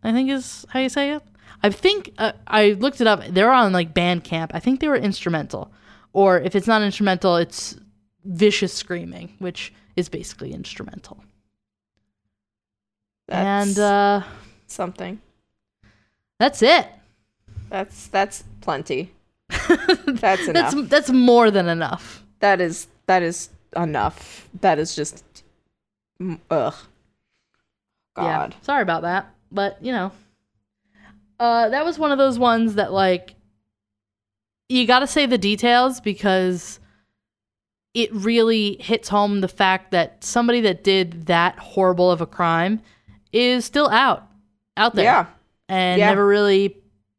I 0.04 0.12
think 0.12 0.30
is 0.30 0.66
how 0.70 0.80
you 0.80 0.90
say 0.90 1.12
it. 1.14 1.24
I 1.62 1.70
think 1.70 2.14
uh, 2.18 2.32
I 2.48 2.72
looked 2.72 3.02
it 3.02 3.08
up. 3.08 3.22
They're 3.30 3.52
on 3.52 3.74
like 3.74 3.94
Bandcamp. 3.94 4.52
I 4.54 4.60
think 4.60 4.80
they 4.80 4.88
were 4.88 4.96
instrumental. 4.96 5.72
Or 6.14 6.40
if 6.40 6.56
it's 6.56 6.68
not 6.68 6.82
instrumental, 6.82 7.36
it's 7.36 7.76
vicious 8.24 8.74
screaming, 8.74 9.36
which 9.40 9.74
is 9.96 10.10
basically 10.10 10.54
instrumental. 10.54 11.24
That's 13.28 13.78
and 13.78 13.80
uh 13.80 14.22
something. 14.68 15.22
that's 16.40 16.62
it. 16.64 16.88
That's 17.70 18.08
that's 18.08 18.44
plenty. 18.62 19.12
That's 20.06 20.48
enough. 20.48 20.74
That's 20.76 20.90
that's 20.90 21.10
more 21.10 21.50
than 21.52 21.68
enough. 21.68 22.24
that 22.40 22.62
is 22.62 22.88
that 23.08 23.24
is 23.24 23.50
enough. 23.76 24.48
That 24.62 24.78
is 24.80 24.96
just 24.96 25.24
ugh. 26.52 26.76
God. 28.16 28.54
Yeah. 28.54 28.60
Sorry 28.62 28.82
about 28.82 29.02
that. 29.04 29.34
But, 29.52 29.84
you 29.84 29.92
know. 29.92 30.12
Uh 31.40 31.70
that 31.70 31.86
was 31.86 31.98
one 31.98 32.12
of 32.12 32.18
those 32.18 32.38
ones 32.38 32.76
that 32.76 32.92
like 32.92 33.36
you 34.68 34.86
got 34.86 35.00
to 35.00 35.08
say 35.08 35.26
the 35.26 35.38
details 35.38 36.02
because 36.02 36.80
it 37.94 38.14
really 38.14 38.76
hits 38.82 39.08
home 39.10 39.40
the 39.42 39.48
fact 39.48 39.92
that 39.92 40.24
somebody 40.24 40.62
that 40.62 40.84
did 40.84 41.26
that 41.28 41.58
horrible 41.58 42.12
of 42.12 42.20
a 42.22 42.26
crime 42.28 42.82
is 43.32 43.64
still 43.66 43.90
out 43.90 44.28
out 44.76 44.96
there 44.96 45.06
Yeah. 45.06 45.26
and 45.70 46.00
Yeah. 46.00 46.10
never 46.10 46.28
really 46.28 46.76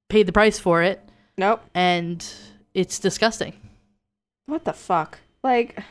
paid 0.08 0.26
the 0.26 0.32
price 0.32 0.58
for 0.58 0.82
it 0.82 1.00
Nope. 1.38 1.62
and 1.74 2.22
it's 2.74 2.98
disgusting. 2.98 3.54
What 4.46 4.64
the 4.64 4.72
fuck? 4.74 5.18
Like 5.42 5.82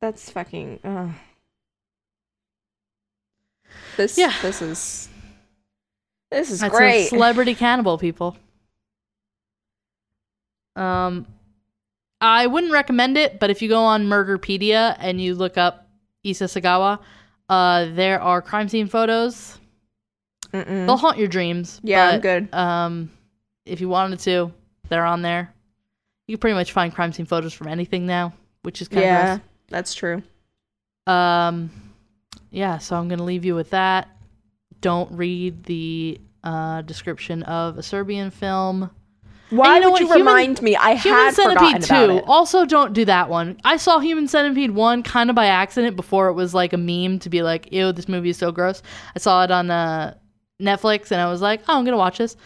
that's 0.00 0.30
fucking 0.30 0.78
uh. 0.84 1.08
This 3.96 4.16
Yeah. 4.18 4.32
this 4.42 4.62
is 4.62 5.08
this 6.30 6.50
is 6.50 6.60
That's 6.60 6.74
great. 6.76 7.06
a 7.06 7.08
celebrity 7.08 7.54
cannibal, 7.54 7.98
people. 7.98 8.36
Um, 10.76 11.26
I 12.20 12.46
wouldn't 12.46 12.72
recommend 12.72 13.16
it, 13.16 13.40
but 13.40 13.50
if 13.50 13.62
you 13.62 13.68
go 13.68 13.82
on 13.82 14.06
Murderpedia 14.06 14.96
and 15.00 15.20
you 15.20 15.34
look 15.34 15.58
up 15.58 15.88
Issei 16.24 16.44
Sagawa, 16.44 17.00
uh, 17.48 17.86
there 17.94 18.20
are 18.20 18.40
crime 18.40 18.68
scene 18.68 18.86
photos. 18.86 19.58
Mm-mm. 20.52 20.86
They'll 20.86 20.96
haunt 20.96 21.18
your 21.18 21.28
dreams. 21.28 21.80
Yeah, 21.82 22.08
I'm 22.10 22.20
good. 22.20 22.52
Um, 22.54 23.10
if 23.64 23.80
you 23.80 23.88
wanted 23.88 24.20
to, 24.20 24.52
they're 24.88 25.04
on 25.04 25.22
there. 25.22 25.52
You 26.26 26.36
can 26.36 26.40
pretty 26.40 26.54
much 26.54 26.72
find 26.72 26.94
crime 26.94 27.12
scene 27.12 27.26
photos 27.26 27.52
from 27.52 27.68
anything 27.68 28.06
now, 28.06 28.32
which 28.62 28.80
is 28.80 28.88
kind 28.88 29.02
yeah, 29.02 29.34
of 29.34 29.40
that's 29.68 29.94
true. 29.94 30.22
Um, 31.06 31.70
yeah, 32.50 32.78
so 32.78 32.96
I'm 32.96 33.08
gonna 33.08 33.24
leave 33.24 33.44
you 33.44 33.54
with 33.54 33.70
that. 33.70 34.08
Don't 34.80 35.10
read 35.12 35.64
the 35.64 36.20
uh, 36.44 36.82
description 36.82 37.42
of 37.44 37.78
a 37.78 37.82
Serbian 37.82 38.30
film. 38.30 38.90
Why 39.50 39.74
you 39.76 39.80
know 39.80 39.90
would 39.90 40.00
you 40.00 40.06
Human- 40.06 40.26
remind 40.26 40.62
me? 40.62 40.76
I 40.76 40.94
Human 40.94 41.18
had 41.18 41.34
Centipede 41.34 41.84
about 41.84 42.06
2. 42.08 42.12
it. 42.18 42.24
Also, 42.28 42.64
don't 42.64 42.92
do 42.92 43.04
that 43.06 43.28
one. 43.28 43.60
I 43.64 43.78
saw 43.78 43.98
Human 43.98 44.28
Centipede 44.28 44.70
1 44.70 45.02
kind 45.02 45.28
of 45.28 45.34
by 45.34 45.46
accident 45.46 45.96
before 45.96 46.28
it 46.28 46.34
was 46.34 46.54
like 46.54 46.72
a 46.72 46.76
meme 46.76 47.18
to 47.18 47.28
be 47.28 47.42
like, 47.42 47.72
ew, 47.72 47.90
this 47.92 48.08
movie 48.08 48.30
is 48.30 48.36
so 48.38 48.52
gross. 48.52 48.80
I 49.16 49.18
saw 49.18 49.42
it 49.42 49.50
on 49.50 49.68
uh, 49.72 50.14
Netflix 50.62 51.10
and 51.10 51.20
I 51.20 51.28
was 51.28 51.42
like, 51.42 51.62
oh, 51.68 51.76
I'm 51.76 51.84
going 51.84 51.94
to 51.94 51.98
watch 51.98 52.18
this. 52.18 52.36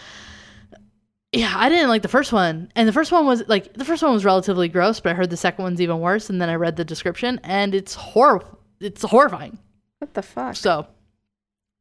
Yeah, 1.33 1.53
I 1.55 1.69
didn't 1.69 1.89
like 1.89 2.01
the 2.03 2.09
first 2.09 2.33
one. 2.33 2.71
And 2.75 2.89
the 2.89 2.93
first 2.93 3.13
one 3.13 3.27
was 3.27 3.47
like, 3.49 3.75
the 3.75 3.85
first 3.85 4.03
one 4.03 4.13
was 4.13 4.25
relatively 4.25 4.69
gross, 4.69 4.99
but 5.01 5.11
I 5.11 5.15
heard 5.15 5.29
the 5.31 5.37
second 5.37 5.63
one's 5.63 5.81
even 5.83 5.99
worse. 6.01 6.31
And 6.31 6.41
then 6.41 6.49
I 6.49 6.55
read 6.55 6.77
the 6.77 6.85
description 6.87 7.39
and 7.45 7.75
it's 7.75 7.95
horrible. 7.95 8.59
It's 8.81 9.03
horrifying. 9.03 9.59
What 10.05 10.13
the 10.13 10.23
fuck? 10.23 10.55
So, 10.57 10.87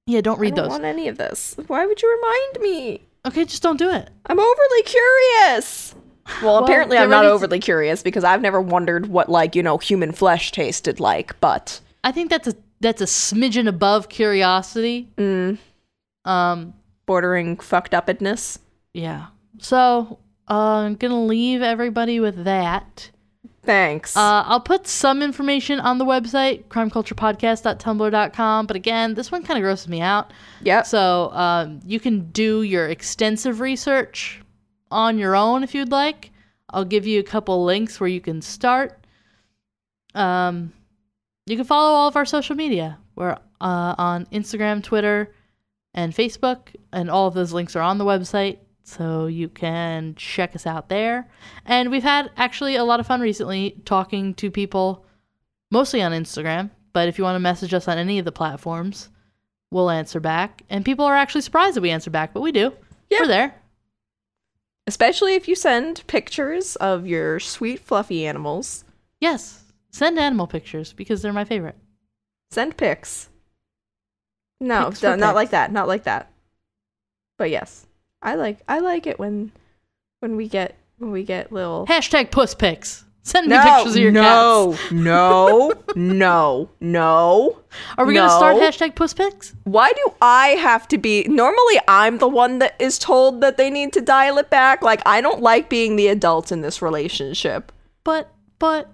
yeah, 0.07 0.21
don't 0.21 0.39
read 0.39 0.53
I 0.53 0.55
don't 0.55 0.63
those. 0.65 0.71
want 0.71 0.86
any 0.86 1.09
of 1.09 1.17
this. 1.17 1.57
Why 1.67 1.86
would 1.86 2.01
you 2.01 2.09
remind 2.15 2.61
me? 2.63 3.01
okay, 3.26 3.43
just 3.45 3.61
don't 3.61 3.78
do 3.78 3.89
it. 3.89 4.09
I'm 4.28 4.39
overly 4.39 4.84
curious. 4.84 5.93
Well, 6.41 6.55
Well, 6.55 6.63
apparently 6.63 6.97
I'm 6.97 7.09
not 7.09 7.19
ready 7.19 7.28
to- 7.30 7.34
overly 7.34 7.59
curious 7.59 8.01
because 8.01 8.24
I've 8.24 8.41
never 8.41 8.61
wondered 8.61 9.07
what 9.07 9.28
like, 9.28 9.55
you 9.57 9.63
know, 9.63 9.78
human 9.78 10.13
flesh 10.13 10.51
tasted 10.53 10.99
like, 11.01 11.38
but 11.41 11.82
I 12.05 12.11
think 12.13 12.30
that's 12.30 12.47
a 12.47 12.55
that's 12.80 13.01
a 13.01 13.05
smidgen 13.05 13.67
above 13.67 14.07
curiosity. 14.09 15.09
mm, 15.17 15.57
Um, 16.26 16.74
bordering 17.05 17.57
fucked 17.57 17.93
upness. 17.93 18.59
Yeah. 18.93 19.28
So 19.59 20.19
uh, 20.49 20.53
I'm 20.84 20.95
gonna 20.95 21.24
leave 21.26 21.61
everybody 21.61 22.19
with 22.21 22.43
that. 22.45 23.09
Thanks. 23.66 24.18
Uh, 24.18 24.43
I'll 24.45 24.59
put 24.59 24.88
some 24.88 25.22
information 25.22 25.80
on 25.80 25.97
the 25.97 26.05
website, 26.05 26.66
crimeculturepodcast.tumblr.com. 26.66 28.68
But 28.68 28.76
again, 28.76 29.14
this 29.14 29.32
one 29.32 29.43
kind 29.43 29.57
of 29.57 29.64
grosses 29.64 29.88
me 29.88 30.01
out. 30.01 30.32
Yeah. 30.61 30.82
So 30.82 31.32
um, 31.32 31.80
you 31.86 31.99
can 31.99 32.30
do 32.32 32.64
your 32.64 32.89
extensive 32.89 33.61
research 33.61 34.41
on 34.91 35.18
your 35.18 35.36
own 35.36 35.64
if 35.64 35.74
you'd 35.74 35.91
like. 35.91 36.32
I'll 36.70 36.86
give 36.86 37.07
you 37.07 37.20
a 37.20 37.24
couple 37.24 37.64
links 37.64 37.99
where 37.99 38.09
you 38.09 38.20
can 38.20 38.41
start. 38.41 39.05
Um, 40.14 40.74
you 41.45 41.55
can 41.55 41.66
follow 41.66 41.93
all 41.93 42.07
of 42.07 42.16
our 42.16 42.26
social 42.26 42.55
media. 42.55 42.97
We're 43.16 43.38
uh, 43.61 43.95
on 43.97 44.26
Instagram, 44.28 44.84
Twitter, 44.84 45.34
and 45.93 46.14
Facebook, 46.14 46.76
and 46.91 47.09
all 47.09 47.28
of 47.28 47.34
those 47.34 47.53
links 47.53 47.76
are 47.76 47.82
on 47.82 47.97
the 47.97 48.05
website, 48.05 48.57
so 48.84 49.28
you 49.28 49.50
can 49.50 50.14
check 50.16 50.56
us 50.56 50.68
out 50.68 50.90
there. 50.90 51.30
And 51.66 51.90
we've 51.90 52.04
had 52.04 52.32
actually 52.38 52.76
a 52.76 52.84
lot 52.84 53.00
of 53.00 53.08
fun 53.08 53.22
recently 53.22 53.82
talking 53.86 54.34
to 54.36 54.52
people, 54.52 55.06
mostly 55.72 56.02
on 56.02 56.12
Instagram. 56.12 56.70
But 56.92 57.08
if 57.08 57.18
you 57.18 57.24
want 57.24 57.36
to 57.36 57.40
message 57.40 57.74
us 57.74 57.88
on 57.88 57.98
any 57.98 58.20
of 58.20 58.26
the 58.26 58.32
platforms, 58.32 59.10
we'll 59.72 59.90
answer 59.90 60.20
back. 60.20 60.62
And 60.70 60.86
people 60.86 61.06
are 61.06 61.16
actually 61.16 61.42
surprised 61.42 61.76
that 61.76 61.82
we 61.82 61.90
answer 61.90 62.12
back, 62.12 62.34
but 62.34 62.42
we 62.42 62.52
do. 62.52 62.74
Yeah. 63.10 63.22
We're 63.22 63.28
there. 63.28 63.56
Especially 64.86 65.36
if 65.36 65.48
you 65.48 65.56
send 65.56 66.06
pictures 66.08 66.76
of 66.76 67.08
your 67.08 67.40
sweet 67.40 67.80
fluffy 67.80 68.28
animals. 68.28 68.84
Yes. 69.20 69.64
Send 69.92 70.20
animal 70.20 70.46
pictures 70.46 70.92
because 70.92 71.22
they're 71.22 71.32
my 71.32 71.46
favorite. 71.46 71.78
Send 72.52 72.76
pics. 72.78 73.30
No, 74.60 74.92
no, 75.02 75.16
not 75.16 75.30
pics. 75.30 75.36
like 75.36 75.50
that. 75.52 75.72
Not 75.72 75.88
like 75.88 76.04
that. 76.04 76.32
But 77.38 77.50
yes. 77.50 77.88
I 78.24 78.36
like 78.36 78.59
I 78.67 78.80
like 78.80 79.05
it 79.05 79.19
when 79.19 79.51
when 80.21 80.36
we 80.36 80.47
get 80.47 80.76
when 80.97 81.11
we 81.11 81.24
get 81.24 81.51
little 81.51 81.86
Hashtag 81.86 82.32
puss 82.32 82.55
pics. 82.55 83.03
Send 83.26 83.47
me 83.47 83.55
no, 83.55 83.63
pictures 83.63 83.95
of 83.95 84.01
your 84.01 84.11
no, 84.11 84.76
cats. 84.78 84.91
no, 84.91 85.71
no, 85.95 86.69
no. 86.82 87.59
Are 87.97 88.05
we 88.05 88.15
going 88.15 88.28
to 88.28 88.36
start 88.36 88.57
hashtag 88.57 88.95
puss 88.95 89.13
pics? 89.13 89.55
Why 89.63 89.93
do 89.93 90.13
I 90.21 90.47
have 90.59 90.89
to 90.89 90.97
be? 90.97 91.24
Normally, 91.30 91.80
I'm 91.88 92.17
the 92.17 92.28
one 92.28 92.59
that 92.59 92.76
is 92.80 92.99
told 92.99 93.39
that 93.39 93.55
they 93.55 93.69
need 93.69 93.93
to 93.93 94.01
dial 94.01 94.38
it 94.39 94.49
back. 94.49 94.82
Like, 94.82 95.01
I 95.05 95.21
don't 95.21 95.41
like 95.41 95.69
being 95.69 95.95
the 95.95 96.09
adult 96.09 96.51
in 96.51 96.59
this 96.59 96.82
relationship. 96.82 97.71
But, 98.03 98.30
but. 98.59 98.91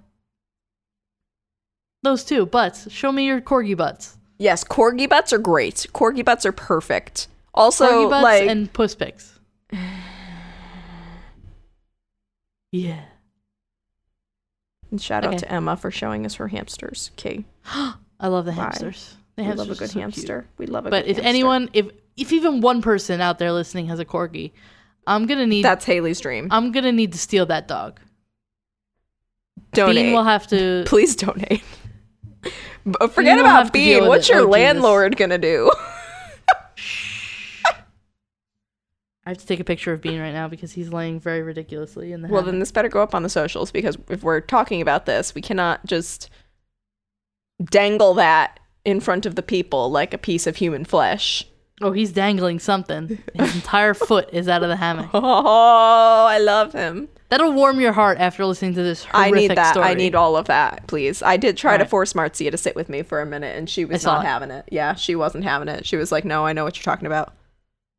Those 2.04 2.24
two 2.24 2.46
butts. 2.46 2.92
Show 2.92 3.12
me 3.12 3.26
your 3.26 3.42
corgi 3.42 3.76
butts. 3.76 4.16
Yes, 4.38 4.64
corgi 4.64 5.10
butts 5.10 5.34
are 5.34 5.40
great. 5.40 5.88
Corgi 5.92 6.24
butts 6.24 6.46
are 6.46 6.52
perfect. 6.52 7.28
Also, 7.54 8.08
like, 8.10 8.48
and 8.48 8.72
puss 8.72 8.96
pics. 8.96 9.40
Yeah. 12.72 13.02
and 14.92 15.02
shout 15.02 15.26
out 15.26 15.40
to 15.40 15.52
Emma 15.52 15.76
for 15.76 15.90
showing 15.92 16.26
us 16.26 16.36
her 16.36 16.48
hamsters. 16.48 17.10
Okay, 17.18 17.46
I 17.66 18.28
love 18.28 18.46
the 18.46 18.52
hamsters. 18.52 19.16
The 19.36 19.42
we 19.44 19.48
hamsters 19.48 19.68
love 19.70 19.78
a 19.78 19.80
good 19.80 19.90
so 19.90 19.94
cute. 19.94 20.02
hamster. 20.04 20.48
We 20.60 20.66
love 20.68 20.86
a 20.86 20.90
But 20.92 21.06
good 21.06 21.12
if 21.12 21.18
hamster. 21.18 21.28
anyone, 21.30 21.70
if 21.74 21.88
if 22.16 22.32
even 22.32 22.62
one 22.62 22.82
person 22.84 23.22
out 23.22 23.40
there 23.40 23.52
listening 23.52 23.88
has 23.88 24.00
a 24.00 24.06
corgi, 24.06 24.52
I'm 25.08 25.26
gonna 25.26 25.48
need. 25.48 25.64
that's 25.66 25.84
Haley's 25.86 26.20
dream. 26.20 26.48
I'm 26.52 26.72
gonna 26.72 26.92
need 26.92 27.14
to 27.14 27.18
steal 27.18 27.46
that 27.48 27.68
dog. 27.68 28.00
donate, 29.74 29.96
Bean 29.96 30.14
will 30.14 30.24
have 30.24 30.46
to. 30.48 30.84
please 30.88 31.16
donate. 31.16 31.64
But 32.86 33.12
forget 33.14 33.38
about 33.40 33.74
Bean. 33.74 34.08
What's 34.08 34.30
it. 34.30 34.34
your 34.34 34.46
Oh, 34.46 34.50
landlord 34.50 35.18
gonna 35.18 35.38
do? 35.38 35.70
I 39.30 39.34
have 39.34 39.38
to 39.38 39.46
take 39.46 39.60
a 39.60 39.64
picture 39.64 39.94
of 39.94 40.02
Bean 40.02 40.20
right 40.20 40.34
now 40.34 40.48
because 40.48 40.72
he's 40.72 40.92
laying 40.92 41.20
very 41.20 41.44
ridiculously 41.44 42.14
in 42.14 42.24
the. 42.24 42.30
Well, 42.30 42.42
then 42.42 42.58
this 42.58 42.72
better 42.72 42.90
go 42.90 43.04
up 43.04 43.14
on 43.14 43.22
the 43.22 43.30
socials 43.30 43.72
because 43.72 43.96
if 44.10 44.24
we're 44.24 44.42
talking 44.42 44.82
about 44.82 45.06
this, 45.06 45.36
we 45.36 45.42
cannot 45.42 45.86
just 45.86 46.32
dangle 47.64 48.16
that 48.16 48.60
in 48.84 49.00
front 49.00 49.28
of 49.28 49.36
the 49.36 49.44
people 49.44 49.92
like 49.92 50.16
a 50.16 50.18
piece 50.18 50.48
of 50.48 50.56
human 50.56 50.84
flesh. 50.84 51.46
Oh, 51.80 51.92
he's 51.92 52.12
dangling 52.12 52.58
something. 52.58 53.22
His 53.36 53.54
entire 53.54 53.94
foot 53.94 54.30
is 54.34 54.50
out 54.50 54.64
of 54.64 54.70
the 54.70 54.78
hammock. 54.78 55.12
Oh, 55.14 56.26
I 56.28 56.40
love 56.40 56.74
him. 56.74 57.08
That'll 57.30 57.54
warm 57.54 57.80
your 57.80 57.94
heart 57.94 58.18
after 58.18 58.44
listening 58.48 58.74
to 58.74 58.82
this 58.82 59.04
horrific 59.04 59.36
I 59.36 59.38
need 59.38 59.52
that. 59.52 59.72
story. 59.74 59.86
I 59.86 59.94
need 59.94 60.16
all 60.16 60.38
of 60.38 60.48
that, 60.48 60.88
please. 60.88 61.22
I 61.22 61.38
did 61.38 61.56
try 61.56 61.78
to 61.78 61.86
force 61.86 62.16
Marcia 62.16 62.50
to 62.50 62.58
sit 62.58 62.76
with 62.76 62.90
me 62.90 63.04
for 63.04 63.22
a 63.22 63.28
minute, 63.28 63.56
and 63.56 63.70
she 63.70 63.86
was 63.86 64.04
not 64.04 64.26
it. 64.26 64.28
having 64.28 64.50
it. 64.50 64.66
Yeah, 64.72 64.96
she 64.96 65.16
wasn't 65.16 65.44
having 65.44 65.68
it. 65.68 65.86
She 65.86 65.98
was 65.98 66.12
like, 66.12 66.26
"No, 66.26 66.48
I 66.48 66.54
know 66.54 66.64
what 66.64 66.78
you're 66.78 66.84
talking 66.92 67.06
about." 67.06 67.36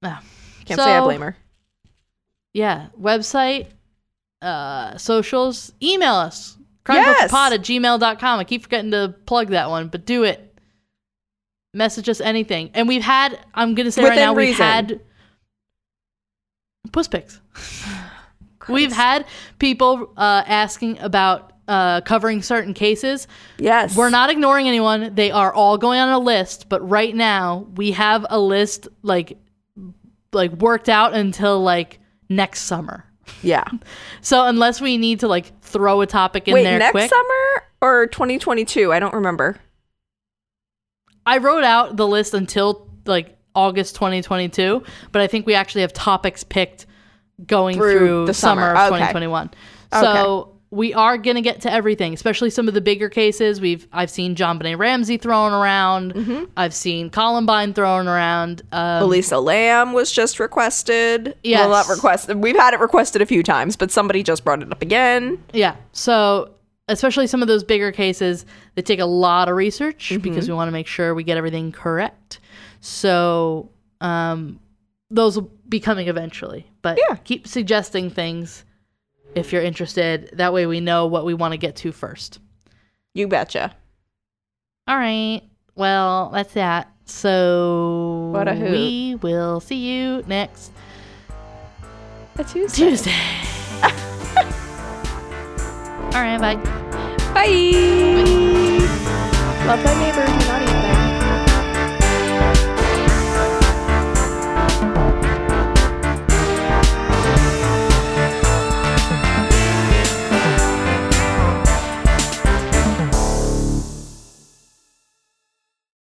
Ah. 0.02 0.20
Can't 0.76 0.80
say 0.80 0.96
I 0.96 1.00
blame 1.00 1.20
her. 1.20 1.36
Yeah, 2.52 2.88
website, 3.00 3.68
uh, 4.42 4.96
socials, 4.98 5.72
email 5.82 6.14
us. 6.14 6.56
Yes. 6.88 7.30
crimeculturepod 7.30 7.52
at 7.52 7.60
gmail.com. 7.60 8.40
I 8.40 8.44
keep 8.44 8.62
forgetting 8.62 8.90
to 8.92 9.14
plug 9.26 9.48
that 9.48 9.70
one, 9.70 9.88
but 9.88 10.06
do 10.06 10.24
it. 10.24 10.58
Message 11.72 12.08
us 12.08 12.20
anything. 12.20 12.70
And 12.74 12.88
we've 12.88 13.02
had, 13.02 13.38
I'm 13.54 13.74
going 13.74 13.84
to 13.84 13.92
say 13.92 14.02
right 14.02 14.10
Within 14.10 14.24
now, 14.24 14.32
we've 14.32 14.56
had 14.56 15.00
puss 16.92 17.08
pics. 17.08 17.40
We've 18.68 18.92
had 18.92 19.26
people 19.58 20.12
uh, 20.16 20.44
asking 20.46 20.98
about 21.00 21.54
uh, 21.66 22.02
covering 22.02 22.42
certain 22.42 22.74
cases. 22.74 23.26
Yes, 23.58 23.96
We're 23.96 24.10
not 24.10 24.30
ignoring 24.30 24.68
anyone. 24.68 25.14
They 25.14 25.30
are 25.30 25.52
all 25.52 25.78
going 25.78 25.98
on 25.98 26.10
a 26.10 26.18
list, 26.18 26.68
but 26.68 26.86
right 26.88 27.14
now 27.14 27.66
we 27.74 27.92
have 27.92 28.26
a 28.28 28.38
list 28.38 28.86
like 29.02 29.38
like 30.32 30.52
worked 30.52 30.88
out 30.88 31.14
until 31.14 31.60
like 31.62 31.98
next 32.28 32.62
summer. 32.62 33.04
Yeah. 33.42 33.64
So 34.22 34.44
unless 34.46 34.80
we 34.80 34.98
need 34.98 35.20
to 35.20 35.28
like 35.28 35.58
throw 35.62 36.00
a 36.02 36.06
topic 36.06 36.46
in 36.46 36.54
Wait, 36.54 36.64
there 36.64 36.78
next 36.78 36.92
quick, 36.92 37.08
summer 37.10 37.64
or 37.80 38.06
2022? 38.08 38.92
I 38.92 38.98
don't 39.00 39.14
remember. 39.14 39.56
I 41.26 41.38
wrote 41.38 41.64
out 41.64 41.96
the 41.96 42.06
list 42.06 42.34
until 42.34 42.88
like 43.06 43.38
August 43.54 43.94
2022, 43.94 44.82
but 45.12 45.22
I 45.22 45.26
think 45.26 45.46
we 45.46 45.54
actually 45.54 45.80
have 45.82 45.92
topics 45.92 46.44
picked 46.44 46.86
going 47.46 47.76
Through 47.76 47.98
through, 47.98 48.26
the 48.26 48.34
summer, 48.34 48.62
summer. 48.62 48.72
of 48.72 48.92
Okay. 48.92 48.98
2021. 49.12 49.50
So 49.92 50.49
we 50.72 50.94
are 50.94 51.18
going 51.18 51.34
to 51.34 51.42
get 51.42 51.60
to 51.62 51.72
everything, 51.72 52.14
especially 52.14 52.48
some 52.50 52.68
of 52.68 52.74
the 52.74 52.80
bigger 52.80 53.08
cases. 53.08 53.60
We've 53.60 53.88
I've 53.92 54.10
seen 54.10 54.36
JonBenét 54.36 54.78
Ramsey 54.78 55.16
thrown 55.16 55.52
around. 55.52 56.14
Mm-hmm. 56.14 56.44
I've 56.56 56.72
seen 56.74 57.10
Columbine 57.10 57.74
thrown 57.74 58.06
around. 58.06 58.62
Um, 58.70 59.02
Elisa 59.02 59.40
Lam 59.40 59.92
was 59.92 60.12
just 60.12 60.38
requested. 60.38 61.36
Yes. 61.42 61.60
Well, 61.60 61.70
not 61.70 61.88
requested. 61.88 62.36
We've 62.36 62.54
had 62.56 62.72
it 62.74 62.78
requested 62.80 63.20
a 63.20 63.26
few 63.26 63.42
times, 63.42 63.74
but 63.76 63.90
somebody 63.90 64.22
just 64.22 64.44
brought 64.44 64.62
it 64.62 64.70
up 64.70 64.80
again. 64.80 65.42
Yeah. 65.52 65.74
So, 65.90 66.52
especially 66.86 67.26
some 67.26 67.42
of 67.42 67.48
those 67.48 67.64
bigger 67.64 67.90
cases, 67.90 68.46
they 68.76 68.82
take 68.82 69.00
a 69.00 69.04
lot 69.06 69.48
of 69.48 69.56
research 69.56 70.10
Mm-hmm. 70.10 70.22
because 70.22 70.48
we 70.48 70.54
want 70.54 70.68
to 70.68 70.72
make 70.72 70.86
sure 70.86 71.14
we 71.16 71.24
get 71.24 71.36
everything 71.36 71.72
correct. 71.72 72.38
So, 72.80 73.70
um, 74.00 74.60
those 75.10 75.36
will 75.36 75.50
be 75.68 75.80
coming 75.80 76.06
eventually. 76.08 76.66
But 76.82 76.98
Yeah. 77.08 77.16
keep 77.16 77.48
suggesting 77.48 78.08
things 78.10 78.64
if 79.34 79.52
you're 79.52 79.62
interested. 79.62 80.30
That 80.34 80.52
way 80.52 80.66
we 80.66 80.80
know 80.80 81.06
what 81.06 81.24
we 81.24 81.34
want 81.34 81.52
to 81.52 81.58
get 81.58 81.76
to 81.76 81.92
first. 81.92 82.38
You 83.14 83.28
betcha. 83.28 83.74
All 84.86 84.96
right. 84.96 85.42
Well, 85.74 86.30
that's 86.32 86.54
that. 86.54 86.92
So, 87.06 88.30
What 88.32 88.46
a 88.48 88.54
hoot. 88.54 88.70
we 88.70 89.14
will 89.16 89.58
see 89.60 89.76
you 89.76 90.22
next 90.28 90.70
A 92.38 92.44
Tuesday. 92.44 92.90
Tuesday. 92.90 93.10
All 96.12 96.20
right. 96.22 96.38
Bye. 96.40 96.56
Bye. 97.34 97.50
Love 99.66 99.82
thy 99.84 99.94
neighbor. 100.00 100.26
Not. 100.26 100.99